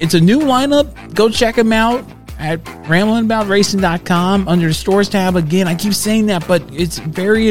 it's 0.00 0.14
a 0.14 0.20
new 0.20 0.40
lineup. 0.40 1.14
Go 1.14 1.28
check 1.28 1.56
them 1.56 1.72
out 1.72 2.08
at 2.38 2.62
ramblingaboutracing.com 2.64 4.48
under 4.48 4.68
the 4.68 4.74
stores 4.74 5.08
tab. 5.08 5.36
Again, 5.36 5.68
I 5.68 5.74
keep 5.74 5.94
saying 5.94 6.26
that, 6.26 6.46
but 6.46 6.62
it's 6.72 6.98
very 6.98 7.48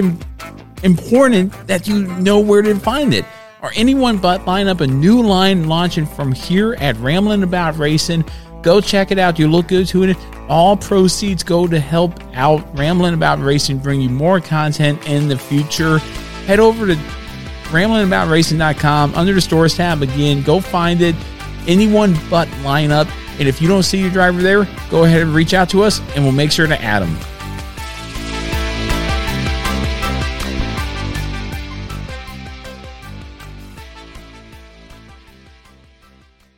important 0.83 1.51
that 1.67 1.87
you 1.87 2.03
know 2.03 2.39
where 2.39 2.61
to 2.61 2.75
find 2.75 3.13
it. 3.13 3.25
Or 3.61 3.71
anyone 3.75 4.17
but 4.19 4.45
line 4.45 4.67
up 4.67 4.81
a 4.81 4.87
new 4.87 5.23
line 5.23 5.67
launching 5.67 6.05
from 6.05 6.31
here 6.31 6.75
at 6.75 6.95
Rambling 6.97 7.41
About 7.41 7.77
Racing. 7.77 8.23
Go 8.65 8.81
check 8.81 9.11
it 9.11 9.19
out. 9.19 9.37
You 9.37 9.47
look 9.47 9.67
good 9.67 9.87
to 9.89 10.03
it. 10.03 10.17
All 10.49 10.75
proceeds 10.75 11.43
go 11.43 11.67
to 11.67 11.79
help 11.79 12.19
out 12.33 12.67
Rambling 12.75 13.13
About 13.13 13.39
Racing, 13.39 13.77
bring 13.77 14.01
you 14.01 14.09
more 14.09 14.41
content 14.41 15.07
in 15.07 15.27
the 15.27 15.37
future. 15.37 15.99
Head 16.47 16.59
over 16.59 16.87
to 16.87 16.95
ramblingaboutracing.com 17.65 19.13
under 19.13 19.33
the 19.33 19.41
stores 19.41 19.75
tab 19.75 20.01
again. 20.01 20.41
Go 20.41 20.59
find 20.59 21.01
it. 21.01 21.15
Anyone 21.67 22.17
but 22.27 22.47
lineup. 22.63 23.07
And 23.37 23.47
if 23.47 23.61
you 23.61 23.67
don't 23.67 23.83
see 23.83 24.01
your 24.01 24.09
driver 24.09 24.41
there, 24.41 24.67
go 24.89 25.03
ahead 25.03 25.21
and 25.21 25.35
reach 25.35 25.53
out 25.53 25.69
to 25.69 25.83
us 25.83 25.99
and 26.15 26.23
we'll 26.23 26.33
make 26.33 26.51
sure 26.51 26.65
to 26.65 26.81
add 26.81 27.03
them. 27.03 27.34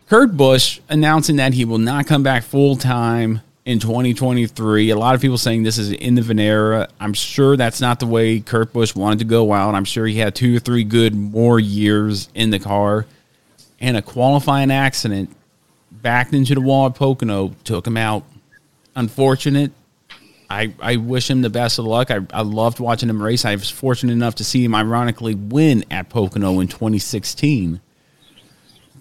Kurt 0.07 0.37
Busch 0.37 0.79
announcing 0.87 1.35
that 1.35 1.53
he 1.53 1.65
will 1.65 1.79
not 1.79 2.07
come 2.07 2.23
back 2.23 2.43
full 2.43 2.77
time 2.77 3.41
in 3.65 3.79
2023. 3.79 4.89
A 4.89 4.95
lot 4.95 5.15
of 5.15 5.21
people 5.21 5.37
saying 5.37 5.63
this 5.63 5.77
is 5.77 5.91
in 5.91 6.15
the 6.15 6.21
Venera. 6.21 6.89
I'm 6.97 7.13
sure 7.13 7.57
that's 7.57 7.81
not 7.81 7.99
the 7.99 8.05
way 8.05 8.39
Kurt 8.39 8.71
Busch 8.71 8.95
wanted 8.95 9.19
to 9.19 9.25
go 9.25 9.51
out. 9.51 9.75
I'm 9.75 9.83
sure 9.83 10.07
he 10.07 10.17
had 10.17 10.33
two 10.33 10.55
or 10.55 10.59
three 10.59 10.85
good 10.85 11.13
more 11.13 11.59
years 11.59 12.29
in 12.33 12.51
the 12.51 12.59
car. 12.59 13.05
And 13.81 13.97
a 13.97 14.01
qualifying 14.01 14.71
accident 14.71 15.35
backed 15.91 16.33
into 16.33 16.55
the 16.55 16.61
wall 16.61 16.85
at 16.85 16.95
Pocono 16.95 17.53
took 17.65 17.85
him 17.85 17.97
out. 17.97 18.23
Unfortunate. 18.95 19.73
I, 20.49 20.73
I 20.79 20.95
wish 20.95 21.29
him 21.29 21.41
the 21.41 21.49
best 21.49 21.79
of 21.79 21.85
luck. 21.85 22.11
I, 22.11 22.21
I 22.31 22.43
loved 22.43 22.79
watching 22.79 23.09
him 23.09 23.21
race. 23.21 23.43
I 23.43 23.55
was 23.55 23.69
fortunate 23.69 24.13
enough 24.13 24.35
to 24.35 24.45
see 24.45 24.63
him 24.63 24.73
ironically 24.73 25.35
win 25.35 25.83
at 25.91 26.07
Pocono 26.07 26.61
in 26.61 26.69
2016 26.69 27.81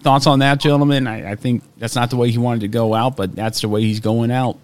thoughts 0.01 0.27
on 0.27 0.39
that, 0.39 0.59
gentlemen? 0.59 1.07
I, 1.07 1.31
I 1.31 1.35
think 1.35 1.63
that's 1.77 1.95
not 1.95 2.09
the 2.09 2.17
way 2.17 2.31
he 2.31 2.37
wanted 2.37 2.61
to 2.61 2.67
go 2.67 2.93
out, 2.93 3.15
but 3.15 3.35
that's 3.35 3.61
the 3.61 3.69
way 3.69 3.81
he's 3.81 3.99
going 3.99 4.31
out. 4.31 4.59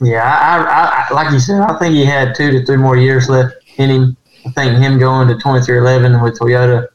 Yeah, 0.00 0.22
I, 0.22 0.58
I, 0.58 1.06
I 1.08 1.14
like 1.14 1.32
you 1.32 1.40
said, 1.40 1.60
I 1.60 1.76
think 1.78 1.94
he 1.94 2.04
had 2.04 2.34
two 2.34 2.52
to 2.52 2.64
three 2.64 2.76
more 2.76 2.96
years 2.96 3.28
left 3.28 3.56
in 3.76 3.90
him. 3.90 4.16
I 4.46 4.50
think 4.50 4.78
him 4.78 4.98
going 4.98 5.28
to 5.28 5.34
2311 5.34 6.22
with 6.22 6.38
Toyota, 6.38 6.86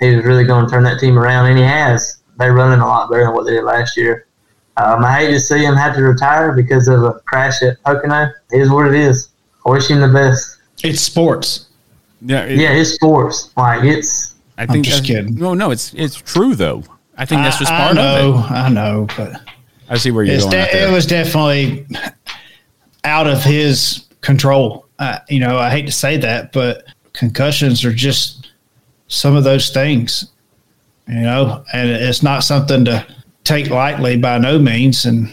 he 0.00 0.14
was 0.14 0.24
really 0.24 0.44
going 0.44 0.66
to 0.66 0.70
turn 0.70 0.82
that 0.84 1.00
team 1.00 1.18
around, 1.18 1.46
and 1.48 1.58
he 1.58 1.64
has. 1.64 2.18
They're 2.36 2.52
running 2.52 2.80
a 2.80 2.86
lot 2.86 3.10
better 3.10 3.24
than 3.24 3.34
what 3.34 3.44
they 3.44 3.52
did 3.52 3.64
last 3.64 3.96
year. 3.96 4.26
Um, 4.76 5.04
I 5.04 5.20
hate 5.20 5.30
to 5.30 5.40
see 5.40 5.64
him 5.64 5.76
have 5.76 5.94
to 5.94 6.02
retire 6.02 6.52
because 6.52 6.88
of 6.88 7.02
a 7.04 7.14
crash 7.20 7.62
at 7.62 7.82
Pocono. 7.84 8.30
It 8.50 8.60
is 8.60 8.70
what 8.70 8.88
it 8.88 8.94
is. 8.94 9.28
I 9.64 9.70
wish 9.70 9.88
him 9.88 10.00
the 10.00 10.08
best. 10.08 10.58
It's 10.82 11.00
sports. 11.00 11.68
Yeah, 12.20 12.46
yeah, 12.46 12.72
it's 12.72 12.90
sports. 12.90 13.52
Like 13.56 13.84
it's. 13.84 14.33
I 14.56 14.66
think 14.66 14.84
just 14.84 15.02
that's- 15.02 15.22
kidding. 15.24 15.34
No, 15.36 15.54
no, 15.54 15.70
it's 15.70 15.92
it's 15.94 16.16
true 16.16 16.54
though. 16.54 16.82
I 17.16 17.24
think 17.26 17.42
that's 17.42 17.58
just 17.58 17.70
I- 17.72 17.78
part 17.78 17.98
I 17.98 18.02
know, 18.02 18.34
of 18.34 18.44
it. 18.44 18.50
I 18.50 18.68
know, 18.68 19.06
but 19.16 19.40
I 19.88 19.96
see 19.98 20.10
where 20.10 20.24
you're 20.24 20.38
going. 20.38 20.50
de- 20.50 20.88
it 20.88 20.92
was 20.92 21.06
definitely 21.06 21.86
out 23.04 23.26
of 23.26 23.42
his 23.42 24.06
control. 24.20 24.86
Uh, 24.98 25.18
you 25.28 25.40
know, 25.40 25.58
I 25.58 25.70
hate 25.70 25.86
to 25.86 25.92
say 25.92 26.16
that, 26.18 26.52
but 26.52 26.84
concussions 27.12 27.84
are 27.84 27.92
just 27.92 28.52
some 29.08 29.36
of 29.36 29.44
those 29.44 29.70
things. 29.70 30.30
You 31.06 31.20
know, 31.20 31.62
and 31.74 31.90
it's 31.90 32.22
not 32.22 32.44
something 32.44 32.84
to 32.86 33.06
take 33.44 33.68
lightly 33.68 34.16
by 34.16 34.38
no 34.38 34.58
means. 34.58 35.04
And 35.04 35.28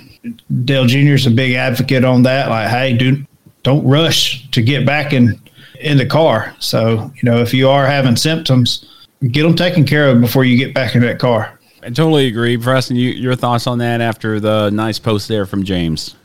Dale 0.66 0.86
Jr. 0.86 1.14
is 1.14 1.26
a 1.28 1.32
big 1.32 1.54
advocate 1.54 2.04
on 2.04 2.24
that. 2.24 2.50
Like, 2.50 2.68
hey, 2.70 2.94
do 2.98 3.26
don't 3.64 3.86
rush 3.88 4.50
to 4.52 4.62
get 4.62 4.86
back 4.86 5.14
in 5.14 5.40
in 5.80 5.98
the 5.98 6.06
car. 6.06 6.54
So, 6.60 7.12
you 7.16 7.30
know, 7.30 7.40
if 7.42 7.54
you 7.54 7.70
are 7.70 7.86
having 7.88 8.16
symptoms, 8.18 8.86
get 9.30 9.44
them 9.44 9.56
taken 9.56 9.86
care 9.86 10.10
of 10.10 10.22
before 10.22 10.44
you 10.44 10.58
get 10.58 10.74
back 10.74 10.96
in 10.96 11.02
that 11.02 11.20
car. 11.20 11.60
I 11.84 11.88
totally 11.88 12.28
agree, 12.28 12.58
Preston. 12.58 12.96
You, 12.96 13.10
your 13.10 13.36
thoughts 13.36 13.66
on 13.68 13.80
that 13.80 14.02
after 14.02 14.40
the 14.40 14.70
nice 14.70 15.00
post 15.00 15.28
there 15.28 15.46
from 15.46 15.64
James? 15.64 16.16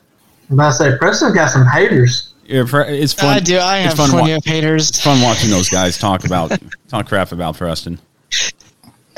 I'm 0.50 0.54
about 0.54 0.72
to 0.72 0.74
say, 0.76 0.98
Preston's 0.98 1.34
got 1.34 1.50
some 1.50 1.66
haters. 1.66 2.32
Yeah, 2.44 2.64
it's 2.72 3.12
fun. 3.12 3.36
I 3.36 3.40
do. 3.40 3.56
I 3.58 3.78
it's 3.78 3.86
have 3.88 3.96
fun 3.96 4.10
plenty 4.10 4.30
wa- 4.32 4.36
of 4.36 4.44
haters. 4.44 4.88
It's 4.90 5.02
fun 5.02 5.20
watching 5.22 5.50
those 5.50 5.68
guys 5.68 5.98
talk 5.98 6.24
about 6.24 6.52
talk 6.88 7.08
crap 7.08 7.32
about 7.32 7.56
Preston. 7.56 7.98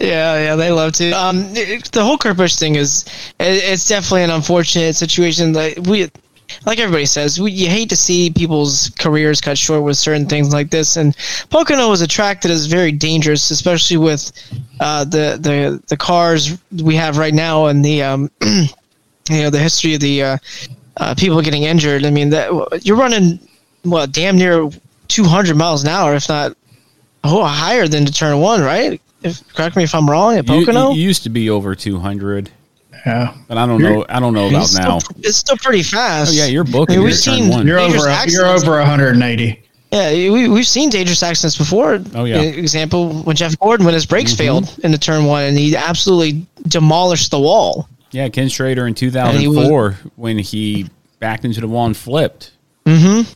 Yeah, 0.00 0.40
yeah, 0.40 0.56
they 0.56 0.70
love 0.70 0.92
to. 0.94 1.10
Um, 1.10 1.42
it- 1.54 1.90
the 1.92 2.04
whole 2.04 2.16
Kurt 2.16 2.36
Busch 2.36 2.54
thing 2.54 2.76
is, 2.76 3.04
it, 3.40 3.62
it's 3.64 3.86
definitely 3.88 4.22
an 4.22 4.30
unfortunate 4.30 4.94
situation. 4.94 5.52
Like 5.52 5.76
we, 5.86 6.08
like 6.66 6.78
everybody 6.78 7.06
says, 7.06 7.40
we, 7.40 7.52
you 7.52 7.68
hate 7.68 7.88
to 7.90 7.96
see 7.96 8.30
people's 8.30 8.90
careers 8.98 9.40
cut 9.40 9.58
short 9.58 9.82
with 9.82 9.96
certain 9.96 10.26
things 10.26 10.52
like 10.52 10.70
this. 10.70 10.96
And 10.96 11.16
Pocono 11.50 11.92
is 11.92 12.00
a 12.00 12.06
track 12.06 12.42
that 12.42 12.50
is 12.50 12.66
very 12.66 12.92
dangerous, 12.92 13.50
especially 13.50 13.96
with 13.96 14.32
uh, 14.80 15.04
the 15.04 15.38
the 15.40 15.82
the 15.88 15.96
cars 15.96 16.58
we 16.82 16.94
have 16.94 17.18
right 17.18 17.34
now 17.34 17.66
and 17.66 17.84
the 17.84 18.02
um, 18.02 18.30
you 18.42 18.68
know, 19.30 19.50
the 19.50 19.58
history 19.58 19.94
of 19.94 20.00
the 20.00 20.22
uh, 20.22 20.38
uh, 20.96 21.14
people 21.14 21.40
getting 21.42 21.64
injured. 21.64 22.04
I 22.04 22.10
mean, 22.10 22.30
that 22.30 22.80
you're 22.82 22.96
running 22.96 23.38
well 23.84 24.06
damn 24.06 24.36
near 24.36 24.68
200 25.08 25.56
miles 25.56 25.82
an 25.82 25.88
hour, 25.88 26.14
if 26.14 26.28
not 26.28 26.56
oh 27.24 27.44
higher 27.44 27.88
than 27.88 28.06
to 28.06 28.12
turn 28.12 28.38
one, 28.40 28.60
right? 28.60 29.00
If, 29.22 29.46
correct 29.54 29.76
me 29.76 29.82
if 29.82 29.94
I'm 29.94 30.08
wrong. 30.08 30.36
At 30.36 30.46
Pocono, 30.46 30.92
you 30.92 31.02
used 31.02 31.24
to 31.24 31.30
be 31.30 31.50
over 31.50 31.74
two 31.74 31.98
hundred. 31.98 32.50
Yeah, 33.06 33.34
but 33.46 33.56
I 33.58 33.66
don't 33.66 33.80
know. 33.80 34.04
I 34.08 34.20
don't 34.20 34.34
know 34.34 34.48
about 34.48 34.72
now. 34.74 34.98
Still, 34.98 35.16
it's 35.22 35.36
still 35.36 35.56
pretty 35.56 35.82
fast. 35.82 36.30
Oh 36.30 36.34
yeah, 36.34 36.46
you're 36.46 36.64
booking. 36.64 36.94
I 36.96 36.98
mean, 36.98 37.04
we've 37.06 37.14
seen 37.16 37.48
one. 37.48 37.66
You're 37.66 37.78
dangerous 37.78 38.04
over. 38.06 38.30
You're 38.30 38.46
over 38.46 38.70
180. 38.72 39.62
Yeah, 39.90 40.10
we, 40.30 40.48
we've 40.48 40.66
seen 40.66 40.90
dangerous 40.90 41.22
accidents 41.22 41.56
before. 41.56 41.98
Oh, 42.14 42.24
yeah. 42.26 42.42
Example 42.42 43.22
when 43.22 43.36
Jeff 43.36 43.58
Gordon, 43.58 43.86
when 43.86 43.94
his 43.94 44.04
brakes 44.04 44.34
Mhm. 44.34 44.36
failed 44.38 44.78
in 44.84 44.90
the 44.90 44.98
turn 44.98 45.24
one, 45.24 45.44
and 45.44 45.56
he 45.58 45.74
absolutely 45.76 46.46
demolished 46.66 47.30
the 47.30 47.40
wall. 47.40 47.88
Yeah, 48.10 48.28
Ken 48.28 48.48
Schrader 48.50 48.82
in 48.82 48.88
And 48.88 48.98
he 48.98 49.06
2004 49.06 49.98
when 50.16 50.38
he 50.38 50.88
backed 51.20 51.44
into 51.46 51.60
the 51.62 51.68
wall 51.68 51.86
and 51.86 51.96
flipped. 51.96 52.50
Mm-hmm. 52.84 53.30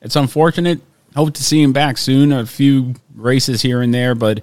It's 0.00 0.16
unfortunate. 0.16 0.80
Hope 1.14 1.34
to 1.34 1.42
see 1.42 1.62
him 1.62 1.72
back 1.72 1.98
soon. 1.98 2.32
A 2.32 2.46
few 2.46 2.94
races 3.14 3.60
here 3.60 3.82
and 3.82 3.92
there, 3.92 4.14
but 4.14 4.40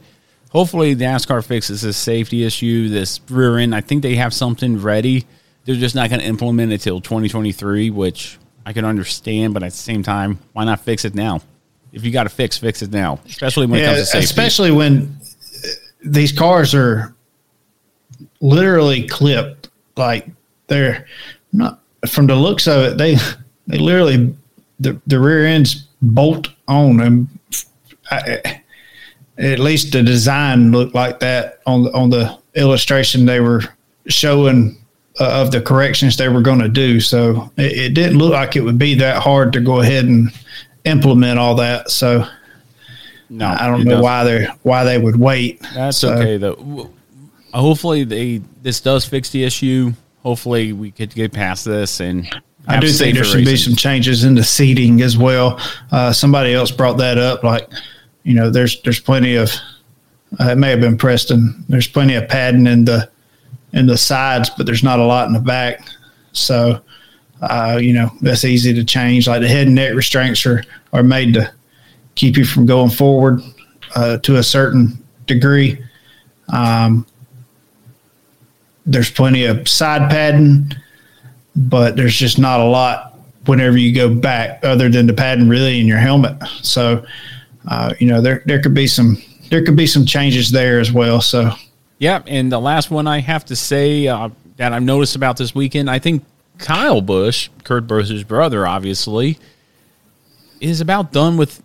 hopefully 0.56 0.96
NASCAR 0.96 1.44
fixes 1.44 1.82
this 1.82 1.98
safety 1.98 2.46
issue, 2.46 2.88
this 2.88 3.20
rear 3.30 3.58
end. 3.58 3.76
I 3.76 3.82
think 3.82 4.02
they 4.04 4.16
have 4.16 4.34
something 4.34 4.82
ready. 4.82 5.26
They're 5.66 5.76
just 5.76 5.96
not 5.96 6.10
going 6.10 6.22
to 6.22 6.26
implement 6.26 6.72
it 6.72 6.80
till 6.80 7.02
2023, 7.02 7.90
which 7.90 8.38
I 8.66 8.72
can 8.72 8.86
understand. 8.86 9.54
But 9.54 9.64
at 9.64 9.72
the 9.72 9.78
same 9.78 10.02
time, 10.02 10.40
why 10.54 10.64
not 10.64 10.80
fix 10.80 11.04
it 11.04 11.14
now? 11.14 11.42
If 11.92 12.06
you 12.06 12.12
got 12.12 12.24
to 12.24 12.30
fix, 12.30 12.58
fix 12.58 12.82
it 12.82 12.92
now. 12.92 13.20
Especially 13.26 13.66
when 13.66 13.82
it 13.82 13.86
comes 13.86 14.00
to 14.00 14.06
safety. 14.06 14.24
especially 14.24 14.72
when 14.72 15.18
these 16.06 16.32
cars 16.32 16.74
are 16.74 17.14
literally 18.40 19.06
clipped. 19.08 19.68
Like 19.98 20.30
they're 20.68 21.06
not 21.52 21.82
from 22.08 22.28
the 22.28 22.36
looks 22.36 22.66
of 22.68 22.84
it, 22.84 22.98
they 22.98 23.18
they 23.68 23.78
literally 23.78 24.34
the 24.80 25.02
the 25.06 25.20
rear 25.20 25.46
ends 25.46 25.88
bolt 26.02 26.50
on, 26.68 27.02
and 27.02 27.28
I, 28.10 28.62
at 29.38 29.60
least 29.60 29.92
the 29.92 30.02
design 30.04 30.72
looked 30.72 30.96
like 30.96 31.20
that 31.20 31.60
on 31.66 31.84
the 31.84 31.94
on 31.94 32.10
the 32.10 32.38
illustration 32.56 33.26
they 33.26 33.40
were 33.40 33.62
showing 34.08 34.78
uh, 35.20 35.42
of 35.42 35.52
the 35.52 35.62
corrections 35.62 36.18
they 36.18 36.30
were 36.30 36.42
going 36.42 36.60
to 36.60 36.70
do. 36.70 37.00
So 37.00 37.52
it, 37.58 37.78
it 37.78 37.94
didn't 37.94 38.18
look 38.18 38.34
like 38.34 38.56
it 38.56 38.62
would 38.62 38.78
be 38.78 38.96
that 38.96 39.22
hard 39.22 39.54
to 39.54 39.60
go 39.62 39.82
ahead 39.82 40.06
and 40.06 40.32
implement 40.86 41.40
all 41.40 41.56
that. 41.56 41.90
So 41.90 42.26
no, 43.30 43.48
I 43.48 43.68
don't 43.68 43.84
know 43.84 43.92
doesn't. 43.92 44.04
why 44.04 44.24
they 44.24 44.46
why 44.64 44.84
they 44.84 44.98
would 44.98 45.16
wait. 45.18 45.62
That's 45.74 45.98
So- 45.98 46.14
okay 46.14 46.38
though. 46.38 46.92
Hopefully 47.54 48.04
they 48.04 48.42
this 48.62 48.82
does 48.82 49.06
fix 49.06 49.30
the 49.30 49.44
issue. 49.44 49.94
Hopefully 50.24 50.74
we 50.74 50.92
could 50.92 51.14
get 51.14 51.32
past 51.32 51.66
this 51.66 52.00
and 52.02 52.28
I 52.68 52.80
do 52.80 52.88
think 52.90 53.16
there 53.16 53.24
should 53.24 53.46
be 53.46 53.58
some 53.58 53.76
changes 53.76 54.24
in 54.24 54.36
the 54.36 54.44
seating 54.44 55.02
as 55.02 55.18
well. 55.18 55.60
Uh, 55.92 56.12
somebody 56.12 56.54
else 56.54 56.72
brought 56.72 56.98
that 56.98 57.18
up. 57.18 57.44
Like, 57.44 57.70
you 58.26 58.34
know, 58.34 58.50
there's 58.50 58.82
there's 58.82 59.00
plenty 59.00 59.36
of 59.36 59.50
uh, 60.42 60.50
it 60.50 60.58
may 60.58 60.72
have 60.72 60.82
been 60.82 60.98
Preston. 60.98 61.64
There's 61.70 61.88
plenty 61.88 62.16
of 62.16 62.28
padding 62.28 62.68
in 62.68 62.84
the 62.84 63.10
in 63.72 63.86
the 63.86 63.98
sides, 63.98 64.50
but 64.50 64.66
there's 64.66 64.84
not 64.84 65.00
a 65.00 65.06
lot 65.06 65.28
in 65.28 65.34
the 65.34 65.40
back. 65.40 65.88
So, 66.34 66.82
uh, 67.42 67.80
you 67.82 67.94
know, 67.94 68.12
that's 68.22 68.44
easy 68.44 68.74
to 68.74 68.84
change. 68.84 69.30
Like 69.30 69.42
the 69.42 69.48
head 69.48 69.68
and 69.68 69.76
neck 69.76 69.94
restraints 69.94 70.46
are 70.46 70.62
are 70.92 71.04
made 71.04 71.36
to 71.36 71.50
keep 72.16 72.36
you 72.36 72.44
from 72.44 72.66
going 72.66 72.90
forward 72.90 73.42
uh, 73.96 74.18
to 74.18 74.36
a 74.36 74.44
certain 74.44 75.02
degree. 75.26 75.82
Um, 76.50 77.08
there's 78.86 79.10
plenty 79.10 79.46
of 79.46 79.70
side 79.70 80.12
padding 80.12 80.76
but 81.56 81.96
there's 81.96 82.16
just 82.16 82.38
not 82.38 82.60
a 82.60 82.66
lot 82.66 83.18
whenever 83.46 83.78
you 83.78 83.94
go 83.94 84.14
back 84.14 84.60
other 84.64 84.90
than 84.90 85.08
the 85.08 85.14
padding 85.14 85.48
really 85.48 85.80
in 85.80 85.88
your 85.88 85.98
helmet. 85.98 86.36
So, 86.62 87.06
uh, 87.68 87.94
you 88.00 88.08
know, 88.08 88.22
there, 88.22 88.44
there 88.46 88.62
could 88.62 88.74
be 88.74 88.88
some, 88.88 89.22
there 89.50 89.64
could 89.64 89.76
be 89.76 89.88
some 89.88 90.06
changes 90.06 90.52
there 90.52 90.80
as 90.80 90.92
well. 90.92 91.22
So 91.22 91.52
Yeah, 91.98 92.22
and 92.28 92.52
the 92.52 92.60
last 92.60 92.92
one 92.92 93.08
I 93.08 93.20
have 93.20 93.46
to 93.46 93.56
say 93.56 94.08
uh, 94.08 94.30
that 94.58 94.74
I've 94.74 94.84
noticed 94.84 95.16
about 95.16 95.38
this 95.38 95.56
weekend, 95.56 95.90
I 95.90 96.00
think 96.00 96.24
Kyle 96.58 97.02
Busch, 97.02 97.50
Kurt 97.64 97.88
Busch's 97.88 98.24
brother, 98.24 98.66
obviously, 98.68 99.38
is 100.60 100.82
about 100.82 101.12
done 101.12 101.38
with 101.38 101.62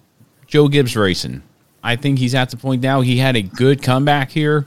Joe 0.46 0.68
Gibbs 0.68 0.96
racing. 0.96 1.42
I 1.82 1.96
think 1.96 2.18
he's 2.18 2.34
at 2.34 2.50
the 2.50 2.56
point 2.56 2.82
now. 2.82 3.00
He 3.00 3.16
had 3.16 3.36
a 3.36 3.42
good 3.42 3.82
comeback 3.82 4.30
here. 4.30 4.66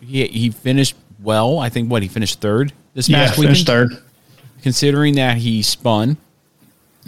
He 0.00 0.26
he 0.26 0.50
finished 0.50 0.94
well. 1.20 1.58
I 1.58 1.68
think 1.68 1.90
what 1.90 2.02
he 2.02 2.08
finished 2.08 2.40
third 2.40 2.72
this 2.94 3.08
yeah, 3.08 3.26
past 3.26 3.38
weekend. 3.38 3.56
finished 3.56 3.66
third. 3.66 4.02
Considering 4.62 5.16
that 5.16 5.38
he 5.38 5.62
spun, 5.62 6.16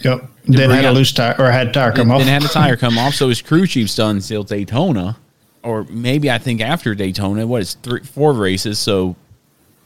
Yep. 0.03 0.25
Then 0.47 0.69
bring 0.69 0.83
had 0.83 0.85
a 0.87 0.93
loose 0.93 1.13
tire 1.13 1.35
or 1.39 1.51
had 1.51 1.73
tire 1.75 1.93
come 1.93 2.09
then 2.09 2.21
off. 2.23 2.27
had 2.27 2.45
a 2.45 2.49
tire 2.49 2.77
come 2.77 2.99
off. 2.99 3.15
So 3.15 3.29
his 3.29 3.43
crew 3.43 3.67
chief's 3.67 3.95
done 3.95 4.17
until 4.17 4.43
Daytona, 4.43 5.17
or 5.63 5.85
maybe 5.85 6.31
I 6.31 6.39
think 6.39 6.61
after 6.61 6.95
Daytona. 6.95 7.47
What 7.47 7.63
is 7.63 7.75
three, 7.75 8.01
four 8.03 8.33
races? 8.33 8.79
So 8.79 9.17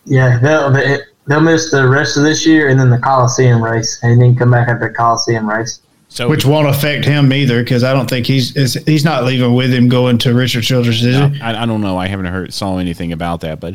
Yeah, 0.04 0.38
they'll 0.38 0.70
they, 0.72 0.98
they'll 1.26 1.40
miss 1.40 1.70
the 1.70 1.86
rest 1.88 2.16
of 2.16 2.22
this 2.22 2.46
year 2.46 2.68
and 2.68 2.78
then 2.78 2.90
the 2.90 2.98
Coliseum 2.98 3.62
race, 3.62 3.98
and 4.02 4.20
then 4.20 4.36
come 4.36 4.50
back 4.52 4.68
after 4.68 4.88
the 4.88 4.94
Coliseum 4.94 5.48
race. 5.48 5.80
So 6.08 6.28
which 6.28 6.44
won't 6.44 6.68
affect 6.68 7.04
him 7.04 7.32
either 7.32 7.62
because 7.64 7.82
I 7.82 7.92
don't 7.92 8.08
think 8.08 8.24
he's 8.26 8.54
he's 8.84 9.04
not 9.04 9.24
leaving 9.24 9.54
with 9.54 9.72
him 9.74 9.88
going 9.88 10.18
to 10.18 10.32
Richard 10.32 10.62
Childress, 10.62 11.02
is 11.02 11.16
No, 11.16 11.28
he? 11.28 11.40
I, 11.40 11.64
I 11.64 11.66
don't 11.66 11.80
know. 11.80 11.98
I 11.98 12.06
haven't 12.06 12.26
heard 12.26 12.54
saw 12.54 12.78
anything 12.78 13.12
about 13.12 13.40
that. 13.40 13.58
But 13.58 13.74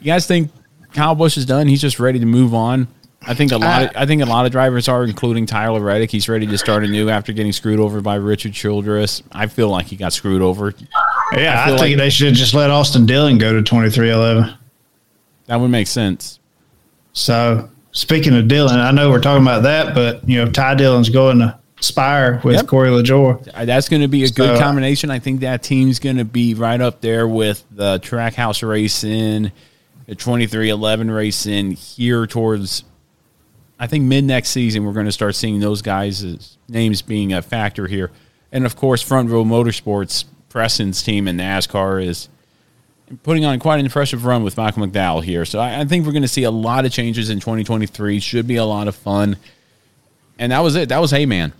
you 0.00 0.06
guys 0.06 0.26
think 0.26 0.50
Kyle 0.92 1.14
Busch 1.14 1.38
is 1.38 1.46
done? 1.46 1.66
He's 1.68 1.80
just 1.80 1.98
ready 1.98 2.18
to 2.18 2.26
move 2.26 2.52
on. 2.52 2.86
I 3.22 3.34
think 3.34 3.52
a 3.52 3.58
lot. 3.58 3.82
Of, 3.82 3.90
I 3.96 4.06
think 4.06 4.22
a 4.22 4.26
lot 4.26 4.46
of 4.46 4.52
drivers 4.52 4.88
are, 4.88 5.04
including 5.04 5.44
Tyler 5.46 5.80
Reddick. 5.80 6.10
He's 6.10 6.28
ready 6.28 6.46
to 6.46 6.56
start 6.56 6.84
anew 6.84 7.10
after 7.10 7.32
getting 7.32 7.52
screwed 7.52 7.78
over 7.78 8.00
by 8.00 8.14
Richard 8.14 8.54
Childress. 8.54 9.22
I 9.30 9.46
feel 9.46 9.68
like 9.68 9.86
he 9.86 9.96
got 9.96 10.12
screwed 10.14 10.40
over. 10.40 10.72
Yeah, 11.32 11.62
I, 11.62 11.66
feel 11.66 11.76
think 11.78 11.90
like 11.92 11.96
they 11.98 12.10
should 12.10 12.34
just 12.34 12.54
let 12.54 12.70
Austin 12.70 13.04
Dillon 13.06 13.36
go 13.38 13.52
to 13.52 13.62
twenty 13.62 13.90
three 13.90 14.10
eleven. 14.10 14.54
that 15.46 15.60
would 15.60 15.68
make 15.68 15.86
sense. 15.86 16.38
So 17.12 17.68
speaking 17.92 18.34
of 18.36 18.48
Dillon, 18.48 18.78
I 18.80 18.90
know 18.90 19.10
we're 19.10 19.20
talking 19.20 19.42
about 19.42 19.64
that, 19.64 19.94
but 19.94 20.26
you 20.28 20.42
know 20.42 20.50
Ty 20.50 20.76
Dillon's 20.76 21.10
going 21.10 21.40
to 21.40 21.58
Spire 21.80 22.40
with 22.44 22.56
Yep. 22.56 22.66
Corey 22.66 22.90
LaJoie. 22.90 23.48
Uh, 23.54 23.64
That's 23.64 23.88
going 23.88 24.02
to 24.02 24.08
be 24.08 24.24
a 24.24 24.28
good 24.30 24.58
combination. 24.58 25.10
I 25.10 25.18
think 25.18 25.40
that 25.40 25.62
team's 25.62 25.98
going 25.98 26.16
to 26.18 26.24
be 26.26 26.54
right 26.54 26.80
up 26.80 27.00
there 27.00 27.26
with 27.26 27.64
the 27.70 27.98
Trackhouse 28.00 28.66
racing, 28.66 29.52
the 30.06 30.14
twenty 30.14 30.46
three 30.46 30.70
eleven 30.70 31.10
racing 31.10 31.72
here 31.72 32.26
towards. 32.26 32.84
I 33.80 33.86
think 33.86 34.04
mid 34.04 34.24
next 34.24 34.50
season 34.50 34.84
we're 34.84 34.92
going 34.92 35.06
to 35.06 35.12
start 35.12 35.34
seeing 35.34 35.58
those 35.58 35.80
guys' 35.80 36.58
names 36.68 37.00
being 37.00 37.32
a 37.32 37.40
factor 37.40 37.86
here, 37.86 38.10
and 38.52 38.66
of 38.66 38.76
course 38.76 39.00
Front 39.00 39.30
Row 39.30 39.42
Motorsports 39.42 40.26
Preston's 40.50 41.02
team 41.02 41.26
in 41.26 41.38
NASCAR 41.38 42.04
is 42.04 42.28
putting 43.22 43.44
on 43.44 43.58
quite 43.58 43.80
an 43.80 43.86
impressive 43.86 44.24
run 44.24 44.44
with 44.44 44.56
Michael 44.56 44.86
McDowell 44.86 45.24
here. 45.24 45.44
So 45.44 45.58
I, 45.58 45.80
I 45.80 45.84
think 45.86 46.04
we're 46.04 46.12
going 46.12 46.22
to 46.22 46.28
see 46.28 46.44
a 46.44 46.50
lot 46.50 46.84
of 46.84 46.92
changes 46.92 47.30
in 47.30 47.40
2023. 47.40 48.20
Should 48.20 48.46
be 48.46 48.56
a 48.56 48.64
lot 48.64 48.86
of 48.86 48.94
fun. 48.94 49.36
And 50.38 50.52
that 50.52 50.60
was 50.60 50.76
it. 50.76 50.90
That 50.90 50.98
was 50.98 51.10
Hey 51.10 51.26
Man. 51.26 51.52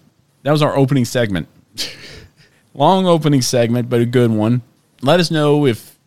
That 0.43 0.53
was 0.53 0.62
our 0.62 0.77
opening 0.77 1.05
segment. 1.05 1.49
Long 2.75 3.07
opening 3.07 3.43
segment, 3.43 3.89
but 3.89 4.01
a 4.01 4.07
good 4.07 4.31
one. 4.31 4.62
Let 5.03 5.21
us 5.21 5.31
know 5.31 5.66
if 5.66 5.99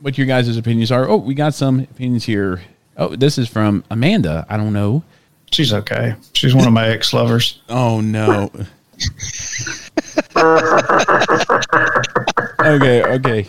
what 0.00 0.18
your 0.18 0.26
guys' 0.26 0.56
opinions 0.56 0.90
are. 0.90 1.08
Oh, 1.08 1.16
we 1.16 1.34
got 1.34 1.54
some 1.54 1.80
opinions 1.80 2.24
here. 2.24 2.62
Oh, 2.96 3.14
this 3.14 3.38
is 3.38 3.48
from 3.48 3.84
Amanda. 3.90 4.44
I 4.48 4.56
don't 4.56 4.72
know. 4.72 5.04
She's 5.52 5.72
okay. 5.72 6.16
She's 6.32 6.54
one 6.54 6.66
of 6.66 6.72
my 6.72 6.88
ex 6.88 7.12
lovers. 7.12 7.60
Oh 7.68 8.00
no. 8.00 8.50
okay, 12.60 13.02
okay. 13.02 13.46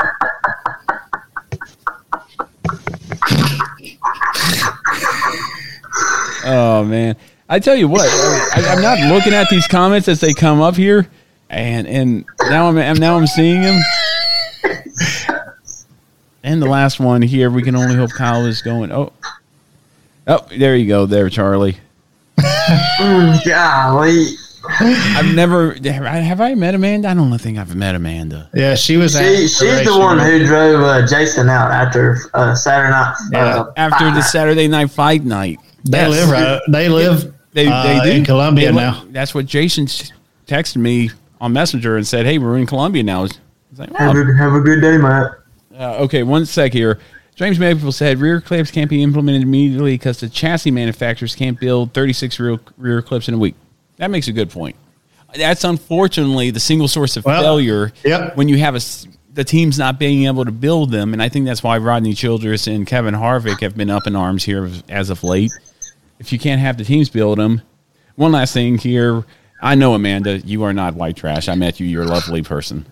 Oh 6.45 6.83
man, 6.85 7.15
I 7.47 7.59
tell 7.59 7.75
you 7.75 7.87
what, 7.87 8.01
I, 8.01 8.65
I'm 8.69 8.81
not 8.81 8.99
looking 9.13 9.33
at 9.33 9.49
these 9.49 9.67
comments 9.67 10.07
as 10.07 10.19
they 10.19 10.33
come 10.33 10.61
up 10.61 10.75
here, 10.75 11.07
and 11.49 11.87
and 11.87 12.25
now 12.49 12.67
I'm 12.67 12.97
now 12.97 13.17
I'm 13.17 13.27
seeing 13.27 13.61
them. 13.61 13.81
And 16.43 16.61
the 16.61 16.67
last 16.67 16.99
one 16.99 17.21
here, 17.21 17.49
we 17.49 17.63
can 17.63 17.75
only 17.75 17.95
hope 17.95 18.11
Kyle 18.11 18.45
is 18.45 18.61
going. 18.61 18.91
Oh, 18.91 19.13
oh, 20.27 20.45
there 20.57 20.75
you 20.75 20.87
go, 20.87 21.05
there, 21.05 21.29
Charlie. 21.29 21.77
Golly. 23.45 24.35
I've 24.79 25.35
never 25.35 25.73
have 25.73 26.39
I 26.39 26.55
met 26.55 26.73
Amanda. 26.73 27.09
I 27.09 27.13
don't 27.13 27.37
think 27.37 27.57
I've 27.57 27.75
met 27.75 27.95
Amanda. 27.95 28.49
Yeah, 28.53 28.75
she 28.75 28.95
was. 28.95 29.17
She, 29.17 29.47
she's 29.47 29.83
the 29.83 29.97
one 29.97 30.19
who 30.19 30.45
drove 30.45 30.81
uh, 30.81 31.05
Jason 31.05 31.49
out 31.49 31.69
after 31.69 32.17
uh, 32.33 32.55
Saturday 32.55 32.91
night. 32.91 33.15
Uh, 33.33 33.71
After 33.75 34.05
the 34.11 34.21
Saturday 34.21 34.67
night 34.67 34.89
fight 34.91 35.23
night. 35.23 35.59
They 35.83 35.97
Yes. 35.97 36.09
live 36.11 36.29
right. 36.29 36.61
They 36.69 36.87
live. 36.87 37.33
They, 37.51 37.65
they 37.65 37.71
uh, 37.71 38.03
do. 38.03 38.11
in 38.11 38.25
Columbia 38.25 38.71
They 38.71 38.75
now. 38.77 39.03
That's 39.09 39.35
what 39.35 39.45
Jason 39.45 39.85
texted 40.47 40.77
me 40.77 41.11
on 41.41 41.51
Messenger 41.51 41.97
and 41.97 42.07
said, 42.07 42.25
"Hey, 42.25 42.37
we're 42.37 42.57
in 42.57 42.65
Columbia 42.65 43.03
now." 43.03 43.19
I 43.19 43.21
was 43.23 43.39
like, 43.77 43.89
"Oh, 43.91 43.95
have, 43.95 44.15
a, 44.15 44.33
have 44.37 44.53
a 44.53 44.61
good 44.61 44.79
day, 44.81 44.97
Matt. 44.97 45.31
Uh, 45.77 46.03
okay, 46.03 46.23
one 46.23 46.45
sec 46.45 46.71
here. 46.71 46.99
James 47.35 47.57
Maple 47.57 47.91
said 47.91 48.19
rear 48.19 48.39
clips 48.39 48.69
can't 48.69 48.89
be 48.89 49.01
implemented 49.01 49.41
immediately 49.41 49.95
because 49.95 50.19
the 50.19 50.29
chassis 50.29 50.71
manufacturers 50.71 51.35
can't 51.35 51.59
build 51.59 51.93
36 51.93 52.39
rear, 52.39 52.59
rear 52.77 53.01
clips 53.01 53.27
in 53.27 53.33
a 53.33 53.37
week. 53.37 53.55
That 53.97 54.11
makes 54.11 54.27
a 54.27 54.31
good 54.31 54.49
point. 54.49 54.75
That's 55.35 55.63
unfortunately 55.63 56.51
the 56.51 56.59
single 56.59 56.87
source 56.87 57.17
of 57.17 57.25
Well, 57.25 57.41
failure 57.41 57.91
yep. 58.03 58.37
when 58.37 58.47
you 58.47 58.59
have 58.59 58.75
a, 58.75 58.81
the 59.33 59.43
teams 59.43 59.79
not 59.79 59.97
being 59.97 60.25
able 60.27 60.45
to 60.45 60.51
build 60.51 60.91
them. 60.91 61.13
And 61.13 61.23
I 61.23 61.29
think 61.29 61.45
that's 61.45 61.63
why 61.63 61.77
Rodney 61.79 62.13
Childers 62.13 62.67
and 62.67 62.85
Kevin 62.85 63.15
Harvick 63.15 63.61
have 63.61 63.75
been 63.75 63.89
up 63.89 64.05
in 64.05 64.15
arms 64.15 64.43
here 64.43 64.69
as 64.89 65.09
of 65.09 65.23
late. 65.23 65.51
If 66.19 66.31
you 66.31 66.37
can't 66.37 66.61
have 66.61 66.77
the 66.77 66.83
teams 66.83 67.09
build 67.09 67.39
them, 67.39 67.61
one 68.15 68.31
last 68.31 68.53
thing 68.53 68.77
here. 68.77 69.25
I 69.59 69.75
know, 69.75 69.95
Amanda, 69.95 70.39
you 70.39 70.63
are 70.63 70.73
not 70.73 70.93
white 70.93 71.15
trash. 71.15 71.47
I 71.47 71.55
met 71.55 71.79
you. 71.79 71.87
You're 71.87 72.03
a 72.03 72.07
lovely 72.07 72.43
person. 72.43 72.85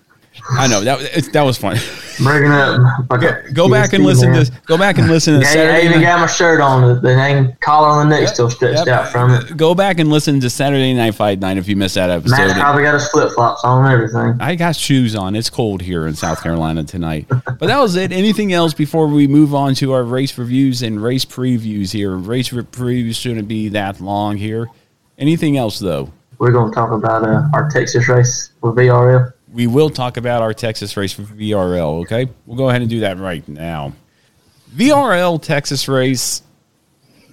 I 0.50 0.66
know 0.66 0.80
that 0.80 1.00
it's, 1.16 1.28
that 1.28 1.42
was 1.42 1.56
fun. 1.56 1.76
Breaking 2.22 2.50
up. 2.50 3.08
Go, 3.08 3.42
go 3.52 3.70
back 3.70 3.92
and 3.92 4.04
listen 4.04 4.32
to 4.32 4.50
go 4.66 4.76
back 4.76 4.98
and 4.98 5.08
listen 5.08 5.40
to 5.40 5.46
Yeah, 5.46 5.74
I 5.74 5.80
even 5.80 6.00
Night, 6.00 6.02
got 6.02 6.20
my 6.20 6.26
shirt 6.26 6.60
on. 6.60 7.02
The, 7.02 7.14
name 7.16 7.54
collar 7.60 7.88
on 7.88 8.08
the 8.08 8.18
neck 8.18 8.28
still 8.28 8.50
stretched 8.50 8.88
out 8.88 9.10
from 9.10 9.30
it. 9.30 9.56
go 9.56 9.74
back 9.74 9.98
and 9.98 10.10
listen 10.10 10.40
to 10.40 10.50
Saturday 10.50 10.94
Night 10.94 11.14
Fight 11.14 11.38
Night 11.38 11.58
if 11.58 11.68
you 11.68 11.76
missed 11.76 11.94
that 11.94 12.10
episode. 12.10 12.36
Matt 12.36 12.56
probably 12.56 12.82
got 12.82 12.94
his 12.94 13.08
flip 13.08 13.32
flops 13.32 13.62
on 13.64 13.84
and 13.84 13.92
everything. 13.92 14.40
I 14.40 14.54
got 14.54 14.74
shoes 14.74 15.14
on. 15.14 15.36
It's 15.36 15.50
cold 15.50 15.82
here 15.82 16.06
in 16.06 16.14
South 16.14 16.42
Carolina 16.42 16.84
tonight. 16.84 17.26
But 17.28 17.60
that 17.60 17.78
was 17.78 17.96
it. 17.96 18.12
Anything 18.12 18.52
else 18.52 18.74
before 18.74 19.06
we 19.06 19.26
move 19.26 19.54
on 19.54 19.74
to 19.76 19.92
our 19.92 20.02
race 20.02 20.36
reviews 20.36 20.82
and 20.82 21.02
race 21.02 21.24
previews 21.24 21.92
here? 21.92 22.16
Race 22.16 22.48
previews 22.50 23.16
shouldn't 23.16 23.48
be 23.48 23.68
that 23.68 24.00
long 24.00 24.36
here. 24.36 24.68
Anything 25.18 25.56
else 25.56 25.78
though? 25.78 26.12
We're 26.38 26.50
going 26.50 26.70
to 26.70 26.74
talk 26.74 26.90
about 26.90 27.22
uh, 27.22 27.48
our 27.54 27.70
Texas 27.70 28.08
race 28.08 28.50
with 28.62 28.74
VRL. 28.74 29.32
We 29.52 29.66
will 29.66 29.90
talk 29.90 30.16
about 30.16 30.42
our 30.42 30.54
Texas 30.54 30.96
race 30.96 31.12
for 31.12 31.22
VRL, 31.22 32.02
okay? 32.02 32.28
We'll 32.46 32.56
go 32.56 32.68
ahead 32.68 32.80
and 32.80 32.90
do 32.90 33.00
that 33.00 33.18
right 33.18 33.46
now. 33.48 33.92
VRL 34.74 35.40
Texas 35.40 35.88
race, 35.88 36.42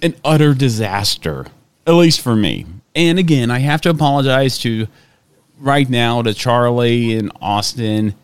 an 0.02 0.14
utter 0.24 0.52
disaster, 0.52 1.46
at 1.86 1.92
least 1.92 2.20
for 2.20 2.36
me. 2.36 2.66
And 2.94 3.18
again, 3.18 3.50
I 3.50 3.60
have 3.60 3.80
to 3.82 3.90
apologize 3.90 4.58
to 4.58 4.86
right 5.58 5.88
now 5.88 6.22
to 6.22 6.34
Charlie 6.34 7.16
and 7.16 7.32
Austin 7.40 8.14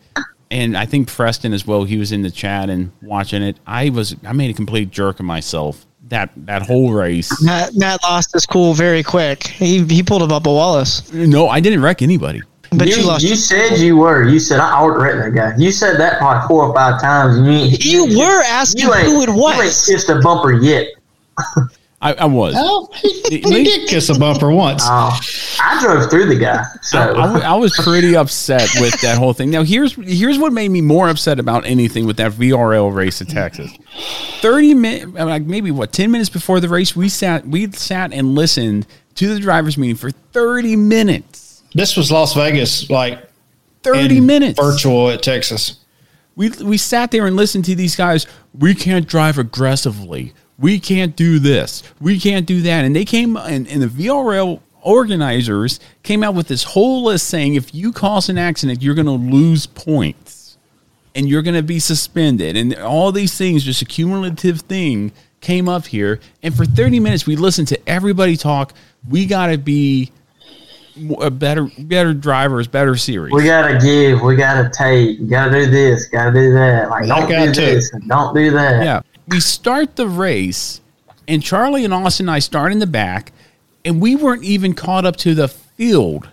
and 0.51 0.77
I 0.77 0.85
think 0.85 1.07
Preston 1.07 1.53
as 1.53 1.65
well. 1.65 1.83
He 1.83 1.97
was 1.97 2.11
in 2.11 2.21
the 2.21 2.31
chat 2.31 2.69
and 2.69 2.91
watching 3.01 3.43
it. 3.43 3.57
I 3.65 3.89
was 3.89 4.15
I 4.25 4.33
made 4.33 4.49
a 4.49 4.53
complete 4.53 4.91
jerk 4.91 5.19
of 5.19 5.25
myself 5.25 5.85
that 6.09 6.31
that 6.37 6.61
whole 6.61 6.93
race. 6.93 7.31
Matt, 7.43 7.75
Matt 7.75 8.01
lost 8.03 8.33
his 8.33 8.45
cool 8.45 8.73
very 8.73 9.03
quick. 9.03 9.45
He 9.47 9.83
he 9.83 10.03
pulled 10.03 10.21
up 10.21 10.43
Bubba 10.43 10.53
Wallace. 10.53 11.11
No, 11.11 11.49
I 11.49 11.59
didn't 11.59 11.81
wreck 11.81 12.01
anybody. 12.01 12.41
But 12.71 12.87
you, 12.87 12.97
you 12.97 13.03
lost. 13.07 13.23
you 13.23 13.35
said 13.35 13.77
you 13.77 13.97
were. 13.97 14.27
You 14.27 14.39
said 14.39 14.59
I 14.59 14.71
ought 14.71 14.93
to 14.93 14.99
that 14.99 15.33
guy. 15.33 15.53
You 15.57 15.71
said 15.71 15.97
that 15.97 16.17
probably 16.19 16.47
four 16.47 16.65
or 16.65 16.73
five 16.75 16.99
times. 17.01 17.37
And 17.37 17.45
you, 17.47 17.51
ain't- 17.53 17.85
You 17.85 18.19
were 18.19 18.41
asking 18.43 18.83
you 18.83 18.93
ain't- 18.93 19.07
who 19.07 19.21
it 19.21 19.27
You 19.29 19.47
ain't 19.49 19.57
was. 19.57 19.85
kissed 19.85 20.09
a 20.09 20.19
bumper 20.19 20.53
yet. 20.53 20.87
I, 21.99 22.13
I 22.13 22.25
was. 22.25 22.53
Oh, 22.55 22.89
he, 23.01 23.39
he 23.41 23.63
did 23.63 23.89
kiss 23.89 24.09
a 24.09 24.19
bumper 24.19 24.51
once. 24.51 24.83
Oh, 24.85 25.19
I 25.59 25.81
drove 25.81 26.09
through 26.11 26.27
the 26.27 26.35
guy. 26.35 26.63
So 26.83 26.99
I, 26.99 27.39
I 27.39 27.39
I 27.39 27.55
was 27.55 27.75
pretty 27.75 28.15
upset 28.15 28.69
with 28.79 28.99
that 29.01 29.17
whole 29.17 29.33
thing. 29.33 29.49
Now 29.49 29.63
here's 29.63 29.93
here's 29.95 30.37
what 30.37 30.53
made 30.53 30.69
me 30.69 30.81
more 30.81 31.09
upset 31.09 31.39
about 31.39 31.65
anything 31.65 32.05
with 32.05 32.17
that 32.17 32.33
VRL 32.33 32.93
race 32.93 33.19
in 33.21 33.27
Texas. 33.27 33.71
Thirty 34.41 34.75
minutes, 34.75 35.11
like 35.13 35.43
maybe 35.43 35.71
what 35.71 35.91
ten 35.91 36.11
minutes 36.11 36.29
before 36.29 36.59
the 36.59 36.69
race, 36.69 36.95
we 36.95 37.09
sat 37.09 37.47
we 37.47 37.71
sat 37.71 38.13
and 38.13 38.35
listened 38.35 38.85
to 39.15 39.33
the 39.33 39.39
drivers' 39.39 39.75
meeting 39.77 39.95
for 39.95 40.11
thirty 40.11 40.75
minutes. 40.75 41.46
This 41.77 41.95
was 41.95 42.11
Las 42.11 42.33
Vegas, 42.33 42.89
like 42.89 43.23
Thirty 43.83 44.19
minutes 44.19 44.59
virtual 44.59 45.11
at 45.11 45.21
Texas. 45.21 45.77
We 46.35 46.49
we 46.49 46.75
sat 46.75 47.11
there 47.11 47.27
and 47.27 47.35
listened 47.35 47.65
to 47.65 47.75
these 47.75 47.95
guys. 47.95 48.25
We 48.57 48.73
can't 48.73 49.07
drive 49.07 49.37
aggressively. 49.37 50.33
We 50.57 50.79
can't 50.79 51.15
do 51.15 51.37
this. 51.37 51.83
We 52.01 52.19
can't 52.19 52.47
do 52.47 52.61
that. 52.63 52.83
And 52.83 52.95
they 52.95 53.05
came 53.05 53.37
and, 53.37 53.67
and 53.67 53.83
the 53.83 53.87
VRL 53.87 54.59
organizers 54.81 55.79
came 56.01 56.23
out 56.23 56.33
with 56.33 56.47
this 56.47 56.63
whole 56.63 57.03
list 57.03 57.27
saying 57.27 57.53
if 57.53 57.75
you 57.75 57.91
cause 57.91 58.27
an 58.27 58.39
accident, 58.39 58.81
you're 58.81 58.95
going 58.95 59.05
to 59.05 59.11
lose 59.11 59.67
points 59.67 60.57
and 61.13 61.29
you're 61.29 61.43
going 61.43 61.55
to 61.55 61.61
be 61.61 61.77
suspended. 61.79 62.57
And 62.57 62.73
all 62.75 63.11
these 63.11 63.37
things, 63.37 63.63
just 63.63 63.83
a 63.83 63.85
cumulative 63.85 64.61
thing, 64.61 65.11
came 65.41 65.69
up 65.69 65.85
here. 65.85 66.21
And 66.41 66.57
for 66.57 66.65
30 66.65 66.99
minutes, 66.99 67.27
we 67.27 67.35
listened 67.35 67.67
to 67.67 67.79
everybody 67.87 68.35
talk. 68.35 68.73
We 69.07 69.27
got 69.27 69.47
to 69.47 69.59
be 69.59 70.11
a 71.19 71.31
better, 71.31 71.69
better 71.79 72.13
drivers, 72.13 72.67
better 72.67 72.95
series. 72.95 73.33
we 73.33 73.43
gotta 73.43 73.77
give. 73.77 74.21
We 74.21 74.35
gotta 74.35 74.69
take. 74.69 75.19
You 75.19 75.27
gotta 75.27 75.51
do 75.51 75.71
this. 75.71 76.05
Gotta 76.07 76.31
do 76.31 76.53
that. 76.53 76.89
Like 76.89 77.07
don't 77.07 77.27
do 77.27 77.53
too. 77.53 77.61
this. 77.61 77.91
and 77.93 78.07
Don't 78.07 78.35
do 78.35 78.51
that. 78.51 78.83
Yeah. 78.83 79.01
We 79.27 79.39
start 79.39 79.95
the 79.95 80.07
race, 80.07 80.81
and 81.27 81.43
Charlie 81.43 81.83
and 81.83 81.93
Austin 81.93 82.25
and 82.27 82.31
I 82.35 82.39
start 82.39 82.71
in 82.71 82.79
the 82.79 82.87
back, 82.87 83.33
and 83.83 84.01
we 84.01 84.15
weren't 84.15 84.43
even 84.43 84.73
caught 84.73 85.05
up 85.05 85.15
to 85.17 85.35
the 85.35 85.47
field. 85.47 86.29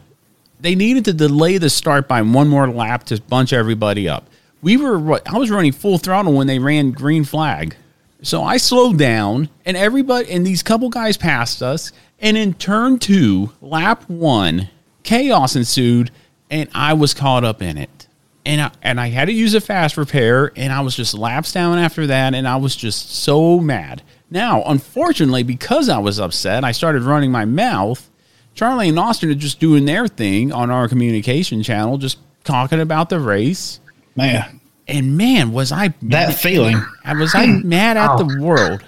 They 0.61 0.75
needed 0.75 1.05
to 1.07 1.13
delay 1.13 1.59
the 1.59 1.69
start 1.71 2.09
by 2.09 2.23
one 2.23 2.49
more 2.49 2.71
lap 2.71 3.05
to 3.05 3.21
bunch 3.21 3.53
everybody 3.53 4.09
up. 4.09 4.29
We 4.63 4.77
were 4.77 5.21
I 5.27 5.37
was 5.37 5.51
running 5.51 5.73
full 5.73 5.99
throttle 5.99 6.33
when 6.33 6.47
they 6.47 6.59
ran 6.59 6.93
green 6.93 7.25
flag. 7.25 7.77
So 8.25 8.43
I 8.43 8.57
slowed 8.57 8.99
down 8.99 9.49
and 9.65 9.77
everybody 9.77 10.31
and 10.31 10.47
these 10.47 10.63
couple 10.63 10.89
guys 10.89 11.17
passed 11.17 11.63
us. 11.63 11.93
And 12.19 12.37
in 12.37 12.55
turn 12.55 12.99
two, 12.99 13.53
lap 13.61 14.09
one, 14.09 14.71
chaos 15.03 15.57
ensued 15.57 16.11
and 16.51 16.69
I 16.75 16.95
was 16.95 17.15
caught 17.15 17.45
up 17.45 17.63
in 17.63 17.79
it 17.79 18.05
and 18.47 18.61
I, 18.61 18.71
and 18.83 19.01
I 19.01 19.09
had 19.09 19.27
to 19.27 19.33
use 19.33 19.55
a 19.55 19.61
fast 19.61 19.97
repair, 19.97 20.53
and 20.57 20.73
I 20.73 20.81
was 20.81 20.95
just 20.95 21.15
laps 21.15 21.53
down 21.53 21.79
after 21.79 22.07
that, 22.09 22.35
and 22.35 22.47
I 22.47 22.57
was 22.57 22.77
just 22.77 23.15
so 23.15 23.59
mad. 23.59 24.03
Now, 24.31 24.63
unfortunately, 24.65 25.43
because 25.43 25.89
I 25.89 25.99
was 25.99 26.19
upset, 26.19 26.65
I 26.65 26.73
started 26.73 27.03
running 27.03 27.31
my 27.31 27.45
mouth. 27.45 28.11
Charlie 28.55 28.89
and 28.89 28.99
Austin 28.99 29.31
are 29.31 29.35
just 29.35 29.61
doing 29.61 29.85
their 29.85 30.07
thing 30.07 30.53
on 30.53 30.71
our 30.71 30.89
communication 30.89 31.63
channel, 31.63 31.99
just 31.99 32.19
talking 32.45 32.81
about 32.81 33.09
the 33.09 33.19
race. 33.19 33.81
Man, 34.17 34.61
And 34.87 35.17
man, 35.17 35.53
was 35.53 35.73
I 35.73 35.95
that 36.03 36.35
feeling. 36.35 36.83
I 37.05 37.15
was 37.15 37.35
I 37.35 37.47
mad 37.47 37.97
at 37.97 38.17
the 38.19 38.37
oh. 38.39 38.43
world. 38.43 38.85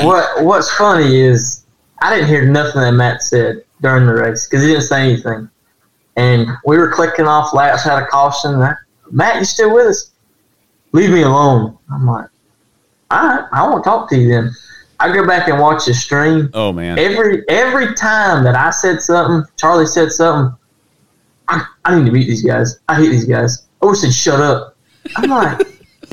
What 0.00 0.44
What's 0.44 0.70
funny 0.76 1.20
is 1.20 1.64
I 2.02 2.14
didn't 2.14 2.28
hear 2.28 2.46
nothing 2.46 2.80
that 2.80 2.92
Matt 2.92 3.22
said 3.22 3.64
during 3.82 4.06
the 4.06 4.14
race 4.14 4.46
because 4.46 4.62
he 4.62 4.70
didn't 4.70 4.84
say 4.84 5.02
anything, 5.02 5.48
and 6.16 6.48
we 6.64 6.78
were 6.78 6.90
clicking 6.90 7.26
off 7.26 7.52
laps 7.52 7.86
out 7.86 8.02
of 8.02 8.08
caution. 8.08 8.54
I, 8.54 8.74
Matt, 9.10 9.38
you 9.38 9.44
still 9.44 9.74
with 9.74 9.86
us? 9.86 10.10
Leave 10.92 11.10
me 11.10 11.22
alone. 11.22 11.76
I'm 11.92 12.06
like, 12.06 12.28
all 13.10 13.28
right, 13.28 13.48
I 13.52 13.68
won't 13.68 13.84
talk 13.84 14.08
to 14.10 14.16
you 14.16 14.28
then. 14.28 14.50
I 15.00 15.12
go 15.12 15.26
back 15.26 15.48
and 15.48 15.60
watch 15.60 15.86
the 15.86 15.94
stream. 15.94 16.50
Oh 16.54 16.72
man, 16.72 16.98
Every 16.98 17.46
every 17.48 17.94
time 17.94 18.42
that 18.44 18.54
I 18.54 18.70
said 18.70 19.02
something, 19.02 19.44
Charlie 19.56 19.86
said 19.86 20.12
something. 20.12 20.56
I, 21.48 21.66
I 21.84 21.98
need 21.98 22.06
to 22.06 22.12
meet 22.12 22.26
these 22.26 22.42
guys. 22.42 22.80
I 22.88 22.96
hate 22.96 23.10
these 23.10 23.26
guys. 23.26 23.66
I 23.82 23.86
wish 23.86 24.00
they'd 24.00 24.14
shut 24.14 24.40
up. 24.40 24.73
I'm 25.16 25.30
like, 25.30 25.66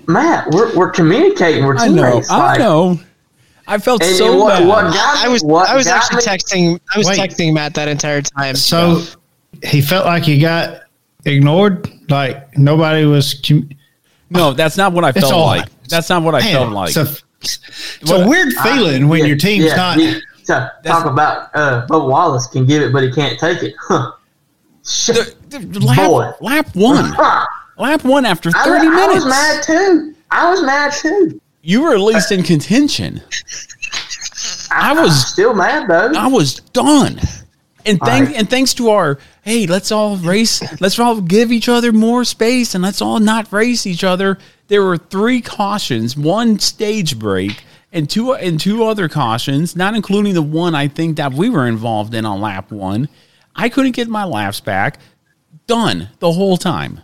Matt, 0.07 0.49
we're, 0.51 0.75
we're 0.75 0.91
communicating. 0.91 1.63
We're 1.65 1.77
I 1.77 1.87
know, 1.87 2.09
teammates. 2.09 2.31
I 2.31 2.57
know. 2.57 2.99
I 3.67 3.77
felt 3.77 4.03
And- 4.03 4.15
so 4.15 4.31
and 4.31 4.39
what- 4.39 4.59
bad. 4.59 4.67
what 4.67 4.93
got 4.93 5.25
I 5.25 5.27
was 5.29 5.43
What 5.43 5.69
I 5.69 5.75
was 5.75 5.87
actually 5.87 6.17
me- 6.17 6.23
texting 6.23 6.79
I 6.93 6.97
was 6.97 7.07
Wait. 7.07 7.19
texting 7.19 7.53
Matt 7.53 7.73
that 7.75 7.87
entire 7.87 8.21
time. 8.21 8.55
So 8.55 9.03
he 9.63 9.81
felt 9.81 10.05
like 10.05 10.23
he 10.23 10.39
got 10.39 10.81
ignored. 11.25 11.89
Like 12.09 12.57
nobody 12.57 13.05
was. 13.05 13.35
Com- 13.35 13.69
no, 14.29 14.53
that's 14.53 14.77
not 14.77 14.93
what 14.93 15.03
I 15.05 15.11
felt 15.11 15.31
all- 15.31 15.45
like. 15.45 15.67
That's 15.87 16.09
not 16.09 16.23
what 16.23 16.35
I 16.35 16.39
Man, 16.39 16.53
felt 16.53 16.71
like. 16.71 16.91
So 16.91 17.05
It's 17.41 18.11
a 18.11 18.27
weird 18.27 18.53
feeling 18.53 19.07
when 19.07 19.19
Yeah, 19.21 19.25
your 19.27 19.37
team's 19.37 19.65
yeah, 19.65 19.75
not. 19.75 19.97
he- 19.97 20.19
so, 20.43 20.67
talk 20.83 21.05
about 21.05 21.49
uh, 21.53 21.85
Bubba 21.87 22.09
Wallace 22.09 22.47
can 22.47 22.65
give 22.65 22.81
it, 22.81 22.91
but 22.91 23.03
he 23.03 23.11
can't 23.11 23.39
take 23.39 23.61
it. 23.61 23.73
Huh. 23.79 24.11
Shit. 24.85 25.35
Lap, 25.81 25.97
Boy. 26.09 26.31
lap 26.41 26.67
one. 26.75 27.15
lap 27.81 28.03
one 28.03 28.25
after 28.25 28.49
I, 28.55 28.63
30 28.63 28.87
I 28.87 28.89
minutes. 28.89 29.13
was 29.15 29.25
mad 29.25 29.63
too. 29.63 30.15
I 30.31 30.49
was 30.49 30.61
mad 30.63 30.93
too. 30.93 31.41
You 31.63 31.81
were 31.83 31.93
at 31.93 31.99
least 32.01 32.31
in 32.31 32.43
contention. 32.43 33.21
I 34.71 34.93
was 34.93 35.27
still 35.27 35.53
mad 35.53 35.87
though. 35.89 36.11
I 36.17 36.27
was 36.27 36.55
done. 36.55 37.19
And 37.85 37.99
thank 37.99 38.27
Right. 38.29 38.35
and 38.37 38.49
thanks 38.49 38.73
to 38.75 38.89
our 38.91 39.17
hey, 39.43 39.65
let's 39.65 39.91
all 39.91 40.15
race, 40.17 40.61
let's 40.81 40.99
all 40.99 41.19
give 41.19 41.51
each 41.51 41.67
other 41.67 41.91
more 41.91 42.23
space 42.23 42.75
and 42.75 42.83
let's 42.83 43.01
all 43.01 43.19
not 43.19 43.51
race 43.51 43.87
each 43.87 44.03
other. 44.03 44.37
There 44.67 44.83
were 44.83 44.97
three 44.97 45.41
cautions, 45.41 46.15
one 46.15 46.59
stage 46.59 47.17
break, 47.17 47.63
and 47.91 48.07
two 48.09 48.33
and 48.35 48.59
two 48.59 48.83
other 48.85 49.09
cautions, 49.09 49.75
not 49.75 49.95
including 49.95 50.33
the 50.35 50.41
one 50.43 50.75
I 50.75 50.87
think 50.87 51.17
that 51.17 51.33
we 51.33 51.49
were 51.49 51.67
involved 51.67 52.13
in 52.13 52.23
on 52.25 52.39
lap 52.39 52.71
one. 52.71 53.09
I 53.55 53.67
couldn't 53.67 53.93
get 53.93 54.07
my 54.07 54.23
laps 54.25 54.61
back. 54.61 54.99
Done 55.67 56.09
the 56.19 56.31
whole 56.31 56.57
time. 56.57 57.01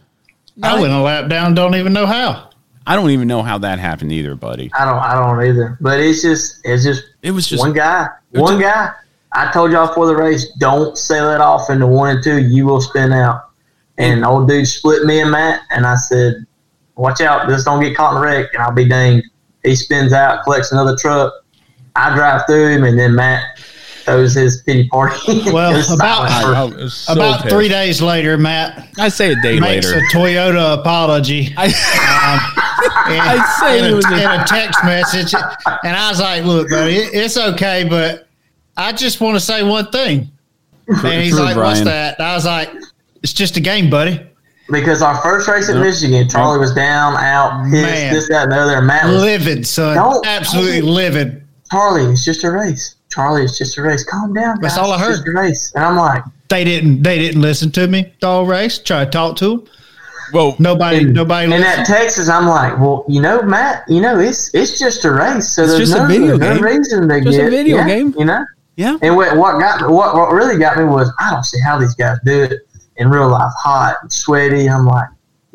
I 0.64 0.80
went 0.80 0.94
a 0.94 1.02
lap 1.02 1.30
down. 1.30 1.54
Don't 1.54 1.76
even 1.76 1.94
know 1.94 2.06
how. 2.06 2.50
I 2.86 2.96
don't 2.96 3.10
even 3.12 3.28
know 3.28 3.44
how 3.44 3.58
that 3.60 3.80
happened 3.80 4.14
either, 4.14 4.36
buddy. 4.36 4.72
I 4.78 4.86
don't. 4.86 5.00
I 5.00 5.14
don't 5.14 5.44
either. 5.44 5.78
But 5.82 6.00
it's 6.00 6.22
just. 6.22 6.62
It's 6.64 6.84
just. 6.84 7.04
It 7.22 7.32
was 7.32 7.48
just 7.48 7.62
one 7.62 7.74
guy. 7.74 8.08
One 8.32 8.60
guy. 8.60 8.92
I 9.34 9.52
told 9.52 9.72
y'all 9.72 9.88
before 9.88 10.08
the 10.08 10.16
race, 10.16 10.50
don't 10.58 10.98
sail 10.98 11.30
it 11.32 11.42
off 11.42 11.70
into 11.70 11.86
one 11.86 12.16
and 12.16 12.24
two. 12.24 12.40
You 12.42 12.66
will 12.66 12.82
spin 12.82 13.12
out. 13.12 13.50
And 13.98 14.24
old 14.24 14.48
dude 14.48 14.68
split 14.68 15.04
me 15.04 15.22
and 15.22 15.32
Matt, 15.32 15.62
and 15.72 15.86
I 15.86 15.96
said, 15.96 16.46
"Watch 16.96 17.20
out! 17.22 17.48
Just 17.50 17.66
don't 17.66 17.82
get 17.82 17.96
caught 17.96 18.12
in 18.12 18.18
a 18.18 18.22
wreck." 18.22 18.54
And 18.54 18.64
I'll 18.64 18.72
be 18.72 18.88
danged. 18.88 19.28
He 19.64 19.76
spins 19.76 20.14
out, 20.14 20.44
collects 20.44 20.72
another 20.72 20.96
truck. 20.96 21.34
I 21.96 22.16
drive 22.16 22.44
through 22.48 22.70
him, 22.70 22.84
and 22.84 22.98
then 22.98 23.16
Matt 23.16 23.44
throws 24.08 24.34
his 24.34 24.64
pity 24.64 24.88
party. 24.88 25.16
Well, 25.52 25.72
about 25.94 26.30
I 26.32 26.88
so 26.88 27.14
about 27.14 27.42
pissed. 27.44 27.54
three 27.54 27.68
days 27.68 28.02
later, 28.02 28.38
Matt 28.38 28.88
I 28.98 29.10
say 29.10 29.34
a 29.34 29.42
day 29.42 29.60
makes 29.60 29.86
later. 29.86 30.00
a 30.00 30.02
Toyota 30.18 30.80
apology. 30.80 31.54
I, 31.58 31.66
and, 33.10 33.22
I'd 33.22 33.58
say 33.60 33.80
in, 33.80 33.86
it 33.86 33.92
a, 33.92 33.96
was 33.96 34.06
a- 34.06 34.14
in 34.16 34.42
a 34.42 34.44
text 34.46 34.84
message, 34.84 35.34
and 35.84 35.96
I 35.96 36.10
was 36.10 36.20
like, 36.20 36.44
"Look, 36.46 36.70
buddy, 36.70 36.96
it- 36.96 37.14
it's 37.14 37.38
okay, 37.38 37.86
but 37.88 38.28
I 38.76 38.92
just 38.94 39.20
want 39.22 39.36
to 39.36 39.40
say 39.40 39.62
one 39.64 39.92
thing." 39.92 40.32
And 40.88 41.22
he's 41.22 41.36
true, 41.36 41.44
like, 41.44 41.58
"What's 41.58 41.82
that?" 41.82 42.18
And 42.20 42.28
I 42.28 42.34
was 42.36 42.46
like, 42.46 42.72
"It's 43.24 43.34
just 43.34 43.58
a 43.58 43.62
game, 43.62 43.90
buddy." 43.90 44.24
because 44.70 45.02
our 45.02 45.16
first 45.22 45.48
race 45.48 45.70
at 45.70 45.78
Michigan, 45.80 46.28
Charlie 46.28 46.60
was 46.60 46.74
down, 46.76 47.16
out, 47.16 47.64
pissed, 47.72 47.84
Man. 47.84 48.14
this, 48.14 48.28
that, 48.28 48.44
and 48.44 48.52
the 48.52 48.58
other. 48.58 48.82
Matt 48.82 49.06
was 49.06 49.22
Livid, 49.22 49.66
son, 49.66 49.96
Don't- 49.96 50.26
absolutely 50.28 50.82
livid. 50.82 51.42
Charlie, 51.72 52.04
it's 52.12 52.26
just 52.26 52.44
a 52.44 52.52
race. 52.52 52.96
Charlie, 53.18 53.44
it's 53.44 53.58
just 53.58 53.76
a 53.80 53.82
race. 53.82 54.04
Calm 54.04 54.32
down. 54.32 54.60
That's 54.62 54.78
all 54.78 54.92
I 54.92 54.96
It's 54.98 55.04
heard. 55.04 55.12
just 55.16 55.28
a 55.28 55.32
race. 55.32 55.72
And 55.76 55.84
I'm 55.84 55.98
like, 55.98 56.24
They 56.50 56.64
didn't. 56.64 57.02
They 57.02 57.18
didn't 57.18 57.42
listen 57.42 57.72
to 57.72 57.88
me 57.88 58.14
the 58.22 58.28
whole 58.28 58.46
race. 58.46 58.78
Try 58.78 59.06
to 59.06 59.10
talk 59.10 59.38
to 59.38 59.52
him. 59.54 59.64
Whoa. 60.34 60.56
Nobody. 60.60 60.98
and, 61.00 61.14
nobody. 61.16 61.52
and 61.52 61.64
listened. 61.64 61.80
at 61.80 61.86
Texas, 61.88 62.30
I'm 62.30 62.46
like, 62.48 62.78
well, 62.78 63.06
you 63.08 63.20
know, 63.22 63.42
Matt, 63.42 63.84
you 63.88 64.02
know, 64.02 64.20
it's 64.20 64.54
it's 64.54 64.78
just 64.78 65.04
a 65.06 65.12
race. 65.12 65.56
So 65.56 65.64
It's 65.64 65.72
there's 65.78 65.90
just 65.90 65.98
a 66.00 66.04
no, 66.04 66.08
video 66.08 66.38
no 66.38 66.54
game. 66.54 66.64
reason 66.64 67.08
to 67.10 67.22
Just 67.22 67.40
a 67.40 67.50
video 67.50 67.78
yeah, 67.78 67.88
game. 67.88 68.14
You 68.18 68.26
know. 68.26 68.46
Yeah. 68.76 68.98
And 69.02 69.16
what 69.16 69.36
what 69.36 69.58
got 69.60 69.82
me, 69.82 69.88
what 69.88 70.14
what 70.14 70.32
really 70.32 70.60
got 70.60 70.78
me 70.78 70.84
was 70.84 71.12
I 71.20 71.32
don't 71.32 71.44
see 71.44 71.60
how 71.60 71.80
these 71.80 71.96
guys 71.96 72.18
do 72.24 72.44
it 72.44 72.60
in 72.98 73.10
real 73.10 73.30
life, 73.30 73.52
hot 73.58 73.98
and 74.04 74.12
sweaty. 74.14 74.70
I'm 74.70 74.86
like, 74.86 75.08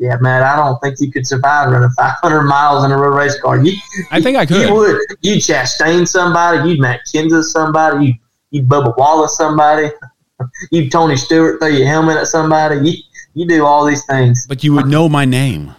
yeah, 0.03 0.17
man, 0.19 0.43
I 0.43 0.57
don't 0.57 0.77
think 0.81 0.99
you 0.99 1.09
could 1.09 1.25
survive 1.25 1.71
running 1.71 1.89
500 1.91 2.43
miles 2.43 2.83
in 2.83 2.91
a 2.91 2.97
road 2.97 3.15
race 3.15 3.39
car. 3.39 3.63
You, 3.63 3.71
I 4.11 4.21
think 4.21 4.35
I 4.35 4.45
could. 4.45 4.67
You 4.67 4.75
would. 4.75 4.99
You'd 5.21 5.37
Chastain 5.37 6.05
somebody. 6.05 6.69
You'd 6.69 6.81
Matt 6.81 7.01
Kenseth 7.07 7.45
somebody. 7.45 8.07
You, 8.07 8.13
you'd 8.51 8.67
Bubba 8.67 8.97
Wallace 8.97 9.37
somebody. 9.37 9.91
You'd 10.71 10.91
Tony 10.91 11.15
Stewart 11.15 11.61
throw 11.61 11.69
your 11.69 11.87
helmet 11.87 12.17
at 12.17 12.27
somebody. 12.27 12.89
You, 12.89 12.97
you 13.33 13.47
do 13.47 13.65
all 13.65 13.85
these 13.85 14.05
things. 14.05 14.45
But 14.45 14.61
you 14.61 14.73
would 14.73 14.87
know 14.87 15.07
my 15.07 15.23
name. 15.23 15.73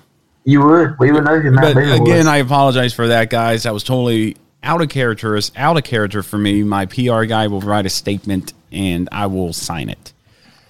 You 0.45 0.65
would. 0.65 0.99
We 0.99 1.13
would 1.13 1.25
know 1.25 1.39
who 1.39 1.51
Matt 1.51 1.75
But 1.75 1.81
Beaver 1.81 2.03
again, 2.03 2.19
was. 2.19 2.27
I 2.27 2.39
apologize 2.39 2.95
for 2.95 3.09
that, 3.09 3.29
guys. 3.29 3.65
That 3.65 3.75
was 3.75 3.85
totally 3.85 4.39
out 4.63 4.81
of 4.81 4.89
character. 4.89 5.37
It's 5.37 5.53
Out 5.55 5.77
of 5.77 5.85
character 5.85 6.23
for 6.23 6.39
me. 6.39 6.63
My 6.63 6.87
PR 6.87 7.25
guy 7.25 7.49
will 7.49 7.61
write 7.61 7.85
a 7.85 7.91
statement 7.91 8.55
and 8.73 9.07
I 9.13 9.27
will 9.27 9.53
sign 9.53 9.91
it. 9.91 10.14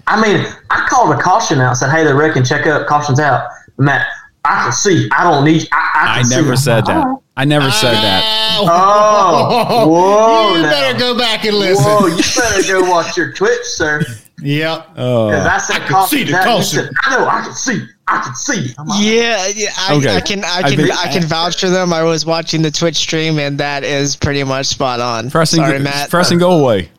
I 0.07 0.21
mean, 0.21 0.47
I 0.71 0.87
called 0.89 1.15
a 1.15 1.21
caution 1.21 1.61
out. 1.61 1.77
Said, 1.77 1.91
"Hey, 1.91 2.05
they're 2.05 2.17
wrecking. 2.17 2.45
Check 2.45 2.67
up. 2.67 2.87
Caution's 2.87 3.21
out." 3.21 3.49
Matt, 3.79 4.07
I 4.45 4.63
can 4.65 4.73
see. 4.73 5.09
I 5.13 5.25
don't 5.25 5.45
need. 5.45 5.67
I, 5.73 5.77
I, 5.95 6.13
I 6.15 6.17
can 6.19 6.25
see. 6.27 6.37
never 6.37 6.51
I'm 6.53 6.57
said 6.57 6.87
that. 6.87 7.07
"Oh." 7.07 7.23
I 7.37 7.45
never 7.45 7.69
said 7.73 7.95
that. 7.95 8.59
Oh, 8.61 9.89
whoa! 9.89 10.55
you 10.57 10.63
now. 10.63 10.71
better 10.71 10.99
go 10.99 11.19
back 11.19 11.45
and 11.45 11.57
listen. 11.57 11.85
Whoa, 11.85 12.07
you 12.07 12.23
better 12.37 12.63
go 12.85 12.91
watch 12.91 13.17
your 13.17 13.33
Twitch, 13.33 13.63
sir. 13.65 14.03
Yep. 14.41 14.89
Oh. 14.97 15.31
Because 15.31 15.47
I 15.47 15.59
said 15.59 15.77
I 15.77 15.79
can 15.81 15.89
caution. 15.89 16.19
see 16.19 16.25
the 16.25 16.39
caution. 16.39 16.89
I 17.03 17.17
know. 17.19 17.27
I 17.27 17.43
can 17.43 17.53
see. 17.55 17.85
I 18.07 18.21
can 18.23 18.35
see. 18.35 18.75
Like, 18.79 19.03
Yeah, 19.03 19.47
yeah 19.55 19.71
I, 19.79 19.95
Okay. 19.97 20.15
I 20.17 20.21
can, 20.21 20.45
I 20.45 20.59
I 20.59 20.63
can, 20.69 20.77
think- 20.77 20.91
I, 20.99 21.13
can 21.13 21.23
vouch 21.25 21.61
for 21.61 21.71
them. 21.71 21.93
I 21.93 22.03
was 22.03 22.27
watching 22.27 22.61
the 22.63 22.71
Twitch 22.71 22.97
stream, 22.97 23.39
and 23.39 23.59
that 23.59 23.83
is 23.85 24.15
pretty 24.17 24.45
much 24.45 24.67
spot 24.67 25.01
on. 25.01 25.31
Press 25.31 25.55
and, 25.55 25.61
Sorry, 25.63 25.79
go, 25.79 25.85
Matt. 25.85 26.11
press 26.11 26.31
and 26.31 26.39
go 26.39 26.61
away. 26.63 26.91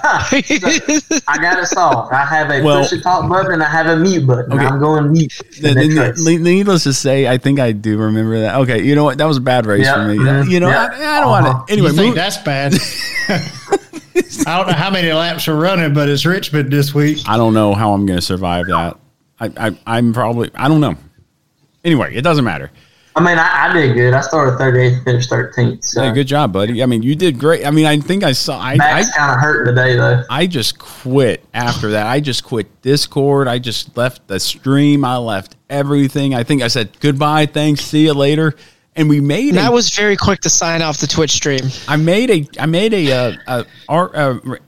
I 1.28 1.38
got 1.40 1.58
it 1.62 1.66
solved. 1.66 2.12
I 2.12 2.24
have 2.24 2.50
a 2.50 2.62
Well- 2.62 2.80
push 2.80 2.90
to 2.90 3.00
talk 3.00 3.28
button 3.28 3.52
and 3.52 3.62
I 3.62 3.68
have 3.68 3.86
a 3.86 3.96
mute 3.96 4.26
button. 4.26 4.52
Okay. 4.52 4.64
I'm 4.64 4.78
going 4.78 5.12
mute. 5.12 5.32
The- 5.60 5.68
in 5.70 5.94
the- 5.94 6.12
the 6.16 6.38
needless 6.38 6.82
to 6.84 6.92
say, 6.92 7.28
I 7.28 7.38
think 7.38 7.60
I 7.60 7.72
do 7.72 7.98
remember 7.98 8.40
that. 8.40 8.56
Okay, 8.56 8.82
you 8.82 8.94
know 8.94 9.04
what? 9.04 9.18
That 9.18 9.26
was 9.26 9.36
a 9.36 9.40
bad 9.40 9.66
race 9.66 9.84
Yeah, 9.84 9.94
for 9.94 10.08
me. 10.08 10.16
mhm, 10.18 10.50
You 10.50 10.60
know, 10.60 10.68
yeah. 10.68 10.88
I, 10.92 11.16
I 11.16 11.20
don't 11.20 11.32
Uh-huh. 11.32 11.42
want 11.54 11.68
to. 11.68 11.72
Anyway, 11.72 11.90
you 11.90 11.94
think 11.96 12.06
move- 12.08 12.14
that's 12.16 12.38
bad? 12.38 12.74
I 14.46 14.56
don't 14.58 14.66
know 14.68 14.72
how 14.72 14.90
many 14.90 15.12
laps 15.12 15.46
are 15.48 15.56
running, 15.56 15.92
but 15.92 16.08
it's 16.08 16.24
Richmond 16.24 16.72
this 16.72 16.94
week. 16.94 17.18
I 17.26 17.36
don't 17.36 17.52
know 17.54 17.74
how 17.74 17.92
I'm 17.92 18.06
going 18.06 18.18
to 18.18 18.22
survive 18.24 18.66
that. 18.66 18.96
I, 19.40 19.52
I, 19.56 19.76
I'm 19.86 20.12
probably. 20.14 20.50
I 20.54 20.68
don't 20.68 20.80
know. 20.80 20.96
Anyway, 21.84 22.14
it 22.14 22.22
doesn't 22.22 22.44
matter. 22.44 22.70
I 23.16 23.20
mean, 23.22 23.38
I, 23.38 23.70
I 23.70 23.72
did 23.72 23.94
good. 23.94 24.12
I 24.12 24.20
started 24.20 24.58
38th, 24.60 25.04
finished 25.04 25.30
13th. 25.30 25.82
So 25.82 26.02
Hey, 26.02 26.12
good 26.12 26.26
job, 26.26 26.52
buddy. 26.52 26.82
I 26.82 26.86
mean, 26.86 27.02
you 27.02 27.16
did 27.16 27.38
great. 27.38 27.66
I 27.66 27.70
mean, 27.70 27.86
I 27.86 27.98
think 27.98 28.22
I 28.22 28.32
saw. 28.32 28.58
I, 28.58 28.72
I, 28.74 29.04
kind 29.04 29.32
of 29.32 29.40
hurting 29.40 29.74
today, 29.74 29.96
though. 29.96 30.22
I 30.28 30.46
just 30.46 30.78
quit 30.78 31.42
after 31.54 31.92
that. 31.92 32.06
I 32.06 32.20
just 32.20 32.44
quit 32.44 32.82
Discord. 32.82 33.48
I 33.48 33.58
just 33.58 33.96
left 33.96 34.26
the 34.28 34.38
stream. 34.38 35.02
I 35.02 35.16
left 35.16 35.56
everything. 35.70 36.34
I 36.34 36.42
think 36.44 36.60
I 36.60 36.68
said 36.68 37.00
goodbye, 37.00 37.46
thanks, 37.46 37.80
see 37.82 38.04
you 38.04 38.12
later. 38.12 38.54
And 38.94 39.08
we 39.08 39.20
made 39.20 39.54
Matt 39.54 39.70
a, 39.70 39.72
was 39.72 39.90
very 39.90 40.16
quick 40.16 40.40
to 40.40 40.50
sign 40.50 40.82
off 40.82 40.98
the 40.98 41.06
Twitch 41.06 41.30
stream. 41.30 41.60
I 41.88 41.96
made 41.96 42.30
a 42.30 42.46
I 42.60 42.66
made 42.66 42.92
a 42.92 43.12
uh, 43.12 43.32
a, 43.46 43.66
art 43.88 44.14
uh, 44.14 44.40
r- 44.46 44.60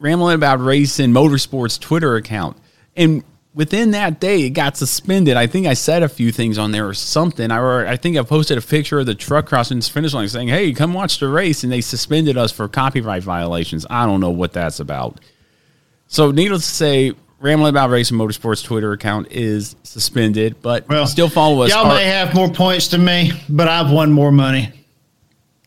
rambling 0.00 0.34
about 0.34 0.60
racing 0.60 1.10
motorsports 1.10 1.78
Twitter 1.80 2.16
account, 2.16 2.56
and 2.96 3.24
within 3.54 3.92
that 3.92 4.20
day 4.20 4.42
it 4.42 4.50
got 4.50 4.76
suspended. 4.76 5.36
I 5.36 5.46
think 5.46 5.66
I 5.66 5.74
said 5.74 6.02
a 6.02 6.08
few 6.08 6.32
things 6.32 6.58
on 6.58 6.72
there 6.72 6.86
or 6.88 6.94
something. 6.94 7.50
I 7.50 7.90
I 7.92 7.96
think 7.96 8.16
I 8.16 8.22
posted 8.22 8.58
a 8.58 8.60
picture 8.60 9.00
of 9.00 9.06
the 9.06 9.14
truck 9.14 9.46
crossing 9.46 9.78
the 9.78 9.84
finish 9.86 10.12
line 10.12 10.28
saying, 10.28 10.48
"Hey, 10.48 10.72
come 10.72 10.92
watch 10.92 11.18
the 11.18 11.28
race," 11.28 11.62
and 11.64 11.72
they 11.72 11.80
suspended 11.80 12.36
us 12.36 12.52
for 12.52 12.68
copyright 12.68 13.22
violations. 13.22 13.86
I 13.88 14.06
don't 14.06 14.20
know 14.20 14.30
what 14.30 14.52
that's 14.52 14.80
about. 14.80 15.20
So, 16.06 16.30
needless 16.30 16.66
to 16.66 16.74
say, 16.74 17.12
rambling 17.40 17.70
about 17.70 17.90
racing 17.90 18.18
motorsports 18.18 18.62
Twitter 18.62 18.92
account 18.92 19.28
is 19.30 19.74
suspended, 19.82 20.56
but 20.62 20.84
still 21.08 21.28
follow 21.28 21.62
us. 21.62 21.70
Y'all 21.70 21.86
Our- 21.86 21.94
may 21.96 22.04
have 22.04 22.34
more 22.34 22.48
points 22.50 22.88
than 22.88 23.04
me, 23.04 23.32
but 23.48 23.68
I've 23.68 23.90
won 23.90 24.12
more 24.12 24.32
money. 24.32 24.70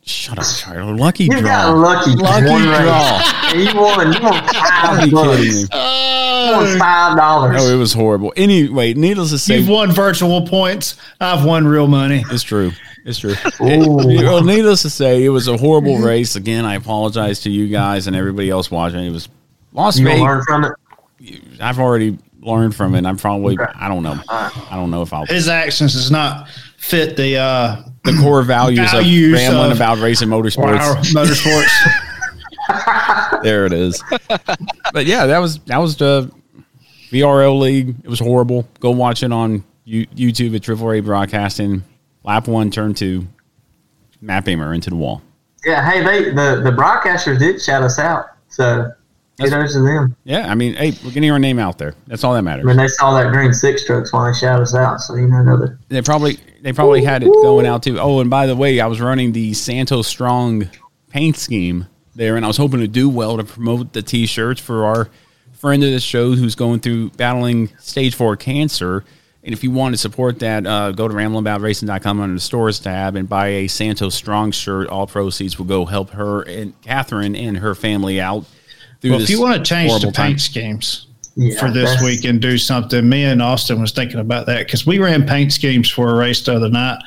Shut 0.07 0.39
up, 0.39 0.45
Charlie. 0.57 0.93
Lucky 0.97 1.25
You 1.25 1.31
draw. 1.31 1.41
got 1.41 1.75
lucky. 1.77 2.11
Lucky 2.15 2.45
One 2.49 2.61
draw. 2.63 2.75
Yeah, 2.77 3.53
you 3.53 3.79
won. 3.79 4.13
You 4.13 4.21
won 4.21 4.43
five 4.53 5.11
bucks. 5.11 5.37
kidding. 5.37 5.61
You 5.61 6.53
won 6.55 6.79
five 6.79 7.17
dollars. 7.17 7.61
Oh, 7.61 7.73
it 7.73 7.77
was 7.77 7.91
horrible. 7.93 8.33
Anyway, 8.37 8.93
needless 8.93 9.31
to 9.31 9.37
say, 9.37 9.57
You've 9.57 9.67
won 9.69 9.91
virtual 9.91 10.47
points. 10.47 10.95
I've 11.19 11.43
won 11.43 11.67
real 11.67 11.87
money. 11.87 12.23
It's 12.31 12.43
true. 12.43 12.71
It's 13.03 13.19
true. 13.19 13.35
It- 13.59 13.87
well, 13.87 14.43
needless 14.43 14.81
to 14.83 14.89
say, 14.89 15.23
it 15.25 15.29
was 15.29 15.47
a 15.49 15.57
horrible 15.57 15.97
race. 15.99 16.35
Again, 16.37 16.63
I 16.65 16.75
apologize 16.75 17.41
to 17.41 17.49
you 17.49 17.67
guys 17.67 18.07
and 18.07 18.15
everybody 18.15 18.49
else 18.49 18.71
watching. 18.71 19.03
It 19.05 19.11
was 19.11 19.27
Las 19.73 19.99
You 19.99 20.05
Vegas. 20.05 20.21
learn 20.21 20.43
from 20.43 20.63
it? 20.65 20.71
I've 21.59 21.79
already 21.79 22.17
learned 22.41 22.75
from 22.75 22.95
it. 22.95 23.05
I'm 23.05 23.17
probably. 23.17 23.57
I 23.75 23.87
don't 23.89 24.03
know. 24.03 24.19
I 24.29 24.69
don't 24.71 24.89
know 24.91 25.01
if 25.01 25.11
I'll. 25.13 25.25
His 25.25 25.49
actions 25.49 25.93
does 25.93 26.11
not 26.11 26.47
fit 26.77 27.17
the 27.17 27.37
uh, 27.37 27.83
The 28.07 28.17
core 28.21 28.41
values, 28.43 28.79
Values 28.91 29.33
of 29.33 29.39
rambling 29.39 29.71
of 29.71 29.77
about 29.77 29.99
racing 29.99 30.29
motorsports. 30.29 30.79
our 30.79 30.95
motorsports. 30.97 31.69
there 33.43 33.65
it 33.65 33.73
is. 33.73 34.03
but 34.93 35.05
yeah, 35.05 35.25
that 35.27 35.39
was 35.39 35.59
that 35.59 35.77
was 35.77 35.97
the 35.97 36.31
VRL 37.11 37.59
league. 37.59 37.95
It 38.03 38.09
was 38.09 38.19
horrible. 38.19 38.67
Go 38.79 38.91
watch 38.91 39.23
it 39.23 39.31
on 39.31 39.63
YouTube 39.87 40.55
at 40.55 40.63
Triple 40.63 40.91
A 40.91 40.99
Broadcasting. 40.99 41.83
Lap 42.23 42.47
one, 42.47 42.71
turn 42.71 42.93
two. 42.93 43.27
Matt 44.21 44.45
Beamer 44.45 44.73
into 44.73 44.89
the 44.89 44.95
wall. 44.95 45.21
Yeah. 45.65 45.89
Hey, 45.89 46.03
they 46.03 46.31
the 46.31 46.61
the 46.63 46.71
broadcasters 46.71 47.39
did 47.39 47.61
shout 47.61 47.83
us 47.83 47.99
out. 47.99 48.27
So 48.49 48.91
Kudos 49.39 49.73
to 49.73 49.81
them. 49.81 50.15
Yeah, 50.23 50.51
I 50.51 50.55
mean, 50.55 50.73
hey, 50.73 50.93
we're 51.03 51.11
getting 51.11 51.29
our 51.29 51.38
name 51.38 51.59
out 51.59 51.77
there. 51.77 51.93
That's 52.07 52.23
all 52.23 52.33
that 52.33 52.41
matters. 52.41 52.65
I 52.65 52.67
mean, 52.67 52.77
they 52.77 52.88
saw 52.88 53.21
that 53.21 53.31
green 53.31 53.53
six 53.53 53.85
trucks 53.85 54.11
when 54.11 54.31
they 54.31 54.38
shout 54.38 54.59
us 54.61 54.73
out, 54.73 54.99
so 54.99 55.15
you 55.15 55.27
know 55.27 55.38
another. 55.38 55.79
They 55.89 56.01
probably 56.01 56.39
they 56.61 56.73
probably 56.73 57.03
had 57.03 57.21
it 57.21 57.27
going 57.27 57.67
out 57.67 57.83
too. 57.83 57.99
Oh, 57.99 58.19
and 58.19 58.29
by 58.29 58.47
the 58.47 58.55
way, 58.55 58.79
I 58.79 58.88
was 58.88 58.99
running 58.99 59.33
the 59.33 59.53
Santos 59.53 60.07
Strong 60.07 60.69
paint 61.09 61.38
scheme 61.38 61.85
there, 62.15 62.35
and 62.35 62.43
I 62.43 62.47
was 62.47 62.57
hoping 62.57 62.79
to 62.79 62.88
do 62.88 63.09
well 63.09 63.38
to 63.38 63.43
promote 63.43 63.93
the 63.93 64.01
T-shirts 64.01 64.59
for 64.59 64.85
our 64.85 65.09
friend 65.53 65.83
of 65.83 65.91
the 65.91 65.99
show 65.99 66.33
who's 66.33 66.55
going 66.55 66.79
through 66.79 67.11
battling 67.11 67.69
stage 67.79 68.15
four 68.15 68.35
cancer. 68.35 69.03
And 69.43 69.53
if 69.53 69.63
you 69.63 69.71
want 69.71 69.93
to 69.93 69.97
support 69.97 70.39
that, 70.39 70.67
uh, 70.67 70.91
go 70.91 71.07
to 71.07 71.13
ramblingaboutracing.com 71.13 72.19
under 72.19 72.33
the 72.33 72.39
stores 72.39 72.79
tab 72.79 73.15
and 73.15 73.29
buy 73.29 73.47
a 73.47 73.67
Santos 73.67 74.13
Strong 74.15 74.51
shirt. 74.51 74.89
All 74.89 75.07
proceeds 75.07 75.57
will 75.57 75.67
go 75.67 75.85
help 75.85 76.09
her 76.09 76.41
and 76.41 76.79
Catherine 76.81 77.35
and 77.35 77.57
her 77.59 77.73
family 77.75 78.19
out. 78.19 78.45
Through 79.01 79.11
Well, 79.11 79.21
if 79.21 79.29
you 79.29 79.41
want 79.41 79.55
to 79.57 79.63
change 79.63 79.91
the 80.01 80.07
paint 80.07 80.15
time. 80.15 80.37
schemes 80.39 81.07
Yeah, 81.35 81.59
for 81.59 81.69
this 81.71 82.01
week 82.01 82.23
and 82.25 82.41
do 82.41 82.57
something, 82.57 83.07
me 83.07 83.23
and 83.25 83.41
Austin 83.41 83.79
was 83.79 83.91
thinking 83.91 84.19
about 84.19 84.45
that 84.47 84.65
because 84.65 84.85
we 84.87 84.97
ran 84.99 85.25
paint 85.25 85.53
schemes 85.53 85.89
for 85.89 86.09
a 86.09 86.15
race 86.15 86.41
the 86.41 86.55
other 86.55 86.69
night, 86.69 86.99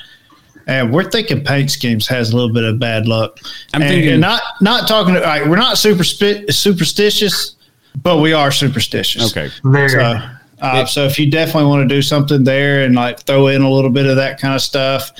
and 0.67 0.93
we're 0.93 1.11
thinking 1.11 1.43
paint 1.43 1.71
schemes 1.71 2.07
has 2.07 2.31
a 2.31 2.37
little 2.37 2.53
bit 2.53 2.65
of 2.65 2.79
bad 2.79 3.09
luck. 3.09 3.39
I'm 3.75 3.83
and, 3.83 3.91
thinking- 3.91 4.13
and 4.13 4.21
not 4.21 4.43
not 4.61 4.87
talking. 4.87 5.17
All 5.17 5.23
right, 5.23 5.47
we're 5.49 5.57
not 5.57 5.79
super 5.79 6.05
superstitious, 6.05 7.57
but 8.03 8.19
we 8.19 8.33
are 8.33 8.51
superstitious. 8.53 9.31
Okay. 9.37 9.51
Very. 9.65 9.89
So, 9.89 10.21
uh, 10.61 10.85
so 10.87 11.05
if 11.07 11.19
you 11.19 11.31
definitely 11.31 11.69
want 11.69 11.89
to 11.89 11.93
do 11.95 12.03
something 12.03 12.45
there 12.45 12.85
and 12.85 12.95
like 12.95 13.21
throw 13.21 13.49
in 13.49 13.63
a 13.63 13.71
little 13.71 13.91
bit 13.91 14.07
of 14.07 14.17
that 14.17 14.39
kind 14.39 14.55
of 14.55 14.61
stuff, 14.61 15.11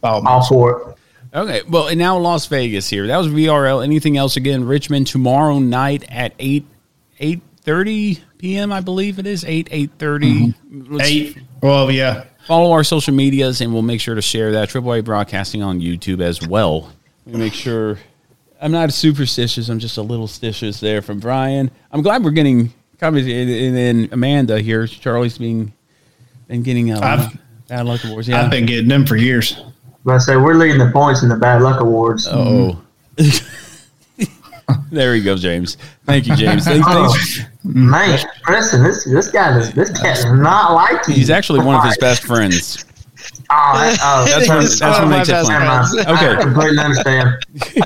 by 0.00 0.10
all 0.10 0.26
All 0.26 0.42
for 0.44 0.80
it. 0.80 0.96
Okay, 1.34 1.62
well, 1.68 1.88
and 1.88 1.98
now 1.98 2.16
Las 2.18 2.46
Vegas 2.46 2.88
here. 2.88 3.08
That 3.08 3.16
was 3.16 3.26
VRL. 3.26 3.82
Anything 3.82 4.16
else 4.16 4.36
again? 4.36 4.64
Richmond 4.64 5.06
tomorrow 5.08 5.58
night 5.58 6.04
at 6.08 6.32
eight 6.38 6.64
eight 7.18 7.42
thirty 7.62 8.22
p.m. 8.38 8.70
I 8.72 8.80
believe 8.80 9.18
it 9.18 9.26
is 9.26 9.44
eight 9.44 9.66
eight 9.72 9.90
thirty. 9.98 10.54
eight. 11.00 11.38
Well, 11.60 11.90
yeah. 11.90 12.24
Follow 12.46 12.70
our 12.72 12.84
social 12.84 13.14
medias, 13.14 13.60
and 13.60 13.72
we'll 13.72 13.82
make 13.82 14.00
sure 14.00 14.14
to 14.14 14.22
share 14.22 14.52
that. 14.52 14.68
Triple 14.68 14.94
A 14.94 15.00
Broadcasting 15.00 15.62
on 15.62 15.80
YouTube 15.80 16.20
as 16.20 16.46
well. 16.46 16.92
We 17.26 17.38
make 17.38 17.54
sure. 17.54 17.98
I'm 18.60 18.70
not 18.70 18.92
superstitious. 18.92 19.68
I'm 19.68 19.80
just 19.80 19.96
a 19.98 20.02
little 20.02 20.28
stitious 20.28 20.78
there 20.78 21.02
from 21.02 21.18
Brian. 21.18 21.70
I'm 21.90 22.02
glad 22.02 22.22
we're 22.22 22.30
getting 22.30 22.72
comments, 23.00 23.28
and, 23.28 23.50
and 23.50 23.76
then 23.76 24.08
Amanda 24.12 24.60
here. 24.60 24.86
Charlie's 24.86 25.36
being 25.38 25.72
been 26.46 26.62
getting 26.62 26.92
uh, 26.92 27.00
I've- 27.02 27.38
bad 27.66 27.86
luck 27.86 28.04
awards. 28.04 28.28
Yeah. 28.28 28.40
I've 28.44 28.50
been 28.52 28.66
getting 28.66 28.88
them 28.88 29.04
for 29.04 29.16
years. 29.16 29.60
But 30.04 30.14
I 30.14 30.18
say 30.18 30.36
we're 30.36 30.54
leading 30.54 30.78
the 30.78 30.90
points 30.90 31.22
in 31.22 31.28
the 31.28 31.36
bad 31.36 31.62
luck 31.62 31.80
awards. 31.80 32.28
Oh. 32.30 32.80
there 34.90 35.14
you 35.14 35.22
go, 35.24 35.36
James. 35.36 35.76
Thank 36.04 36.26
you, 36.26 36.36
James. 36.36 36.64
Thanks, 36.64 36.86
Oh, 36.88 37.12
thanks. 37.12 37.40
man, 37.64 38.18
Preston, 38.42 38.82
this 38.82 39.04
this 39.04 39.30
guy 39.30 39.52
does 39.52 39.72
this 39.72 39.90
cat 40.00 40.16
does 40.16 40.32
not 40.38 40.72
like 40.74 41.06
you. 41.08 41.14
He's 41.14 41.30
actually 41.30 41.64
one 41.64 41.76
of 41.76 41.84
his 41.84 41.96
best 41.98 42.22
friends. 42.24 42.84
Oh, 43.50 43.72
that, 43.78 43.98
oh 44.02 44.24
That's 44.26 44.48
what, 44.48 44.60
that's 44.60 44.80
that's 44.80 44.98
what 45.00 45.08
makes 45.08 45.28
it 45.28 45.32
Never 45.32 45.64
mind. 45.64 45.88
fun. 45.88 46.06
I 46.06 46.32
Okay. 46.32 46.42
completely 46.42 46.78
understand. 46.78 47.28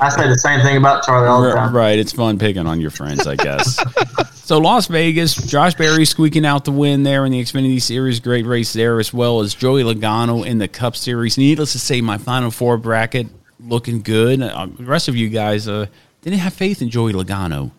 I 0.01 0.09
say 0.09 0.27
the 0.27 0.37
same 0.37 0.61
thing 0.61 0.77
about 0.77 1.03
Charlie 1.05 1.27
all 1.27 1.41
the 1.41 1.53
time. 1.53 1.73
Right, 1.75 1.97
it's 1.97 2.11
fun 2.11 2.37
picking 2.37 2.65
on 2.67 2.81
your 2.81 2.91
friends, 2.91 3.25
I 3.27 3.35
guess. 3.35 3.77
so 4.49 4.57
Las 4.57 4.87
Vegas, 4.87 5.35
Josh 5.35 5.75
Berry 5.75 6.05
squeaking 6.05 6.43
out 6.43 6.65
the 6.65 6.71
win 6.71 7.03
there 7.03 7.23
in 7.23 7.31
the 7.31 7.39
Xfinity 7.39 7.79
Series, 7.79 8.19
great 8.19 8.47
race 8.47 8.73
there, 8.73 8.99
as 8.99 9.13
well 9.13 9.41
as 9.41 9.53
Joey 9.53 9.83
Logano 9.83 10.43
in 10.43 10.57
the 10.57 10.67
Cup 10.67 10.95
Series. 10.95 11.37
Needless 11.37 11.73
to 11.73 11.77
say, 11.79 12.01
my 12.01 12.17
Final 12.17 12.49
Four 12.49 12.79
bracket 12.79 13.27
looking 13.59 14.01
good. 14.01 14.41
Uh, 14.41 14.65
the 14.75 14.85
rest 14.85 15.07
of 15.07 15.15
you 15.15 15.29
guys 15.29 15.67
uh, 15.67 15.85
didn't 16.23 16.39
have 16.39 16.55
faith 16.55 16.81
in 16.81 16.89
Joey 16.89 17.13
Logano. 17.13 17.69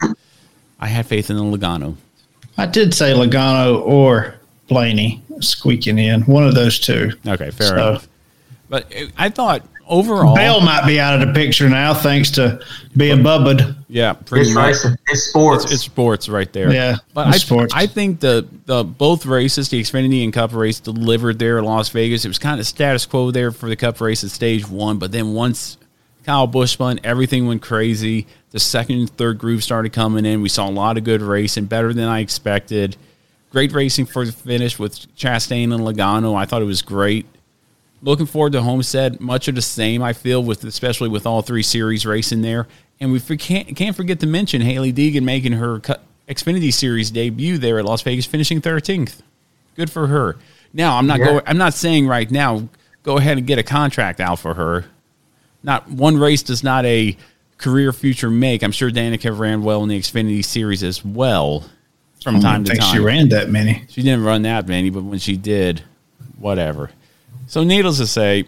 I 0.78 0.86
had 0.86 1.06
faith 1.06 1.28
in 1.28 1.36
the 1.38 1.42
Logano. 1.42 1.96
I 2.56 2.66
did 2.66 2.94
say 2.94 3.14
Logano 3.14 3.84
or 3.84 4.36
Blaney 4.68 5.24
squeaking 5.40 5.98
in, 5.98 6.22
one 6.22 6.46
of 6.46 6.54
those 6.54 6.78
two. 6.78 7.10
Okay, 7.26 7.50
fair 7.50 7.66
So- 7.66 7.74
enough. 7.74 8.08
But 8.70 8.90
I 9.18 9.28
thought 9.28 9.66
overall, 9.88 10.36
Bell 10.36 10.60
might 10.60 10.86
be 10.86 11.00
out 11.00 11.20
of 11.20 11.26
the 11.26 11.34
picture 11.34 11.68
now 11.68 11.92
thanks 11.92 12.30
to 12.32 12.64
being 12.96 13.22
bubbed. 13.22 13.62
Yeah, 13.88 14.12
pretty 14.12 14.46
It's 14.46 14.54
much. 14.54 14.66
racing. 14.68 14.96
It's 15.08 15.22
sports. 15.24 15.64
It's, 15.64 15.72
it's 15.74 15.82
sports 15.82 16.28
right 16.28 16.50
there. 16.52 16.72
Yeah, 16.72 16.96
but 17.12 17.26
it's 17.26 17.36
I, 17.36 17.38
sports. 17.40 17.74
I 17.76 17.86
think 17.88 18.20
the 18.20 18.46
the 18.66 18.84
both 18.84 19.26
races, 19.26 19.68
the 19.68 19.80
Xfinity 19.80 20.22
and 20.22 20.32
Cup 20.32 20.54
race, 20.54 20.78
delivered 20.78 21.40
there 21.40 21.58
in 21.58 21.64
Las 21.64 21.88
Vegas. 21.88 22.24
It 22.24 22.28
was 22.28 22.38
kind 22.38 22.60
of 22.60 22.66
status 22.66 23.06
quo 23.06 23.32
there 23.32 23.50
for 23.50 23.68
the 23.68 23.74
Cup 23.76 24.00
race 24.00 24.22
at 24.22 24.30
stage 24.30 24.66
one, 24.68 24.98
but 24.98 25.10
then 25.10 25.34
once 25.34 25.76
Kyle 26.24 26.46
Busch 26.46 26.70
spun, 26.72 27.00
everything 27.02 27.48
went 27.48 27.60
crazy. 27.60 28.28
The 28.52 28.60
second 28.60 29.00
and 29.00 29.10
third 29.10 29.38
groove 29.38 29.64
started 29.64 29.92
coming 29.92 30.24
in. 30.24 30.42
We 30.42 30.48
saw 30.48 30.68
a 30.68 30.70
lot 30.70 30.96
of 30.96 31.02
good 31.02 31.22
racing, 31.22 31.64
better 31.64 31.92
than 31.92 32.06
I 32.08 32.20
expected. 32.20 32.96
Great 33.50 33.72
racing 33.72 34.06
for 34.06 34.24
the 34.24 34.30
finish 34.30 34.78
with 34.78 34.94
Chastain 35.16 35.74
and 35.74 35.82
Logano. 35.82 36.36
I 36.36 36.44
thought 36.44 36.62
it 36.62 36.66
was 36.66 36.82
great. 36.82 37.26
Looking 38.02 38.26
forward 38.26 38.52
to 38.52 38.62
Homestead. 38.62 39.20
Much 39.20 39.46
of 39.48 39.54
the 39.54 39.62
same, 39.62 40.02
I 40.02 40.12
feel, 40.14 40.42
with 40.42 40.64
especially 40.64 41.08
with 41.10 41.26
all 41.26 41.42
three 41.42 41.62
series 41.62 42.06
racing 42.06 42.40
there. 42.42 42.66
And 42.98 43.12
we 43.12 43.20
can't 43.20 43.76
can't 43.76 43.94
forget 43.96 44.20
to 44.20 44.26
mention 44.26 44.62
Hailie 44.62 44.92
Deegan 44.92 45.22
making 45.22 45.52
her 45.52 45.80
Xfinity 46.28 46.72
Series 46.72 47.10
debut 47.10 47.58
there 47.58 47.78
at 47.78 47.84
Las 47.84 48.02
Vegas, 48.02 48.26
finishing 48.26 48.60
thirteenth. 48.60 49.22
Good 49.76 49.90
for 49.90 50.06
her. 50.06 50.36
Now, 50.72 50.96
I'm 50.96 51.06
not 51.06 51.18
Yeah. 51.18 51.24
going. 51.26 51.42
I'm 51.46 51.58
not 51.58 51.74
saying 51.74 52.06
right 52.06 52.30
now 52.30 52.68
go 53.02 53.16
ahead 53.16 53.38
and 53.38 53.46
get 53.46 53.58
a 53.58 53.62
contract 53.62 54.20
out 54.20 54.38
for 54.38 54.54
her. 54.54 54.84
Not 55.62 55.90
one 55.90 56.16
race 56.16 56.42
does 56.42 56.62
not 56.62 56.84
a 56.86 57.16
career 57.58 57.92
future 57.92 58.30
make. 58.30 58.62
I'm 58.62 58.72
sure 58.72 58.90
Danica 58.90 59.36
ran 59.36 59.62
well 59.62 59.82
in 59.82 59.88
the 59.90 59.98
Xfinity 59.98 60.42
Series 60.44 60.82
as 60.82 61.04
well 61.04 61.64
from 62.22 62.40
time 62.40 62.64
to 62.64 62.70
think 62.70 62.82
time. 62.82 62.94
she 62.94 62.98
ran 63.00 63.28
that 63.30 63.50
many. 63.50 63.84
She 63.88 64.02
didn't 64.02 64.24
run 64.24 64.42
that 64.42 64.68
many, 64.68 64.88
but 64.90 65.02
when 65.04 65.18
she 65.18 65.36
did, 65.36 65.82
whatever. 66.38 66.90
So, 67.50 67.64
needless 67.64 67.96
to 67.96 68.06
say, 68.06 68.44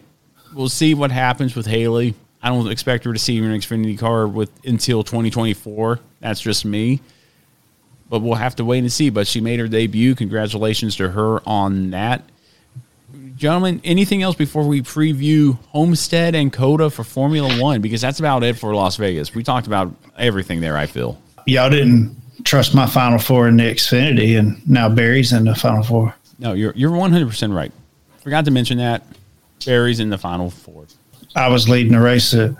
we'll 0.54 0.68
see 0.68 0.94
what 0.94 1.10
happens 1.10 1.56
with 1.56 1.66
Hailie. 1.66 2.14
I 2.40 2.50
don't 2.50 2.70
expect 2.70 3.02
her 3.02 3.12
to 3.12 3.18
see 3.18 3.36
an 3.38 3.46
Xfinity 3.46 3.98
car 3.98 4.28
with 4.28 4.48
until 4.64 5.02
2024. 5.02 5.98
That's 6.20 6.40
just 6.40 6.64
me. 6.64 7.00
But 8.08 8.20
we'll 8.20 8.36
have 8.36 8.54
to 8.56 8.64
wait 8.64 8.78
and 8.78 8.92
see. 8.92 9.10
But 9.10 9.26
she 9.26 9.40
made 9.40 9.58
her 9.58 9.66
debut. 9.66 10.14
Congratulations 10.14 10.94
to 10.98 11.10
her 11.10 11.40
on 11.48 11.90
that. 11.90 12.22
Gentlemen, 13.34 13.80
anything 13.82 14.22
else 14.22 14.36
before 14.36 14.68
we 14.68 14.82
preview 14.82 15.58
Homestead 15.70 16.36
and 16.36 16.52
COTA 16.52 16.88
for 16.90 17.02
Formula 17.02 17.60
One? 17.60 17.80
Because 17.80 18.00
that's 18.00 18.20
about 18.20 18.44
it 18.44 18.56
for 18.56 18.72
Las 18.72 18.98
Vegas. 18.98 19.34
We 19.34 19.42
talked 19.42 19.66
about 19.66 19.92
everything 20.16 20.60
there, 20.60 20.76
I 20.76 20.86
feel. 20.86 21.20
Y'all 21.48 21.70
didn't 21.70 22.14
trust 22.44 22.72
my 22.72 22.86
Final 22.86 23.18
Four 23.18 23.48
in 23.48 23.56
the 23.56 23.64
Xfinity, 23.64 24.38
and 24.38 24.64
now 24.68 24.88
Berry's 24.88 25.32
in 25.32 25.46
the 25.46 25.56
Final 25.56 25.82
Four. 25.82 26.14
No, 26.38 26.52
you're 26.52 26.72
you're 26.76 26.92
100% 26.92 27.52
right. 27.52 27.72
Forgot 28.22 28.44
to 28.44 28.50
mention 28.50 28.78
that. 28.78 29.02
Berry's 29.64 30.00
in 30.00 30.10
the 30.10 30.18
final 30.18 30.50
four. 30.50 30.86
I 31.34 31.48
was 31.48 31.68
leading 31.68 31.94
a 31.94 32.00
race 32.00 32.34
at 32.34 32.52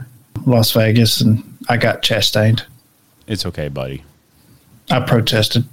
Las 0.47 0.73
Vegas, 0.73 1.21
and 1.21 1.43
I 1.69 1.77
got 1.77 2.03
chastained. 2.03 2.65
It's 3.27 3.47
okay, 3.47 3.69
buddy. 3.69 4.05
I 4.91 5.01
protested. 5.01 5.65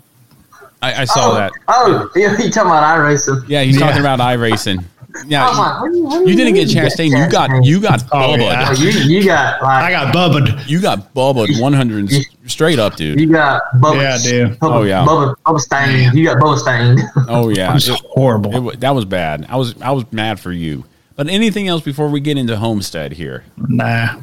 I, 0.82 1.02
I 1.02 1.06
saw 1.06 1.32
oh, 1.32 1.36
that. 1.36 1.52
Oh, 1.68 2.10
you 2.16 2.22
you 2.44 2.52
talking 2.52 2.72
about 2.72 2.84
iRacing? 2.98 3.44
Yeah, 3.48 3.64
he's 3.64 3.80
Yeah. 3.80 3.88
talking 3.88 4.02
about 4.02 4.20
iRacing. 4.20 4.84
Yeah, 5.26 5.44
I 5.46 5.50
was 5.50 5.58
what 5.82 5.92
do 5.92 5.98
you, 5.98 6.04
what 6.04 6.24
do 6.26 6.30
you 6.32 6.38
didn't 6.38 6.54
get 6.54 6.68
mean 6.68 6.78
Chastain. 6.78 7.10
You 7.10 7.32
got 7.32 7.66
you 7.66 7.82
got 7.82 8.04
Oh, 8.12 8.20
bubbled. 8.38 8.40
yeah. 8.42 8.68
Oh, 8.70 8.74
you, 8.82 8.90
you 8.90 9.26
got 9.26 9.62
like 9.62 9.84
I 9.86 9.92
got 9.92 10.14
bubbed. 10.14 10.70
You 10.70 10.80
got 10.82 11.14
bubbled 11.16 11.50
100 11.60 12.12
straight 12.46 12.78
up, 12.80 12.96
dude. 12.96 13.20
you 13.20 13.28
got 13.32 13.62
Bubba. 13.76 14.02
Yeah, 14.02 14.14
I 14.16 14.18
do. 14.22 14.56
Bubba, 14.58 14.76
Oh, 14.76 14.84
yeah. 14.84 15.06
Bubba, 15.06 15.36
Bubba 15.46 15.60
stained. 15.60 16.14
You 16.14 16.26
got 16.26 16.38
Bubba 16.38 16.58
stained. 16.60 17.00
Oh 17.28 17.50
yeah, 17.50 17.68
oh, 17.68 17.72
It 17.72 17.74
was 17.74 17.88
horrible. 18.12 18.70
it 18.70 18.80
that 18.82 18.94
was 18.94 19.06
bad. 19.06 19.46
I 19.50 19.56
was 19.56 19.80
I 19.82 19.92
was 19.92 20.06
mad 20.12 20.40
for 20.40 20.52
you. 20.52 20.86
But 21.16 21.28
anything 21.28 21.68
else 21.68 21.82
before 21.84 22.08
we 22.10 22.20
get 22.22 22.38
into 22.38 22.56
Homestead 22.58 23.14
here? 23.14 23.44
nah. 23.58 24.16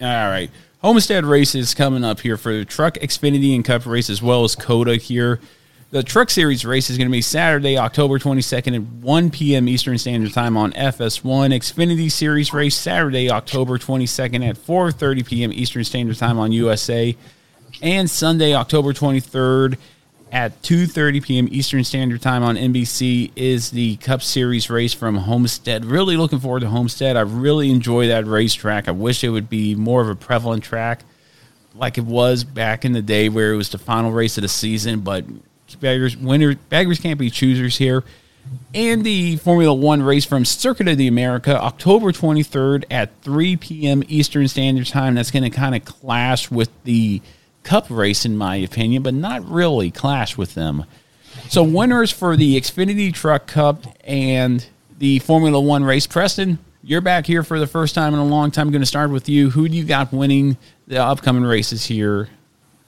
All 0.00 0.28
right. 0.30 0.50
Homestead 0.82 1.24
races 1.24 1.74
coming 1.74 2.04
up 2.04 2.20
here 2.20 2.36
for 2.36 2.52
the 2.52 2.64
Truck 2.64 2.94
Xfinity 2.94 3.54
and 3.54 3.64
Cup 3.64 3.86
race 3.86 4.10
as 4.10 4.22
well 4.22 4.44
as 4.44 4.54
COTA 4.54 4.96
here. 4.96 5.40
The 5.92 6.02
Truck 6.02 6.30
Series 6.30 6.64
race 6.64 6.90
is 6.90 6.98
going 6.98 7.06
to 7.06 7.12
be 7.12 7.22
Saturday, 7.22 7.78
October 7.78 8.18
22nd 8.18 8.74
at 8.74 8.82
1 8.82 9.30
p.m. 9.30 9.68
Eastern 9.68 9.96
Standard 9.98 10.32
Time 10.32 10.56
on 10.56 10.72
FS1. 10.72 11.54
Xfinity 11.54 12.10
Series 12.10 12.52
race 12.52 12.74
Saturday, 12.74 13.30
October 13.30 13.78
22nd 13.78 14.48
at 14.48 14.56
4:30 14.56 15.24
p.m. 15.24 15.52
Eastern 15.52 15.84
Standard 15.84 16.16
Time 16.16 16.40
on 16.40 16.50
USA. 16.50 17.16
And 17.82 18.10
Sunday, 18.10 18.52
October 18.52 18.94
23rd 18.94 19.78
at 20.32 20.60
2:30 20.62 21.22
p.m. 21.22 21.48
Eastern 21.52 21.84
Standard 21.84 22.20
Time 22.20 22.42
on 22.42 22.56
NBC 22.56 23.30
is 23.36 23.70
the 23.70 23.94
Cup 23.98 24.22
Series 24.22 24.68
race 24.68 24.92
from 24.92 25.14
Homestead. 25.18 25.84
Really 25.84 26.16
looking 26.16 26.40
forward 26.40 26.60
to 26.60 26.68
Homestead. 26.68 27.16
I 27.16 27.20
really 27.20 27.70
enjoy 27.70 28.08
that 28.08 28.26
racetrack. 28.26 28.88
I 28.88 28.90
wish 28.90 29.22
it 29.22 29.28
would 29.28 29.48
be 29.48 29.76
more 29.76 30.02
of 30.02 30.08
a 30.08 30.16
prevalent 30.16 30.64
track 30.64 31.04
like 31.76 31.96
it 31.96 32.04
was 32.04 32.42
back 32.42 32.84
in 32.84 32.90
the 32.92 33.02
day 33.02 33.28
where 33.28 33.52
it 33.52 33.56
was 33.56 33.68
the 33.68 33.78
final 33.78 34.10
race 34.10 34.36
of 34.36 34.42
the 34.42 34.48
season, 34.48 35.00
but 35.00 35.24
baggers 35.74 36.16
winners 36.16 36.56
baggers 36.68 37.00
can't 37.00 37.18
be 37.18 37.30
choosers 37.30 37.76
here. 37.76 38.04
And 38.74 39.04
the 39.04 39.36
Formula 39.36 39.74
One 39.74 40.02
race 40.02 40.24
from 40.24 40.44
Circuit 40.44 40.86
of 40.86 40.98
the 40.98 41.08
America, 41.08 41.60
October 41.60 42.12
23rd 42.12 42.84
at 42.90 43.10
3 43.22 43.56
p.m. 43.56 44.02
Eastern 44.06 44.46
Standard 44.48 44.86
Time. 44.86 45.14
That's 45.14 45.30
going 45.30 45.42
to 45.42 45.50
kind 45.50 45.74
of 45.74 45.84
clash 45.84 46.50
with 46.50 46.70
the 46.84 47.22
Cup 47.62 47.86
race, 47.90 48.24
in 48.24 48.36
my 48.36 48.56
opinion, 48.56 49.02
but 49.02 49.14
not 49.14 49.44
really 49.48 49.90
clash 49.90 50.36
with 50.36 50.54
them. 50.54 50.84
So, 51.48 51.64
winners 51.64 52.12
for 52.12 52.36
the 52.36 52.60
Xfinity 52.60 53.12
Truck 53.12 53.48
Cup 53.48 53.84
and 54.04 54.64
the 54.98 55.18
Formula 55.20 55.60
One 55.60 55.82
race. 55.82 56.06
Preston, 56.06 56.58
you're 56.82 57.00
back 57.00 57.26
here 57.26 57.42
for 57.42 57.58
the 57.58 57.66
first 57.66 57.94
time 57.94 58.14
in 58.14 58.20
a 58.20 58.24
long 58.24 58.52
time. 58.52 58.68
I'm 58.68 58.72
going 58.72 58.82
to 58.82 58.86
start 58.86 59.10
with 59.10 59.28
you. 59.28 59.50
Who 59.50 59.68
do 59.68 59.76
you 59.76 59.84
got 59.84 60.12
winning 60.12 60.56
the 60.86 61.02
upcoming 61.02 61.42
races 61.42 61.84
here 61.84 62.28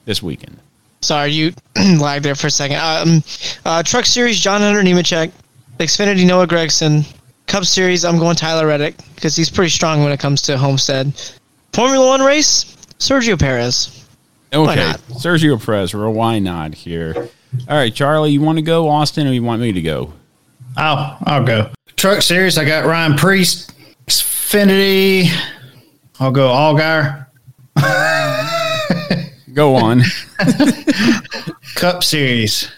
this 0.05 0.23
weekend? 0.23 0.59
Sorry, 1.01 1.31
you 1.31 1.53
lagged 1.99 2.25
there 2.25 2.35
for 2.35 2.47
a 2.47 2.51
second. 2.51 2.77
Um, 2.77 3.23
uh, 3.65 3.83
Truck 3.83 4.05
Series, 4.05 4.39
John 4.39 4.61
Hunter 4.61 4.81
Nemechek. 4.81 5.31
Xfinity, 5.79 6.27
Noah 6.27 6.45
Gragson. 6.47 7.05
Cup 7.47 7.65
Series, 7.65 8.05
I'm 8.05 8.19
going 8.19 8.35
Tyler 8.35 8.67
Reddick 8.67 8.95
because 9.15 9.35
he's 9.35 9.49
pretty 9.49 9.71
strong 9.71 10.03
when 10.03 10.11
it 10.11 10.19
comes 10.19 10.41
to 10.43 10.57
Homestead. 10.57 11.13
Formula 11.73 12.05
One 12.07 12.21
race, 12.21 12.75
Sergio 12.99 13.39
Perez. 13.39 14.05
Okay, 14.53 14.93
Sergio 15.09 15.63
Perez, 15.63 15.93
or 15.93 16.09
why 16.11 16.37
not 16.39 16.75
here? 16.75 17.29
All 17.67 17.77
right, 17.77 17.93
Charlie, 17.93 18.31
you 18.31 18.41
want 18.41 18.57
to 18.59 18.61
go, 18.61 18.87
Austin, 18.87 19.25
or 19.27 19.31
you 19.31 19.41
want 19.41 19.61
me 19.61 19.71
to 19.71 19.81
go? 19.81 20.13
I'll 20.77 21.17
I'll 21.25 21.43
go. 21.43 21.71
Truck 21.95 22.21
Series, 22.21 22.57
I 22.57 22.65
got 22.65 22.85
Ryan 22.85 23.15
Preece. 23.15 23.67
Xfinity, 24.05 25.27
I'll 26.19 26.31
go 26.31 26.49
Allgaier. 26.49 27.25
Go 29.53 29.75
on. 29.75 30.01
Cup 31.75 32.03
Series. 32.03 32.71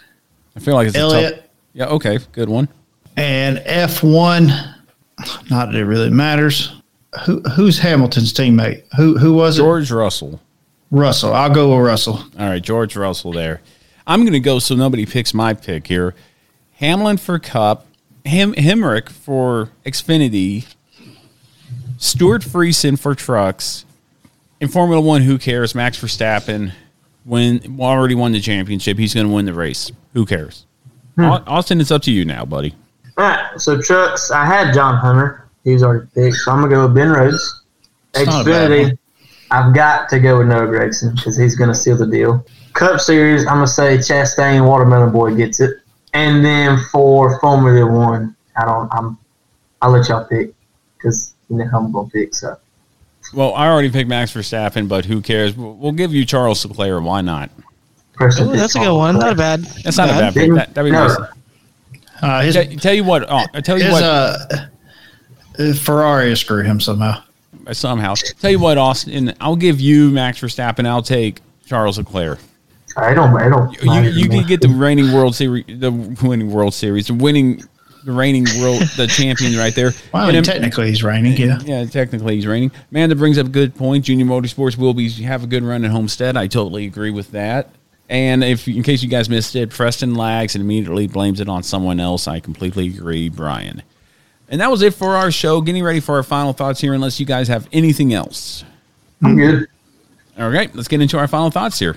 I 0.55 0.59
feel 0.59 0.75
like 0.75 0.87
it's 0.87 0.97
Elliott. 0.97 1.33
A 1.33 1.35
tough, 1.37 1.45
yeah. 1.73 1.85
Okay. 1.87 2.19
Good 2.31 2.49
one. 2.49 2.67
And 3.17 3.57
F1, 3.59 4.47
not 5.49 5.71
that 5.71 5.75
it 5.75 5.85
really 5.85 6.09
matters. 6.09 6.73
Who 7.25 7.41
who's 7.41 7.77
Hamilton's 7.79 8.33
teammate? 8.33 8.83
Who 8.95 9.17
who 9.17 9.33
was 9.33 9.57
it? 9.57 9.61
George 9.61 9.91
Russell. 9.91 10.39
Russell. 10.91 11.33
I'll 11.33 11.53
go 11.53 11.75
with 11.75 11.85
Russell. 11.85 12.23
All 12.37 12.49
right, 12.49 12.61
George 12.61 12.95
Russell 12.95 13.31
there. 13.31 13.61
I'm 14.07 14.21
going 14.21 14.33
to 14.33 14.39
go 14.39 14.59
so 14.59 14.75
nobody 14.75 15.05
picks 15.05 15.33
my 15.33 15.53
pick 15.53 15.87
here. 15.87 16.13
Hamlin 16.73 17.17
for 17.17 17.39
Cup, 17.39 17.85
Him 18.25 18.53
Hemric 18.53 19.09
for 19.09 19.69
Xfinity, 19.85 20.65
Stewart 21.97 22.41
Friesen 22.41 22.97
for 22.99 23.13
trucks. 23.15 23.85
In 24.61 24.67
Formula 24.67 25.01
One, 25.01 25.23
who 25.23 25.39
cares? 25.39 25.73
Max 25.73 25.99
Verstappen 25.99 26.71
win 27.25 27.77
already 27.79 28.13
won 28.13 28.31
the 28.31 28.39
championship. 28.39 28.97
He's 28.97 29.13
going 29.13 29.27
to 29.27 29.33
win 29.33 29.45
the 29.45 29.55
race. 29.55 29.91
Who 30.13 30.23
cares? 30.25 30.67
Hmm. 31.15 31.23
Austin, 31.47 31.81
it's 31.81 31.89
up 31.89 32.03
to 32.03 32.11
you 32.11 32.25
now, 32.25 32.45
buddy. 32.45 32.75
All 33.17 33.25
right, 33.25 33.59
so 33.59 33.81
trucks. 33.81 34.29
I 34.29 34.45
had 34.45 34.73
John 34.73 34.95
Hunter. 34.95 35.49
He 35.63 35.73
was 35.73 35.83
already 35.83 36.07
picked, 36.13 36.37
so 36.37 36.51
I'm 36.51 36.61
gonna 36.61 36.73
go 36.73 36.85
with 36.85 36.95
Ben 36.95 37.09
Rhodes. 37.09 37.63
It's 38.15 38.25
not 38.25 38.47
a 38.47 38.49
bad 38.49 38.71
Xfinity. 38.71 38.97
I've 39.51 39.75
got 39.75 40.09
to 40.09 40.19
go 40.19 40.37
with 40.39 40.47
Noah 40.47 40.67
Gragson 40.67 41.15
because 41.15 41.37
he's 41.37 41.55
gonna 41.55 41.75
seal 41.75 41.97
the 41.97 42.07
deal. 42.07 42.45
Cup 42.73 42.99
Series. 43.01 43.45
I'm 43.45 43.55
gonna 43.55 43.67
say 43.67 43.97
Chastain 43.97 44.65
Watermelon 44.65 45.11
Boy 45.11 45.35
gets 45.35 45.59
it, 45.59 45.81
and 46.13 46.43
then 46.43 46.79
for 46.91 47.37
Formula 47.39 47.85
One, 47.85 48.35
I 48.55 48.65
don't. 48.65 48.91
I'm. 48.93 49.17
I'll 49.81 49.91
let 49.91 50.07
y'all 50.07 50.25
pick 50.25 50.53
because 50.97 51.35
you 51.49 51.57
know 51.57 51.65
who 51.65 51.77
I'm 51.77 51.91
gonna 51.91 52.09
pick. 52.09 52.33
So 52.33 52.57
Well, 53.33 53.53
I 53.53 53.67
already 53.67 53.89
picked 53.89 54.09
Max 54.09 54.33
Verstappen, 54.33 54.87
but 54.87 55.05
who 55.05 55.21
cares? 55.21 55.55
We'll 55.55 55.73
we'll 55.75 55.91
give 55.93 56.13
you 56.13 56.25
Charles 56.25 56.65
Leclerc. 56.65 57.03
Why 57.03 57.21
not? 57.21 57.49
Ooh, 58.21 58.55
that's 58.55 58.75
a 58.75 58.79
good 58.79 58.95
one. 58.95 59.17
Not 59.17 59.37
bad. 59.37 59.61
That's 59.83 59.97
not 59.97 60.09
a 60.09 60.13
bad 60.13 60.33
pick. 60.33 60.53
That, 60.53 60.73
that'd 60.73 60.91
be 60.91 60.91
No. 60.91 61.07
nice. 61.07 61.17
Uh, 62.21 62.41
his 62.43 62.53
Tell, 62.53 62.65
tell 62.77 62.93
you 62.93 63.03
what. 63.03 63.25
Oh, 63.27 63.45
I 63.53 63.61
tell 63.61 63.77
you 63.79 63.85
his 63.85 63.93
what. 63.93 64.03
uh, 64.03 64.37
uh, 65.57 65.73
Ferrari 65.73 66.29
will 66.29 66.35
screw 66.35 66.61
him 66.61 66.79
somehow. 66.79 67.23
somehow. 67.71 68.13
Tell 68.39 68.51
you 68.51 68.59
what, 68.59 68.77
Austin. 68.77 69.33
I'll 69.41 69.55
give 69.55 69.79
you 69.81 70.11
Max 70.11 70.39
Verstappen. 70.39 70.85
I'll 70.85 71.01
take 71.01 71.39
Charles 71.65 71.97
Leclerc. 71.97 72.39
I 72.97 73.13
don't. 73.13 73.35
I 73.39 73.49
don't. 73.49 73.81
You 73.81 74.01
you 74.23 74.29
can 74.29 74.45
get 74.45 74.61
the 74.61 74.67
reigning 74.67 75.13
World 75.13 75.33
Series, 75.35 75.65
the 75.67 75.91
winning 76.21 76.51
World 76.51 76.73
Series, 76.73 77.07
the 77.07 77.13
winning, 77.13 77.57
the 77.57 77.67
reigning 78.05 78.45
world, 78.59 78.81
the 78.97 79.07
champion 79.07 79.57
right 79.57 79.73
there. 79.75 79.91
Well, 80.13 80.27
And 80.27 80.35
then- 80.35 80.43
technically 80.43 80.87
he's 80.89 81.03
reigning. 81.03 81.37
Yeah. 81.37 81.59
yeah, 81.63 81.85
technically 81.85 82.35
he's 82.35 82.47
reigning. 82.47 82.71
Amanda 82.91 83.15
brings 83.15 83.37
up 83.37 83.45
a 83.47 83.49
good 83.49 83.75
point. 83.75 84.05
Junior 84.05 84.25
Motorsports 84.25 84.77
will 84.77 84.93
be 84.93 85.09
have 85.23 85.43
a 85.43 85.47
good 85.47 85.63
run 85.63 85.83
at 85.85 85.91
Homestead. 85.91 86.35
I 86.37 86.47
totally 86.47 86.85
agree 86.85 87.11
with 87.11 87.31
that. 87.31 87.69
And 88.09 88.43
if 88.43 88.67
in 88.67 88.83
case 88.83 89.01
you 89.01 89.07
guys 89.09 89.29
missed 89.29 89.55
it, 89.55 89.69
Preston 89.69 90.15
lags 90.15 90.55
and 90.55 90.61
immediately 90.61 91.07
blames 91.07 91.39
it 91.39 91.47
on 91.47 91.63
someone 91.63 91.99
else. 92.01 92.27
I 92.27 92.39
completely 92.41 92.87
agree, 92.87 93.29
Brian. 93.29 93.81
And 94.49 94.59
that 94.59 94.69
was 94.69 94.81
it 94.81 94.93
for 94.93 95.15
our 95.15 95.31
show. 95.31 95.61
Getting 95.61 95.81
ready 95.83 96.01
for 96.01 96.15
our 96.17 96.23
final 96.23 96.51
thoughts 96.51 96.81
here, 96.81 96.93
unless 96.93 97.21
you 97.21 97.25
guys 97.25 97.47
have 97.47 97.69
anything 97.71 98.13
else. 98.13 98.65
I'm 99.23 99.37
good. 99.37 99.67
All 100.37 100.49
right, 100.49 100.73
let's 100.75 100.89
get 100.89 100.99
into 100.99 101.17
our 101.17 101.27
final 101.29 101.51
thoughts 101.51 101.79
here. 101.79 101.95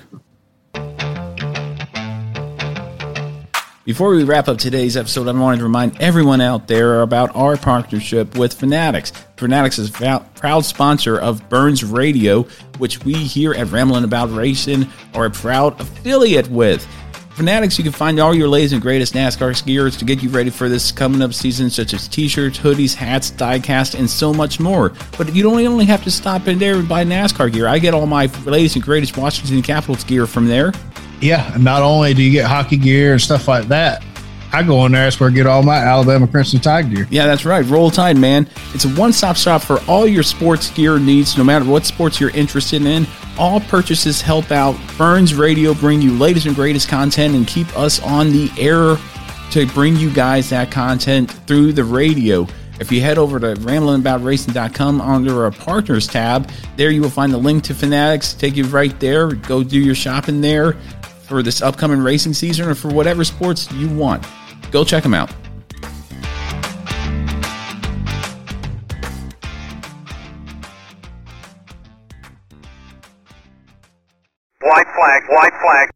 Before 3.84 4.08
we 4.08 4.24
wrap 4.24 4.48
up 4.48 4.56
today's 4.56 4.96
episode, 4.96 5.28
I 5.28 5.32
wanted 5.32 5.58
to 5.58 5.64
remind 5.64 6.00
everyone 6.00 6.40
out 6.40 6.68
there 6.68 7.02
about 7.02 7.36
our 7.36 7.58
partnership 7.58 8.34
with 8.34 8.54
Fanatics. 8.54 9.12
Fanatics 9.36 9.78
is 9.78 9.90
a 10.00 10.26
proud 10.36 10.64
sponsor 10.64 11.20
of 11.20 11.46
Burns 11.50 11.84
Radio, 11.84 12.44
which 12.78 13.04
we 13.04 13.12
here 13.12 13.52
at 13.52 13.70
Ramblin' 13.70 14.04
About 14.04 14.30
Racing 14.30 14.86
are 15.12 15.26
a 15.26 15.30
proud 15.30 15.78
affiliate 15.78 16.48
with. 16.48 16.86
Fanatics, 17.34 17.76
you 17.76 17.84
can 17.84 17.92
find 17.92 18.18
all 18.20 18.34
your 18.34 18.48
latest 18.48 18.72
and 18.72 18.80
greatest 18.80 19.12
NASCAR 19.12 19.50
skiers 19.50 19.98
to 19.98 20.06
get 20.06 20.22
you 20.22 20.30
ready 20.30 20.48
for 20.48 20.70
this 20.70 20.90
coming 20.90 21.20
up 21.20 21.34
season, 21.34 21.68
such 21.68 21.92
as 21.92 22.08
t-shirts, 22.08 22.58
hoodies, 22.58 22.94
hats, 22.94 23.32
diecast, 23.32 23.98
and 23.98 24.08
so 24.08 24.32
much 24.32 24.58
more. 24.58 24.94
But 25.18 25.34
you 25.34 25.42
don't 25.42 25.60
only 25.66 25.84
have 25.84 26.02
to 26.04 26.10
stop 26.10 26.48
in 26.48 26.58
there 26.58 26.76
and 26.76 26.88
buy 26.88 27.04
NASCAR 27.04 27.52
gear. 27.52 27.68
I 27.68 27.78
get 27.80 27.92
all 27.92 28.06
my 28.06 28.30
latest 28.46 28.76
and 28.76 28.84
greatest 28.84 29.18
Washington 29.18 29.60
Capitals 29.60 30.04
gear 30.04 30.26
from 30.26 30.46
there. 30.46 30.72
Yeah, 31.24 31.56
not 31.58 31.80
only 31.80 32.12
do 32.12 32.22
you 32.22 32.30
get 32.30 32.44
hockey 32.44 32.76
gear 32.76 33.12
and 33.12 33.20
stuff 33.20 33.48
like 33.48 33.66
that, 33.68 34.04
I 34.52 34.62
go 34.62 34.84
in 34.84 34.92
there. 34.92 35.04
That's 35.04 35.18
where 35.18 35.30
I 35.30 35.32
get 35.32 35.46
all 35.46 35.62
my 35.62 35.78
Alabama 35.78 36.28
Crimson 36.28 36.60
Tide 36.60 36.94
gear. 36.94 37.08
Yeah, 37.10 37.24
that's 37.24 37.46
right. 37.46 37.64
Roll 37.64 37.90
Tide, 37.90 38.18
man. 38.18 38.46
It's 38.74 38.84
a 38.84 38.90
one 38.90 39.10
stop 39.10 39.34
shop 39.34 39.62
for 39.62 39.80
all 39.88 40.06
your 40.06 40.22
sports 40.22 40.70
gear 40.72 40.98
needs, 40.98 41.38
no 41.38 41.42
matter 41.42 41.64
what 41.64 41.86
sports 41.86 42.20
you're 42.20 42.28
interested 42.30 42.82
in. 42.82 43.06
All 43.38 43.58
purchases 43.58 44.20
help 44.20 44.50
out 44.50 44.78
Burns 44.98 45.34
Radio, 45.34 45.72
bring 45.72 46.02
you 46.02 46.12
latest 46.12 46.44
and 46.44 46.54
greatest 46.54 46.90
content, 46.90 47.34
and 47.34 47.46
keep 47.46 47.74
us 47.74 48.02
on 48.02 48.30
the 48.30 48.50
air 48.58 48.98
to 49.52 49.66
bring 49.72 49.96
you 49.96 50.12
guys 50.12 50.50
that 50.50 50.70
content 50.70 51.30
through 51.46 51.72
the 51.72 51.84
radio. 51.84 52.46
If 52.80 52.92
you 52.92 53.00
head 53.00 53.16
over 53.16 53.40
to 53.40 53.54
ramblingaboutracing.com 53.54 55.00
under 55.00 55.44
our 55.44 55.52
partners 55.52 56.06
tab, 56.06 56.50
there 56.76 56.90
you 56.90 57.00
will 57.00 57.08
find 57.08 57.32
the 57.32 57.38
link 57.38 57.64
to 57.64 57.74
Fanatics. 57.74 58.34
Take 58.34 58.56
you 58.56 58.66
right 58.66 58.98
there. 59.00 59.32
Go 59.32 59.64
do 59.64 59.80
your 59.80 59.94
shopping 59.94 60.42
there 60.42 60.76
for 61.24 61.42
this 61.42 61.62
upcoming 61.62 62.00
racing 62.00 62.34
season 62.34 62.68
or 62.68 62.74
for 62.74 62.88
whatever 62.88 63.24
sports 63.24 63.70
you 63.72 63.88
want. 63.88 64.24
Go 64.70 64.84
check 64.84 65.02
them 65.02 65.14
out. 65.14 65.30
White 74.60 74.86
flag, 74.96 75.22
white 75.28 75.52
flag. 75.62 75.90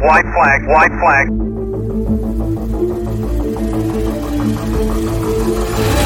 White 0.00 0.24
flag, 0.34 0.66
white 0.66 0.92
flag. 0.98 1.28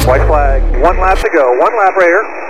White 0.05 0.27
flag, 0.27 0.61
one 0.83 0.99
lap 0.99 1.17
to 1.19 1.29
go. 1.33 1.51
One 1.57 1.77
lap 1.77 1.95
right 1.95 2.05
here. 2.05 2.44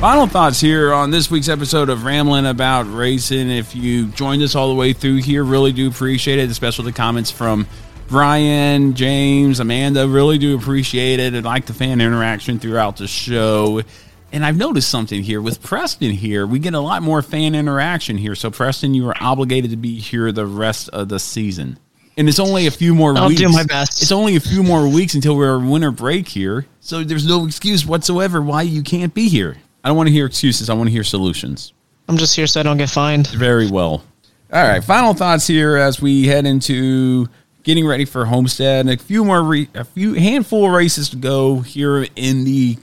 Final 0.00 0.28
thoughts 0.28 0.60
here 0.60 0.92
on 0.92 1.10
this 1.10 1.28
week's 1.28 1.48
episode 1.48 1.88
of 1.88 2.04
Rambling 2.04 2.46
About 2.46 2.82
Racing. 2.82 3.50
If 3.50 3.74
you 3.74 4.06
joined 4.06 4.42
us 4.42 4.54
all 4.54 4.68
the 4.68 4.76
way 4.76 4.92
through 4.92 5.16
here, 5.16 5.42
really 5.42 5.72
do 5.72 5.88
appreciate 5.88 6.38
it, 6.38 6.48
especially 6.50 6.84
the 6.84 6.92
comments 6.92 7.32
from 7.32 7.66
Brian, 8.06 8.94
James, 8.94 9.58
Amanda. 9.58 10.06
Really 10.06 10.38
do 10.38 10.56
appreciate 10.56 11.18
it. 11.18 11.34
I 11.34 11.40
like 11.40 11.66
the 11.66 11.74
fan 11.74 12.00
interaction 12.00 12.60
throughout 12.60 12.98
the 12.98 13.08
show. 13.08 13.82
And 14.30 14.46
I've 14.46 14.56
noticed 14.56 14.88
something 14.88 15.24
here 15.24 15.42
with 15.42 15.60
Preston 15.64 16.12
here. 16.12 16.46
We 16.46 16.60
get 16.60 16.74
a 16.74 16.80
lot 16.80 17.02
more 17.02 17.20
fan 17.20 17.56
interaction 17.56 18.18
here. 18.18 18.36
So, 18.36 18.52
Preston, 18.52 18.94
you 18.94 19.08
are 19.08 19.16
obligated 19.20 19.72
to 19.72 19.76
be 19.76 19.98
here 19.98 20.30
the 20.30 20.46
rest 20.46 20.90
of 20.90 21.08
the 21.08 21.18
season. 21.18 21.76
And 22.16 22.28
it's 22.28 22.38
only 22.38 22.68
a 22.68 22.70
few 22.70 22.94
more 22.94 23.18
I'll 23.18 23.30
weeks. 23.30 23.40
do 23.40 23.48
my 23.48 23.64
best. 23.64 24.00
It's 24.00 24.12
only 24.12 24.36
a 24.36 24.40
few 24.40 24.62
more 24.62 24.88
weeks 24.88 25.14
until 25.14 25.34
we're 25.34 25.58
winter 25.58 25.90
break 25.90 26.28
here. 26.28 26.66
So 26.78 27.02
there's 27.02 27.26
no 27.26 27.46
excuse 27.46 27.84
whatsoever 27.84 28.40
why 28.40 28.62
you 28.62 28.84
can't 28.84 29.12
be 29.12 29.28
here. 29.28 29.56
I 29.88 29.90
don't 29.90 29.96
want 29.96 30.08
to 30.08 30.12
hear 30.12 30.26
excuses. 30.26 30.68
I 30.68 30.74
want 30.74 30.88
to 30.88 30.92
hear 30.92 31.02
solutions. 31.02 31.72
I'm 32.10 32.18
just 32.18 32.36
here 32.36 32.46
so 32.46 32.60
I 32.60 32.62
don't 32.62 32.76
get 32.76 32.90
fined. 32.90 33.26
Very 33.28 33.70
well. 33.70 34.04
All 34.52 34.62
right. 34.62 34.84
Final 34.84 35.14
thoughts 35.14 35.46
here 35.46 35.78
as 35.78 35.98
we 35.98 36.26
head 36.26 36.44
into 36.44 37.26
getting 37.62 37.86
ready 37.86 38.04
for 38.04 38.26
Homestead. 38.26 38.80
And 38.80 38.90
a 38.90 39.02
few 39.02 39.24
more, 39.24 39.42
re- 39.42 39.70
a 39.74 39.84
few 39.84 40.12
handful 40.12 40.66
of 40.66 40.72
races 40.72 41.08
to 41.08 41.16
go 41.16 41.60
here 41.60 42.06
in 42.16 42.44
the 42.44 42.76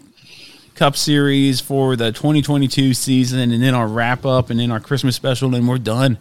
Cup 0.74 0.98
Series 0.98 1.62
for 1.62 1.96
the 1.96 2.12
2022 2.12 2.96
season, 2.96 3.52
and 3.52 3.62
then 3.62 3.76
our 3.76 3.88
wrap 3.88 4.26
up, 4.26 4.50
and 4.50 4.60
then 4.60 4.72
our 4.72 4.80
Christmas 4.80 5.16
special, 5.16 5.54
and 5.54 5.68
we're 5.70 5.78
done 5.78 6.18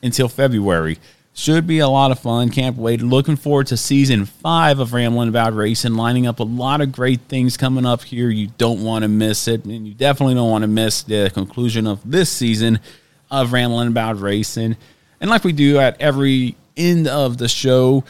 until 0.00 0.28
February. 0.28 1.00
Should 1.32 1.66
be 1.66 1.78
a 1.78 1.88
lot 1.88 2.10
of 2.10 2.18
fun. 2.18 2.50
Can't 2.50 2.76
wait. 2.76 3.00
Looking 3.00 3.36
forward 3.36 3.68
to 3.68 3.76
season 3.76 4.26
five 4.26 4.78
of 4.78 4.92
Rambling 4.92 5.28
About 5.28 5.54
Racing. 5.54 5.94
Lining 5.94 6.26
up 6.26 6.40
a 6.40 6.44
lot 6.44 6.80
of 6.80 6.92
great 6.92 7.20
things 7.28 7.56
coming 7.56 7.86
up 7.86 8.02
here. 8.02 8.28
You 8.28 8.48
don't 8.58 8.82
want 8.82 9.04
to 9.04 9.08
miss 9.08 9.48
it. 9.48 9.64
And 9.64 9.86
you 9.86 9.94
definitely 9.94 10.34
don't 10.34 10.50
want 10.50 10.62
to 10.62 10.68
miss 10.68 11.02
the 11.02 11.30
conclusion 11.32 11.86
of 11.86 12.00
this 12.04 12.30
season 12.30 12.80
of 13.30 13.52
Rambling 13.52 13.88
About 13.88 14.20
Racing. 14.20 14.76
And 15.20 15.30
like 15.30 15.44
we 15.44 15.52
do 15.52 15.78
at 15.78 16.00
every 16.00 16.56
end 16.76 17.06
of 17.06 17.38
the 17.38 17.48
show, 17.48 18.04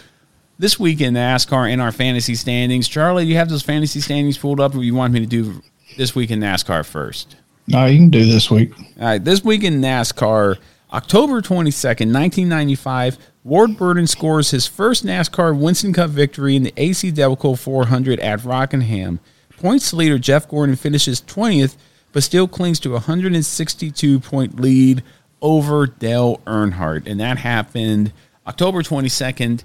this 0.60 0.78
week 0.78 1.00
in 1.00 1.14
NASCAR 1.14 1.72
in 1.72 1.80
our 1.80 1.90
fantasy 1.90 2.34
standings. 2.34 2.86
Charlie, 2.86 3.24
you 3.24 3.36
have 3.36 3.48
those 3.48 3.62
fantasy 3.62 4.00
standings 4.00 4.36
pulled 4.36 4.60
up 4.60 4.74
or 4.74 4.82
you 4.82 4.94
want 4.94 5.14
me 5.14 5.20
to 5.20 5.26
do 5.26 5.62
this 5.96 6.14
week 6.14 6.30
in 6.30 6.38
NASCAR 6.38 6.84
first? 6.84 7.36
No, 7.66 7.86
you 7.86 7.98
can 7.98 8.10
do 8.10 8.26
this 8.26 8.50
week. 8.50 8.72
All 8.78 9.06
right, 9.06 9.24
this 9.24 9.42
week 9.42 9.64
in 9.64 9.80
NASCAR, 9.80 10.58
October 10.93 11.41
22nd, 11.41 12.12
1995, 12.12 13.18
Ward 13.45 13.76
Burton 13.76 14.09
scores 14.09 14.51
his 14.51 14.66
first 14.66 15.05
NASCAR 15.05 15.57
Winston 15.57 15.93
Cup 15.93 16.11
victory 16.11 16.57
in 16.57 16.64
the 16.64 16.74
AC 16.76 17.12
Delco 17.12 17.57
400 17.57 18.18
at 18.18 18.45
Rockingham. 18.45 19.20
Points 19.57 19.93
leader 19.93 20.18
Jeff 20.18 20.49
Gordon 20.49 20.74
finishes 20.74 21.20
20th, 21.20 21.76
but 22.12 22.24
still 22.24 22.49
clings 22.49 22.80
to 22.80 22.91
a 22.91 22.95
162 22.95 24.18
point 24.20 24.59
lead 24.59 25.05
over 25.41 25.86
Dale 25.86 26.38
Earnhardt. 26.47 27.07
And 27.07 27.20
that 27.20 27.38
happened 27.38 28.12
October 28.47 28.82
22nd, 28.82 29.62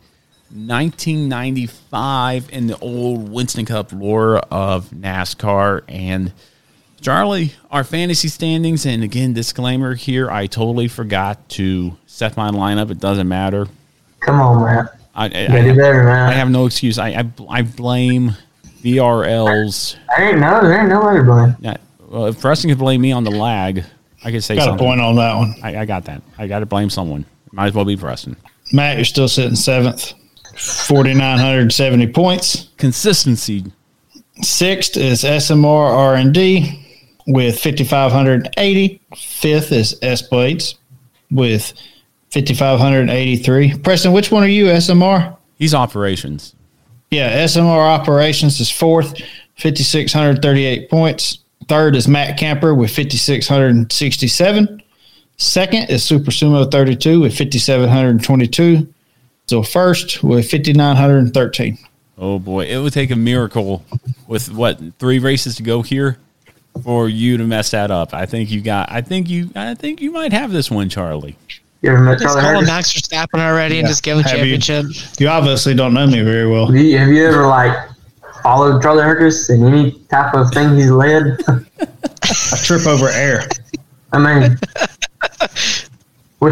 1995, 0.51 2.49
in 2.51 2.67
the 2.67 2.77
old 2.77 3.29
Winston 3.29 3.65
Cup 3.65 3.91
lore 3.91 4.37
of 4.37 4.91
NASCAR. 4.91 5.81
And 5.87 6.33
Charlie, 7.05 7.53
our 7.69 7.83
fantasy 7.83 8.27
standings, 8.29 8.87
and 8.87 9.03
again, 9.03 9.31
disclaimer 9.31 9.93
here, 9.93 10.31
I 10.31 10.47
totally 10.47 10.87
forgot 10.87 11.47
to 11.49 11.95
set 12.07 12.35
my 12.35 12.49
lineup. 12.49 12.89
It 12.89 12.99
doesn't 12.99 13.27
matter. 13.27 13.67
Come 14.21 14.41
on, 14.41 14.63
Matt. 14.63 14.99
I, 15.13 15.25
I, 15.25 15.27
You 15.27 15.47
I, 15.55 15.61
do 15.61 15.75
better, 15.75 16.03
man. 16.03 16.29
I 16.29 16.33
have 16.33 16.49
no 16.49 16.65
excuse. 16.65 16.97
I, 16.97 17.09
I, 17.09 17.31
I 17.47 17.61
blame 17.61 18.31
VRLs. 18.81 19.97
I 20.17 20.29
ain't 20.29 20.39
no, 20.39 20.61
there 20.61 20.79
ain't 20.79 20.89
nobody 20.89 21.19
to 21.19 21.25
blame. 21.25 21.55
Yeah, 21.59 21.77
well, 22.07 22.25
if 22.25 22.41
Preston 22.41 22.71
could 22.71 22.79
blame 22.79 23.01
me 23.01 23.11
on 23.11 23.23
the 23.23 23.29
lag, 23.29 23.83
I 24.23 24.31
could 24.31 24.43
say 24.43 24.55
Got 24.55 24.63
a 24.63 24.65
something. 24.71 24.87
point 24.87 24.99
on 24.99 25.15
that 25.17 25.35
one. 25.35 25.53
I, 25.61 25.81
I 25.81 25.85
got 25.85 26.05
that. 26.05 26.23
I 26.39 26.47
got 26.47 26.61
to 26.61 26.65
blame 26.65 26.89
someone. 26.89 27.23
Might 27.51 27.67
as 27.67 27.73
well 27.75 27.85
be 27.85 27.95
Preston. 27.97 28.35
Matt, 28.73 28.95
you're 28.95 29.05
still 29.05 29.27
sitting 29.27 29.55
seventh, 29.55 30.13
4,970 30.57 32.07
points. 32.07 32.69
Consistency. 32.77 33.63
Sixth 34.41 34.97
is 34.97 35.21
SMR 35.23 35.91
R&D 35.95 36.81
with 37.27 37.59
5,580. 37.59 39.01
Fifth 39.15 39.71
is 39.71 39.97
S 40.01 40.21
Blades 40.21 40.75
with 41.31 41.73
5,583. 42.31 43.77
Preston, 43.79 44.11
which 44.11 44.31
one 44.31 44.43
are 44.43 44.47
you, 44.47 44.65
SMR? 44.65 45.37
He's 45.57 45.73
operations. 45.73 46.55
Yeah, 47.11 47.45
SMR 47.45 47.99
Operations 47.99 48.59
is 48.59 48.69
fourth, 48.69 49.21
5,638 49.57 50.89
points. 50.89 51.39
Third 51.67 51.95
is 51.95 52.07
Matt 52.07 52.37
Camper 52.37 52.75
with 52.75 52.91
5,667. 52.91 54.81
Second 55.37 55.89
is 55.89 56.03
Super 56.03 56.31
Sumo 56.31 56.69
32 56.69 57.21
with 57.21 57.37
5,722. 57.37 58.87
So 59.47 59.63
first 59.63 60.23
with 60.23 60.49
5,913. 60.49 61.77
Oh 62.17 62.39
boy, 62.39 62.65
it 62.65 62.77
would 62.77 62.93
take 62.93 63.11
a 63.11 63.15
miracle 63.15 63.83
with 64.27 64.51
what 64.51 64.79
three 64.99 65.19
races 65.19 65.55
to 65.55 65.63
go 65.63 65.81
here 65.81 66.17
for 66.83 67.09
you 67.09 67.37
to 67.37 67.43
mess 67.43 67.71
that 67.71 67.91
up. 67.91 68.13
I 68.13 68.25
think 68.25 68.51
you 68.51 68.61
got. 68.61 68.91
I 68.91 69.01
think 69.01 69.29
you. 69.29 69.49
I 69.55 69.75
think 69.75 70.01
you 70.01 70.11
might 70.11 70.33
have 70.33 70.51
this 70.51 70.69
one, 70.69 70.89
Charlie. 70.89 71.37
You 71.81 71.91
ever 71.91 71.99
met 71.99 72.19
Just 72.19 72.35
Charlie 72.35 72.41
call 72.41 72.59
him 72.61 72.65
Max 72.65 72.93
Verstappen 72.93 73.39
already 73.39 73.79
and 73.79 73.87
just 73.87 74.01
give 74.01 74.17
him 74.17 74.23
Have 74.23 74.33
championship. 74.33 74.85
You 75.19 75.27
obviously 75.27 75.75
don't 75.75 75.93
know 75.93 76.07
me 76.07 76.21
very 76.23 76.49
well. 76.49 76.65
Have 76.67 76.75
you, 76.75 76.97
have 76.97 77.09
you 77.09 77.25
ever 77.25 77.45
like 77.45 77.77
followed 78.41 78.81
Charlie 78.81 79.03
Hurtis 79.03 79.49
in 79.49 79.63
any 79.63 79.91
type 80.09 80.33
of 80.33 80.51
thing 80.51 80.75
he's 80.75 80.89
led? 80.89 81.37
I 81.47 82.57
trip 82.63 82.87
over 82.87 83.09
air. 83.09 83.47
I 84.13 84.17
mean, 84.17 84.57
we 86.39 86.51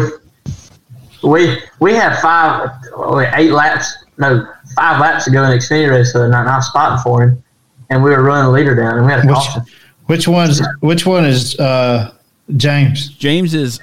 we 1.22 1.58
we 1.80 1.94
have 1.94 2.18
five, 2.20 2.70
wait, 2.96 3.30
eight 3.34 3.50
laps, 3.50 4.04
no, 4.18 4.46
five 4.76 5.00
laps 5.00 5.24
to 5.24 5.30
go 5.30 5.42
in 5.44 5.50
the 5.50 5.56
Xfinity 5.56 5.90
race 5.90 6.12
so 6.12 6.28
not 6.28 6.30
night. 6.30 6.40
And 6.42 6.50
I 6.50 6.60
spotting 6.60 7.02
for 7.02 7.22
him, 7.22 7.42
and 7.90 8.04
we 8.04 8.10
were 8.10 8.22
running 8.22 8.46
the 8.46 8.52
leader 8.52 8.74
down, 8.76 8.98
and 8.98 9.06
we 9.06 9.12
had 9.12 9.24
a 9.24 9.26
Which, 9.26 9.34
caution. 9.34 9.62
Which 10.06 10.28
one's 10.28 10.60
which 10.80 11.06
one 11.06 11.24
is 11.24 11.58
uh, 11.58 12.12
James? 12.56 13.08
James 13.08 13.54
is 13.54 13.80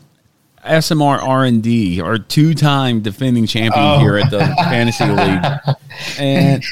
SMR 0.65 1.19
R 1.24 1.45
and 1.45 1.63
D, 1.63 2.01
our 2.01 2.19
two-time 2.19 3.01
defending 3.01 3.47
champion 3.47 3.84
Oh. 3.84 3.99
here 3.99 4.17
at 4.17 4.30
the 4.30 4.39
fantasy 4.69 5.05
league. 5.05 5.76
And 6.19 6.63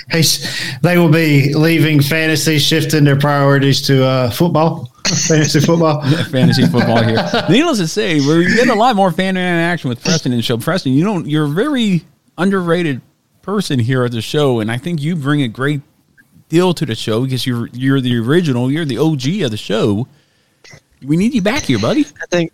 they 0.83 0.97
will 0.99 1.09
be 1.11 1.53
leaving 1.55 1.99
fantasy, 2.01 2.59
shifting 2.59 3.03
their 3.03 3.17
priorities 3.17 3.81
to 3.87 4.05
uh, 4.05 4.29
football, 4.29 4.91
fantasy 5.27 5.59
football. 5.59 6.03
fantasy 6.25 6.67
football 6.67 7.01
here. 7.03 7.17
Needless 7.49 7.79
to 7.79 7.87
say, 7.87 8.19
we're 8.19 8.43
getting 8.47 8.69
a 8.69 8.75
lot 8.75 8.95
more 8.95 9.11
fan 9.11 9.35
interaction 9.37 9.89
with 9.89 10.03
Preston 10.03 10.33
and 10.33 10.39
the 10.39 10.43
show. 10.43 10.57
Preston, 10.59 10.93
you 10.93 11.03
don't. 11.03 11.25
You're 11.27 11.45
a 11.45 11.49
very 11.49 12.03
underrated 12.37 13.01
person 13.41 13.79
here 13.79 14.03
at 14.03 14.11
the 14.11 14.21
show, 14.21 14.59
and 14.59 14.71
I 14.71 14.77
think 14.77 15.01
you 15.01 15.15
bring 15.15 15.41
a 15.41 15.47
great 15.47 15.81
deal 16.49 16.73
to 16.73 16.85
the 16.85 16.95
show 16.95 17.23
because 17.23 17.45
you're 17.45 17.67
you're 17.67 18.01
the 18.01 18.17
original. 18.17 18.71
You're 18.71 18.85
the 18.85 18.97
OG 18.97 19.41
of 19.43 19.51
the 19.51 19.57
show. 19.57 20.07
We 21.05 21.15
need 21.15 21.33
you 21.33 21.41
back 21.41 21.63
here, 21.63 21.79
buddy. 21.79 22.01
I 22.01 22.25
think, 22.29 22.51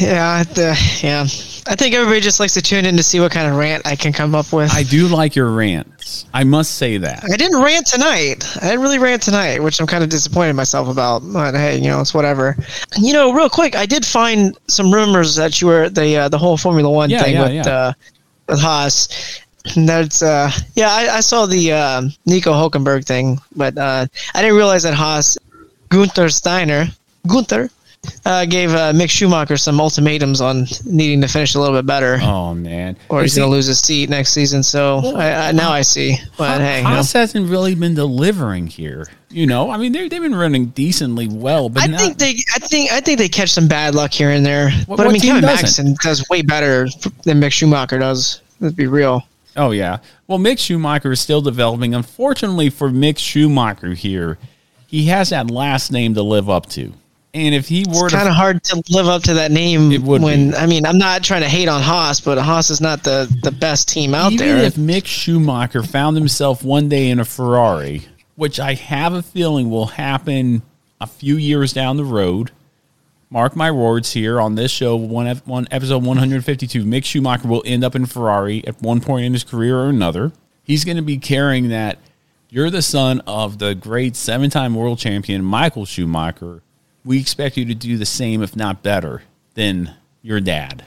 yeah, 0.00 0.42
the, 0.42 0.98
yeah. 1.02 1.22
I 1.68 1.76
think 1.76 1.94
everybody 1.94 2.20
just 2.20 2.40
likes 2.40 2.54
to 2.54 2.62
tune 2.62 2.84
in 2.84 2.96
to 2.96 3.02
see 3.02 3.20
what 3.20 3.30
kind 3.30 3.48
of 3.48 3.56
rant 3.56 3.86
I 3.86 3.94
can 3.94 4.12
come 4.12 4.34
up 4.34 4.52
with. 4.52 4.72
I 4.72 4.82
do 4.82 5.06
like 5.06 5.36
your 5.36 5.50
rants. 5.50 6.26
I 6.34 6.42
must 6.42 6.76
say 6.76 6.96
that. 6.98 7.24
I 7.24 7.36
didn't 7.36 7.62
rant 7.62 7.86
tonight. 7.86 8.44
I 8.56 8.66
didn't 8.70 8.80
really 8.80 8.98
rant 8.98 9.22
tonight, 9.22 9.62
which 9.62 9.80
I'm 9.80 9.86
kind 9.86 10.02
of 10.02 10.10
disappointed 10.10 10.54
myself 10.54 10.88
about. 10.88 11.20
But 11.32 11.54
hey, 11.54 11.76
you 11.78 11.88
know, 11.88 12.00
it's 12.00 12.12
whatever. 12.12 12.56
You 12.98 13.12
know, 13.12 13.32
real 13.32 13.48
quick, 13.48 13.76
I 13.76 13.86
did 13.86 14.04
find 14.04 14.58
some 14.66 14.92
rumors 14.92 15.36
that 15.36 15.60
you 15.60 15.68
were 15.68 15.88
the 15.88 16.16
uh, 16.16 16.28
the 16.28 16.38
whole 16.38 16.56
Formula 16.56 16.90
One 16.90 17.10
Yeah, 17.10 17.22
thing 17.22 17.34
yeah, 17.34 17.42
with 17.42 17.52
yeah. 17.52 17.68
Uh, 17.72 17.92
with 18.48 18.60
Haas. 18.60 19.40
That's 19.76 20.22
uh 20.22 20.50
yeah 20.74 20.88
I, 20.90 21.16
I 21.16 21.20
saw 21.20 21.46
the 21.46 21.72
uh, 21.72 22.02
Nico 22.26 22.52
Hulkenberg 22.52 23.04
thing, 23.04 23.38
but 23.54 23.76
uh, 23.76 24.06
I 24.34 24.42
didn't 24.42 24.56
realize 24.56 24.82
that 24.84 24.94
Haas 24.94 25.36
Gunther 25.90 26.30
Steiner 26.30 26.86
Gunther 27.26 27.70
uh, 28.24 28.46
gave 28.46 28.70
uh, 28.70 28.92
Mick 28.92 29.10
Schumacher 29.10 29.58
some 29.58 29.78
ultimatums 29.78 30.40
on 30.40 30.66
needing 30.86 31.20
to 31.20 31.28
finish 31.28 31.54
a 31.54 31.60
little 31.60 31.76
bit 31.76 31.84
better, 31.84 32.18
Oh 32.22 32.54
man, 32.54 32.96
or 33.10 33.20
he's 33.22 33.36
going 33.36 33.46
to 33.46 33.50
lose 33.50 33.66
his 33.66 33.78
seat 33.80 34.08
next 34.08 34.32
season. 34.32 34.62
So 34.62 35.14
I, 35.14 35.48
I, 35.48 35.52
now 35.52 35.70
I 35.70 35.82
see. 35.82 36.16
But 36.38 36.60
hey, 36.62 36.78
you 36.78 36.84
know. 36.84 36.90
Haas 36.90 37.12
hasn't 37.12 37.50
really 37.50 37.74
been 37.74 37.94
delivering 37.94 38.66
here. 38.68 39.06
You 39.28 39.46
know, 39.46 39.70
I 39.70 39.76
mean, 39.76 39.92
they 39.92 40.08
they've 40.08 40.22
been 40.22 40.34
running 40.34 40.66
decently 40.66 41.28
well, 41.28 41.68
but 41.68 41.82
I 41.82 41.86
not, 41.88 42.00
think 42.00 42.18
they, 42.18 42.36
I 42.54 42.58
think, 42.58 42.90
I 42.90 43.00
think 43.00 43.18
they 43.18 43.28
catch 43.28 43.50
some 43.50 43.68
bad 43.68 43.94
luck 43.94 44.12
here 44.12 44.30
and 44.30 44.44
there. 44.46 44.70
What- 44.86 44.96
but 44.96 45.06
I 45.06 45.12
mean, 45.12 45.20
Kevin 45.20 45.42
doesn't? 45.42 45.62
Maxson 45.62 45.96
does 46.02 46.26
way 46.30 46.40
better 46.42 46.88
than 47.24 47.38
Mick 47.40 47.52
Schumacher 47.52 47.98
does. 47.98 48.40
Let's 48.60 48.74
be 48.74 48.86
real. 48.86 49.24
Oh 49.56 49.70
yeah. 49.70 49.98
Well, 50.26 50.38
Mick 50.38 50.58
Schumacher 50.58 51.12
is 51.12 51.20
still 51.20 51.40
developing. 51.40 51.94
Unfortunately 51.94 52.70
for 52.70 52.88
Mick 52.90 53.18
Schumacher 53.18 53.94
here, 53.94 54.38
he 54.86 55.06
has 55.06 55.30
that 55.30 55.50
last 55.50 55.92
name 55.92 56.14
to 56.14 56.22
live 56.22 56.48
up 56.48 56.66
to. 56.70 56.92
And 57.32 57.54
if 57.54 57.68
he 57.68 57.84
were 57.88 58.08
kind 58.08 58.28
of 58.28 58.34
hard 58.34 58.62
to 58.64 58.82
live 58.90 59.06
up 59.06 59.22
to 59.24 59.34
that 59.34 59.52
name 59.52 59.92
It 59.92 60.02
would 60.02 60.20
when 60.20 60.50
be. 60.50 60.56
I 60.56 60.66
mean 60.66 60.84
I'm 60.84 60.98
not 60.98 61.22
trying 61.22 61.42
to 61.42 61.48
hate 61.48 61.68
on 61.68 61.80
Haas, 61.80 62.20
but 62.20 62.38
Haas 62.38 62.70
is 62.70 62.80
not 62.80 63.04
the 63.04 63.32
the 63.42 63.52
best 63.52 63.88
team 63.88 64.14
out 64.14 64.32
even 64.32 64.46
there. 64.46 64.64
if 64.64 64.74
Mick 64.74 65.06
Schumacher 65.06 65.82
found 65.82 66.16
himself 66.16 66.64
one 66.64 66.88
day 66.88 67.08
in 67.08 67.20
a 67.20 67.24
Ferrari, 67.24 68.02
which 68.34 68.58
I 68.58 68.74
have 68.74 69.12
a 69.14 69.22
feeling 69.22 69.70
will 69.70 69.86
happen 69.86 70.62
a 71.00 71.06
few 71.06 71.36
years 71.36 71.72
down 71.72 71.96
the 71.96 72.04
road. 72.04 72.50
Mark 73.32 73.54
my 73.54 73.70
words 73.70 74.12
here 74.12 74.40
on 74.40 74.56
this 74.56 74.72
show, 74.72 74.96
one, 74.96 75.36
one 75.44 75.68
episode 75.70 76.04
152. 76.04 76.84
Mick 76.84 77.04
Schumacher 77.04 77.46
will 77.46 77.62
end 77.64 77.84
up 77.84 77.94
in 77.94 78.04
Ferrari 78.04 78.66
at 78.66 78.82
one 78.82 79.00
point 79.00 79.24
in 79.24 79.32
his 79.32 79.44
career 79.44 79.78
or 79.78 79.88
another. 79.88 80.32
He's 80.64 80.84
going 80.84 80.96
to 80.96 81.02
be 81.02 81.16
carrying 81.16 81.68
that. 81.68 81.98
You're 82.48 82.70
the 82.70 82.82
son 82.82 83.20
of 83.28 83.58
the 83.58 83.76
great 83.76 84.16
seven 84.16 84.50
time 84.50 84.74
world 84.74 84.98
champion 84.98 85.44
Michael 85.44 85.84
Schumacher. 85.84 86.62
We 87.04 87.20
expect 87.20 87.56
you 87.56 87.64
to 87.66 87.74
do 87.74 87.96
the 87.96 88.04
same, 88.04 88.42
if 88.42 88.56
not 88.56 88.82
better, 88.82 89.22
than 89.54 89.94
your 90.22 90.40
dad. 90.40 90.82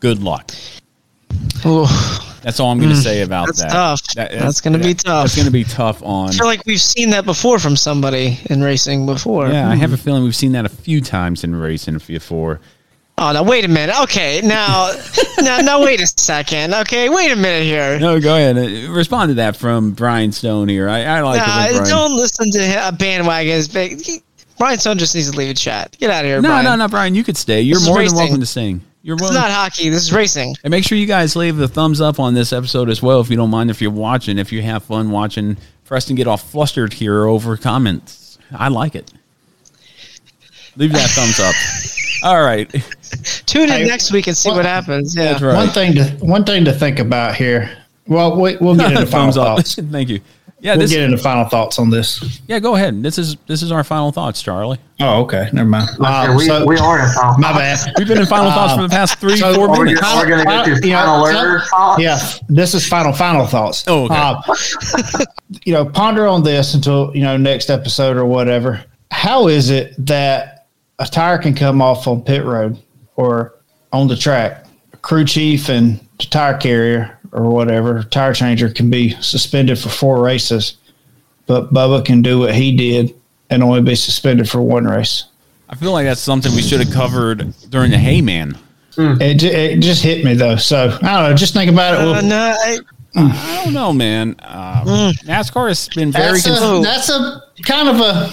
Good 0.00 0.20
luck. 0.20 0.50
That's 2.42 2.60
all 2.60 2.70
I'm 2.70 2.78
going 2.78 2.90
to 2.90 2.96
Mm, 2.96 3.02
say 3.02 3.22
about 3.22 3.46
that's 3.46 3.60
that. 3.62 3.70
tough. 3.72 4.02
That- 4.14 4.30
That's 4.32 4.60
gonna 4.60 4.78
be 4.78 4.94
tough. 4.94 5.24
That's 5.24 5.34
going 5.36 5.46
to 5.46 5.52
be 5.52 5.64
tough 5.64 6.02
on. 6.04 6.28
I 6.28 6.32
feel 6.32 6.46
like 6.46 6.62
we've 6.66 6.80
seen 6.80 7.10
that 7.10 7.24
before 7.24 7.58
from 7.58 7.76
somebody 7.76 8.38
in 8.50 8.62
racing 8.62 9.04
before. 9.06 9.48
Yeah, 9.48 9.68
I 9.68 9.74
have 9.74 9.92
a 9.92 9.96
feeling 9.96 10.22
we've 10.22 10.36
seen 10.36 10.52
that 10.52 10.64
a 10.64 10.68
few 10.68 11.00
times 11.00 11.42
in 11.44 11.56
racing 11.56 11.98
before. 12.06 12.60
Oh, 13.18 13.32
now 13.32 13.42
wait 13.42 13.64
a 13.64 13.68
minute. 13.68 13.98
Okay, 14.02 14.42
now, 14.44 14.92
now, 15.40 15.58
now, 15.58 15.82
wait 15.82 16.00
a 16.02 16.06
second. 16.06 16.74
Okay, 16.74 17.08
wait 17.08 17.32
a 17.32 17.36
minute 17.36 17.62
here. 17.64 17.98
No, 17.98 18.20
go 18.20 18.34
ahead. 18.36 18.56
Respond 18.90 19.30
to 19.30 19.34
that 19.36 19.56
from 19.56 19.92
Brian 19.92 20.30
Stone 20.32 20.68
here. 20.68 20.88
I, 20.88 21.02
I 21.04 21.20
like 21.22 21.40
Nah, 21.44 21.84
don't 21.84 22.14
listen 22.14 22.50
to 22.50 22.88
a 22.88 22.92
bandwagon. 22.92 23.62
Brian 24.58 24.78
Stone 24.78 24.98
just 24.98 25.14
needs 25.14 25.30
to 25.30 25.36
leave 25.36 25.48
the 25.48 25.54
chat. 25.54 25.96
Get 25.98 26.10
out 26.10 26.24
of 26.24 26.28
here, 26.28 26.40
No, 26.42 26.48
Brian. 26.50 26.64
no, 26.64 26.76
no, 26.76 26.88
Brian. 26.88 27.14
You 27.14 27.24
could 27.24 27.36
stay. 27.38 27.62
You're 27.62 27.78
This 27.78 27.88
more 27.88 28.04
than 28.04 28.14
welcome 28.14 28.40
to 28.40 28.46
sing. 28.46 28.82
You're 29.06 29.14
It's 29.14 29.32
not 29.32 29.52
hockey. 29.52 29.88
This 29.88 30.02
is 30.02 30.12
racing. 30.12 30.56
And 30.64 30.72
make 30.72 30.82
sure 30.82 30.98
you 30.98 31.06
guys 31.06 31.36
leave 31.36 31.56
the 31.56 31.68
thumbs 31.68 32.00
up 32.00 32.18
on 32.18 32.34
this 32.34 32.52
episode 32.52 32.90
as 32.90 33.00
well 33.00 33.20
if 33.20 33.30
you 33.30 33.36
don't 33.36 33.50
mind 33.50 33.70
if 33.70 33.80
you're 33.80 33.92
watching, 33.92 34.36
if 34.36 34.50
you 34.50 34.62
have 34.62 34.82
fun 34.82 35.12
watching 35.12 35.58
Preston 35.84 36.16
get 36.16 36.26
all 36.26 36.36
flustered 36.36 36.92
here 36.92 37.26
over 37.26 37.56
comments. 37.56 38.36
I 38.52 38.66
like 38.66 38.96
it. 38.96 39.12
Leave 40.74 40.90
that 40.90 41.08
thumbs 41.10 41.38
up. 41.38 41.54
All 42.28 42.42
right. 42.42 42.68
Tune 43.46 43.62
in 43.64 43.68
Hey, 43.68 43.84
next 43.86 44.10
week 44.12 44.26
and 44.26 44.36
see 44.36 44.50
what 44.50 44.64
happens. 44.64 45.14
Yeah. 45.16 45.32
Right. 45.40 45.54
One 45.54 45.68
thing 45.68 45.94
to 45.94 46.04
one 46.20 46.44
thing 46.44 46.64
to 46.64 46.72
think 46.72 46.98
about 46.98 47.36
here. 47.36 47.76
Well, 48.08 48.40
we, 48.40 48.56
we'll 48.56 48.74
get 48.74 48.90
into 48.90 49.06
final 49.06 49.26
thumbs 49.26 49.36
up. 49.36 49.56
thoughts. 49.58 49.74
Thank 49.92 50.08
you. 50.08 50.20
Yeah, 50.58 50.72
we'll 50.72 50.80
this, 50.80 50.90
get 50.92 51.02
into 51.02 51.18
final 51.18 51.44
thoughts 51.44 51.78
on 51.78 51.90
this. 51.90 52.40
yeah, 52.48 52.58
go 52.58 52.76
ahead. 52.76 53.02
This 53.02 53.18
is 53.18 53.36
this 53.46 53.62
is 53.62 53.70
our 53.70 53.84
final 53.84 54.10
thoughts, 54.10 54.40
Charlie. 54.42 54.78
Oh, 55.00 55.22
okay. 55.24 55.50
Never 55.52 55.68
mind. 55.68 55.90
Okay, 56.00 56.06
Um, 56.08 56.36
we, 56.36 56.46
so- 56.46 56.66
we 56.66 56.78
are 56.78 56.98
in 56.98 57.12
final 57.12 57.38
my 57.38 57.52
thoughts. 57.52 57.84
bad. 57.84 57.94
We've 57.98 58.08
been 58.08 58.18
in 58.18 58.26
final 58.26 58.50
thoughts 58.50 58.74
for 58.74 58.80
the 58.82 58.88
past 58.88 59.18
three, 59.18 59.36
so 59.36 59.52
four 59.54 59.66
Are 59.68 59.78
We're, 59.78 59.84
we 59.84 59.94
going 59.94 59.96
to 60.38 60.44
go 60.44 60.64
to 60.64 60.86
You 60.86 60.92
know, 60.94 60.98
final 60.98 61.26
so- 61.26 61.32
alert 61.32 61.62
thoughts? 61.68 62.02
Yeah, 62.02 62.18
this 62.48 62.72
is 62.72 62.88
final 62.88 63.12
final 63.12 63.46
thoughts. 63.46 63.84
Oh, 63.86 64.04
okay. 64.06 64.14
Uh, 64.16 65.24
you 65.64 65.72
know, 65.74 65.84
ponder 65.84 66.26
on 66.26 66.42
this 66.42 66.72
until 66.74 67.14
you 67.14 67.22
know 67.22 67.36
next 67.36 67.68
episode 67.70 68.16
or 68.16 68.24
whatever. 68.24 68.82
How 69.10 69.48
is 69.48 69.68
it 69.70 69.94
that 70.06 70.68
a 70.98 71.04
tire 71.06 71.36
can 71.38 71.54
come 71.54 71.82
off 71.82 72.06
on 72.08 72.22
pit 72.22 72.44
road 72.44 72.78
or 73.16 73.54
on 73.92 74.08
the 74.08 74.16
track? 74.16 74.65
A 75.06 75.08
crew 75.08 75.24
chief 75.24 75.68
and 75.68 76.00
the 76.18 76.26
tire 76.26 76.56
carrier 76.56 77.16
or 77.30 77.48
whatever 77.48 78.02
tire 78.02 78.34
changer 78.34 78.68
can 78.68 78.90
be 78.90 79.10
suspended 79.20 79.78
for 79.78 79.88
four 79.88 80.20
races, 80.20 80.78
but 81.46 81.72
Bubba 81.72 82.04
can 82.04 82.22
do 82.22 82.40
what 82.40 82.56
he 82.56 82.76
did 82.76 83.14
and 83.48 83.62
only 83.62 83.82
be 83.82 83.94
suspended 83.94 84.50
for 84.50 84.60
one 84.60 84.84
race. 84.84 85.26
I 85.68 85.76
feel 85.76 85.92
like 85.92 86.06
that's 86.06 86.20
something 86.20 86.52
we 86.56 86.60
should 86.62 86.80
have 86.80 86.92
covered 86.92 87.54
during 87.70 87.92
the 87.92 87.98
Hey 87.98 88.20
Man. 88.20 88.58
It, 88.98 89.44
it 89.44 89.78
just 89.80 90.02
hit 90.02 90.24
me 90.24 90.34
though. 90.34 90.56
So 90.56 90.86
I 91.00 91.20
don't 91.20 91.30
know. 91.30 91.34
Just 91.36 91.54
think 91.54 91.70
about 91.70 91.94
it. 91.94 92.00
Uh, 92.00 92.04
We'll- 92.12 92.22
no, 92.24 92.56
I, 92.58 92.78
I 93.14 93.62
don't 93.64 93.74
know, 93.74 93.92
man. 93.92 94.34
Uh, 94.40 95.12
NASCAR 95.24 95.68
has 95.68 95.88
been 95.90 96.10
very 96.10 96.40
that's, 96.40 96.46
a, 96.48 96.80
that's 96.82 97.10
a 97.10 97.42
kind 97.62 97.88
of 97.88 98.00
a 98.00 98.32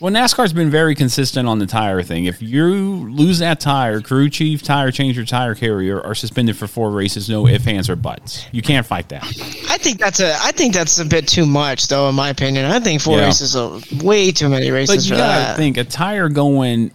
well. 0.00 0.12
NASCAR's 0.12 0.52
been 0.52 0.70
very 0.70 0.94
consistent 0.94 1.48
on 1.48 1.58
the 1.58 1.66
tire 1.66 2.02
thing. 2.02 2.24
If 2.24 2.42
you 2.42 2.66
lose 3.10 3.38
that 3.40 3.60
tire, 3.60 4.00
crew 4.00 4.28
chief, 4.28 4.62
tire 4.62 4.90
changer, 4.90 5.24
tire 5.24 5.54
carrier 5.54 6.00
are 6.00 6.14
suspended 6.14 6.56
for 6.56 6.66
four 6.66 6.90
races. 6.90 7.28
No 7.28 7.46
ifs, 7.46 7.66
ands, 7.66 7.88
or 7.90 7.96
buts. 7.96 8.46
You 8.52 8.62
can't 8.62 8.86
fight 8.86 9.08
that. 9.10 9.22
I 9.68 9.78
think 9.78 9.98
that's 9.98 10.20
a. 10.20 10.34
I 10.40 10.52
think 10.52 10.74
that's 10.74 10.98
a 10.98 11.04
bit 11.04 11.28
too 11.28 11.46
much, 11.46 11.88
though. 11.88 12.08
In 12.08 12.14
my 12.14 12.30
opinion, 12.30 12.64
I 12.64 12.80
think 12.80 13.00
four 13.00 13.18
Yeah. 13.18 13.26
races 13.26 13.54
are 13.56 13.78
way 14.02 14.30
too 14.32 14.48
many 14.48 14.70
races. 14.70 14.96
But 14.96 15.04
you 15.04 15.10
for 15.14 15.18
gotta 15.20 15.40
that. 15.46 15.56
think 15.56 15.76
a 15.76 15.84
tire 15.84 16.28
going 16.28 16.90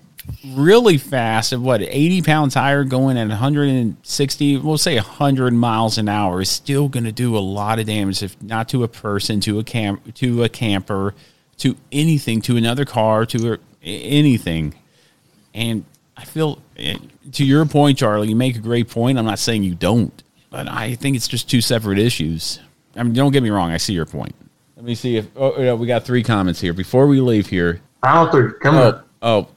really 0.56 0.98
fast 0.98 1.54
at 1.54 1.60
what 1.60 1.82
80 1.84 2.24
pound 2.24 2.52
tire 2.52 2.84
going 2.84 3.16
at 3.16 3.28
160 3.28 4.58
we'll 4.58 4.78
say 4.78 4.96
100 4.96 5.54
miles 5.54 6.00
an 6.00 6.10
hour 6.10 6.42
is 6.42 6.50
still 6.50 6.88
going 6.90 7.04
to 7.04 7.12
do 7.12 7.38
a 7.38 7.40
lot 7.40 7.78
of 7.78 7.86
damage 7.86 8.24
if 8.24 8.42
not 8.42 8.68
to 8.70 8.84
a 8.84 8.88
person 8.88 9.40
to 9.42 9.60
a 9.60 9.64
camp 9.64 10.16
to 10.16 10.44
a 10.44 10.50
camper 10.50 11.14
to 11.58 11.76
anything 11.92 12.42
to 12.42 12.58
another 12.58 12.86
car 12.86 13.26
to 13.26 13.58
anything 13.84 14.74
and 15.54 15.86
i 16.18 16.24
feel 16.26 16.62
eh, 16.78 16.96
to 17.32 17.46
your 17.46 17.66
point 17.66 17.98
charlie 17.98 18.28
you 18.30 18.36
make 18.36 18.56
a 18.56 18.60
great 18.60 18.90
point 18.90 19.18
i'm 19.18 19.26
not 19.26 19.40
saying 19.40 19.64
you 19.64 19.76
don't 19.76 20.24
but 20.50 20.68
i 20.68 20.96
think 20.96 21.16
it's 21.16 21.28
just 21.28 21.50
two 21.50 21.62
separate 21.62 21.98
issues 22.00 22.60
i 22.96 23.04
mean 23.04 23.14
don't 23.14 23.32
get 23.32 23.44
me 23.44 23.50
wrong 23.50 23.72
i 23.72 23.78
see 23.78 23.94
your 23.94 24.06
point 24.06 24.36
let 24.76 24.86
me 24.86 24.96
see 24.96 25.16
if 25.18 25.28
oh 25.36 25.62
yeah, 25.62 25.74
we 25.74 25.88
got 25.88 26.04
three 26.04 26.24
comments 26.24 26.60
here 26.60 26.74
before 26.74 27.08
we 27.08 27.20
leave 27.22 27.48
here 27.48 27.82
Final 28.02 28.30
three. 28.32 28.52
Come 28.62 28.76
oh, 28.76 28.88
on. 28.88 29.04
oh 29.22 29.48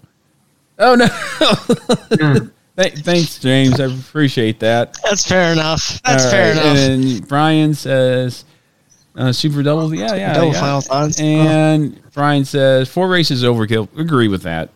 oh 0.79 0.95
no 0.95 2.49
Th- 2.79 2.95
thanks 3.01 3.39
james 3.41 3.81
i 3.81 3.87
appreciate 3.87 4.61
that 4.61 4.97
That's 5.03 5.27
fair 5.27 5.53
enough. 5.53 6.01
That's 6.05 6.25
All 6.27 6.31
fair 6.31 6.55
right, 6.55 6.63
enough. 6.65 6.77
and 6.79 7.29
brian 7.29 7.75
says 7.75 8.45
uh, 9.19 9.33
super 9.33 9.63
double 9.63 9.95
yeah 9.95 10.15
yeah 10.15 10.33
Double 10.35 10.53
yeah. 10.53 10.61
final 10.61 10.81
thoughts. 10.81 11.21
and 11.21 12.01
brian 12.13 12.45
says 12.47 12.89
four 12.89 13.09
races 13.09 13.45
overkill 13.45 13.89
agree 13.99 14.29
with 14.29 14.43
that 14.45 14.71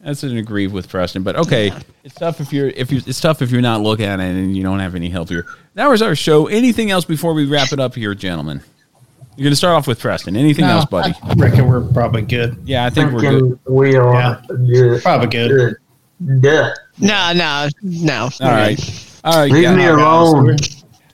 that's 0.00 0.22
an 0.22 0.36
agree 0.36 0.68
with 0.68 0.88
Preston, 0.88 1.24
but 1.24 1.34
okay, 1.34 1.72
it's 2.04 2.14
tough 2.14 2.40
if 2.40 2.52
you're 2.52 2.68
if 2.68 2.92
you 2.92 3.00
it's 3.04 3.20
tough 3.20 3.42
if 3.42 3.50
you're 3.50 3.60
not 3.60 3.80
looking 3.80 4.04
at 4.06 4.20
it 4.20 4.36
and 4.36 4.56
you 4.56 4.62
don't 4.62 4.78
have 4.78 4.94
any 4.94 5.08
help 5.08 5.30
here. 5.30 5.46
That 5.74 5.88
was 5.88 6.00
our 6.00 6.14
show. 6.14 6.46
Anything 6.46 6.92
else 6.92 7.04
before 7.04 7.34
we 7.34 7.44
wrap 7.44 7.72
it 7.72 7.80
up 7.80 7.96
here, 7.96 8.14
gentlemen? 8.14 8.62
You're 9.34 9.42
going 9.46 9.50
to 9.50 9.56
start 9.56 9.74
off 9.74 9.88
with 9.88 9.98
Preston. 9.98 10.36
Anything 10.36 10.64
No, 10.66 10.74
else, 10.76 10.84
buddy? 10.84 11.12
I 11.24 11.32
reckon 11.34 11.66
we're 11.66 11.80
probably 11.92 12.22
good. 12.22 12.56
Yeah, 12.64 12.86
I 12.86 12.90
think 12.90 13.10
we're 13.12 13.20
good. 13.20 13.58
We 13.68 13.96
are 13.96 14.14
Yeah. 14.14 14.40
good. 14.48 15.02
Probably 15.02 15.26
good. 15.26 15.76
Good. 16.24 16.40
Duh. 16.42 16.70
No, 17.00 17.32
no, 17.34 17.68
no. 17.82 18.22
All 18.40 18.48
right, 18.48 19.18
all 19.24 19.40
right. 19.40 19.50
Leave 19.50 19.64
guys. 19.64 19.76
me 19.76 19.86
alone. 19.86 20.56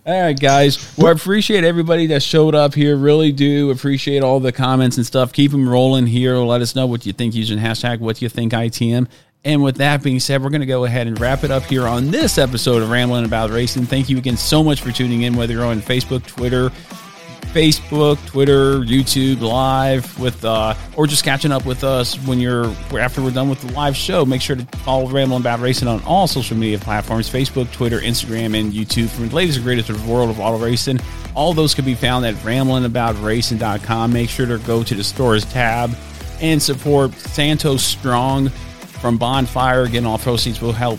All 0.04 0.20
right, 0.20 0.38
guys. 0.38 0.96
Well, 0.98 1.06
I 1.06 1.12
appreciate 1.12 1.62
everybody 1.62 2.08
that 2.08 2.24
showed 2.24 2.56
up 2.56 2.74
here. 2.74 2.96
Really 2.96 3.30
do 3.30 3.70
appreciate 3.70 4.24
all 4.24 4.40
the 4.40 4.50
comments 4.50 4.96
and 4.96 5.06
stuff. 5.06 5.32
Keep 5.32 5.52
them 5.52 5.68
rolling 5.68 6.08
here. 6.08 6.36
Let 6.38 6.60
us 6.60 6.74
know 6.74 6.86
what 6.86 7.06
you 7.06 7.12
think 7.12 7.36
using 7.36 7.56
hashtag 7.56 8.00
what 8.00 8.20
you 8.20 8.28
think 8.28 8.52
ITM. 8.52 9.06
And 9.44 9.62
with 9.62 9.76
that 9.76 10.02
being 10.02 10.18
said, 10.18 10.42
we're 10.42 10.50
going 10.50 10.60
to 10.60 10.66
go 10.66 10.84
ahead 10.84 11.06
and 11.06 11.20
wrap 11.20 11.44
it 11.44 11.52
up 11.52 11.62
here 11.64 11.86
on 11.86 12.10
this 12.10 12.36
episode 12.36 12.82
of 12.82 12.90
Rambling 12.90 13.24
About 13.24 13.50
Racing. 13.50 13.86
Thank 13.86 14.08
you 14.08 14.18
again 14.18 14.36
so 14.36 14.64
much 14.64 14.80
for 14.80 14.90
tuning 14.90 15.22
in, 15.22 15.36
whether 15.36 15.52
you're 15.52 15.64
on 15.64 15.80
Facebook, 15.80 16.26
Twitter, 16.26 16.72
Facebook, 17.52 18.24
Twitter, 18.26 18.80
YouTube, 18.80 19.40
live 19.40 20.18
with, 20.18 20.44
uh, 20.44 20.74
or 20.96 21.06
just 21.06 21.24
catching 21.24 21.52
up 21.52 21.66
with 21.66 21.84
us 21.84 22.16
when 22.26 22.40
you're 22.40 22.66
after 22.98 23.22
we're 23.22 23.30
done 23.30 23.48
with 23.50 23.60
the 23.60 23.72
live 23.72 23.96
show. 23.96 24.24
Make 24.24 24.40
sure 24.40 24.56
to 24.56 24.64
follow 24.78 25.08
Rambling 25.08 25.40
About 25.40 25.60
Racing 25.60 25.88
on 25.88 26.02
all 26.04 26.26
social 26.26 26.56
media 26.56 26.78
platforms: 26.78 27.28
Facebook, 27.28 27.70
Twitter, 27.72 28.00
Instagram, 28.00 28.58
and 28.58 28.72
YouTube. 28.72 29.08
From 29.10 29.28
the 29.28 29.34
latest 29.34 29.58
and 29.58 29.66
greatest 29.66 29.90
of 29.90 30.02
the 30.04 30.10
world 30.10 30.30
of 30.30 30.40
auto 30.40 30.58
racing, 30.58 30.98
all 31.34 31.52
those 31.52 31.74
can 31.74 31.84
be 31.84 31.94
found 31.94 32.24
at 32.24 32.34
ramblingaboutracing.com. 32.36 34.12
Make 34.12 34.30
sure 34.30 34.46
to 34.46 34.58
go 34.58 34.82
to 34.82 34.94
the 34.94 35.04
stores 35.04 35.44
tab 35.44 35.90
and 36.40 36.60
support 36.60 37.12
Santos 37.14 37.82
Strong 37.82 38.48
from 38.48 39.18
Bonfire. 39.18 39.82
Again, 39.82 40.06
all 40.06 40.18
proceeds 40.18 40.60
will 40.60 40.72
help 40.72 40.98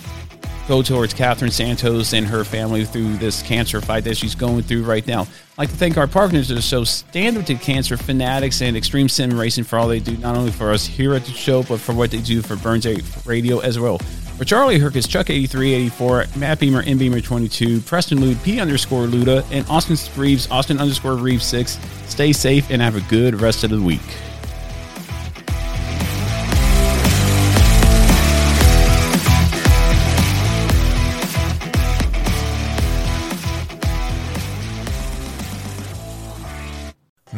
go 0.67 0.81
towards 0.81 1.13
Catherine 1.13 1.51
Santos 1.51 2.13
and 2.13 2.25
her 2.25 2.43
family 2.43 2.85
through 2.85 3.17
this 3.17 3.41
cancer 3.41 3.81
fight 3.81 4.03
that 4.05 4.17
she's 4.17 4.35
going 4.35 4.63
through 4.63 4.83
right 4.83 5.05
now. 5.05 5.21
I'd 5.21 5.57
like 5.57 5.69
to 5.69 5.75
thank 5.75 5.97
our 5.97 6.07
partners 6.07 6.49
of 6.49 6.55
the 6.55 6.61
show, 6.61 6.83
Standard 6.83 7.45
to 7.47 7.55
Cancer 7.55 7.97
Fanatics 7.97 8.61
and 8.61 8.75
Extreme 8.75 9.09
Sim 9.09 9.37
Racing, 9.37 9.65
for 9.65 9.77
all 9.77 9.87
they 9.87 9.99
do, 9.99 10.17
not 10.17 10.35
only 10.35 10.51
for 10.51 10.71
us 10.71 10.85
here 10.85 11.13
at 11.13 11.25
the 11.25 11.31
show, 11.31 11.63
but 11.63 11.79
for 11.79 11.93
what 11.93 12.11
they 12.11 12.21
do 12.21 12.41
for 12.41 12.55
Burns 12.55 12.87
Radio 13.25 13.59
as 13.59 13.79
well. 13.79 13.99
For 14.37 14.45
Charlie 14.45 14.79
Herkus, 14.79 15.07
Chuck 15.07 15.29
8384, 15.29 16.39
Matt 16.39 16.59
Beamer, 16.59 16.81
M 16.81 16.97
Beamer 16.97 17.21
22, 17.21 17.81
Preston 17.81 18.19
Lude, 18.19 18.41
P 18.43 18.59
underscore 18.59 19.05
Luda, 19.05 19.45
and 19.51 19.67
Austin 19.69 19.95
Reeves, 20.19 20.49
Austin 20.49 20.79
underscore 20.79 21.15
Reeves 21.15 21.45
6. 21.45 21.77
Stay 22.07 22.33
safe 22.33 22.71
and 22.71 22.81
have 22.81 22.95
a 22.95 23.01
good 23.01 23.39
rest 23.39 23.63
of 23.63 23.69
the 23.69 23.81
week. 23.81 24.01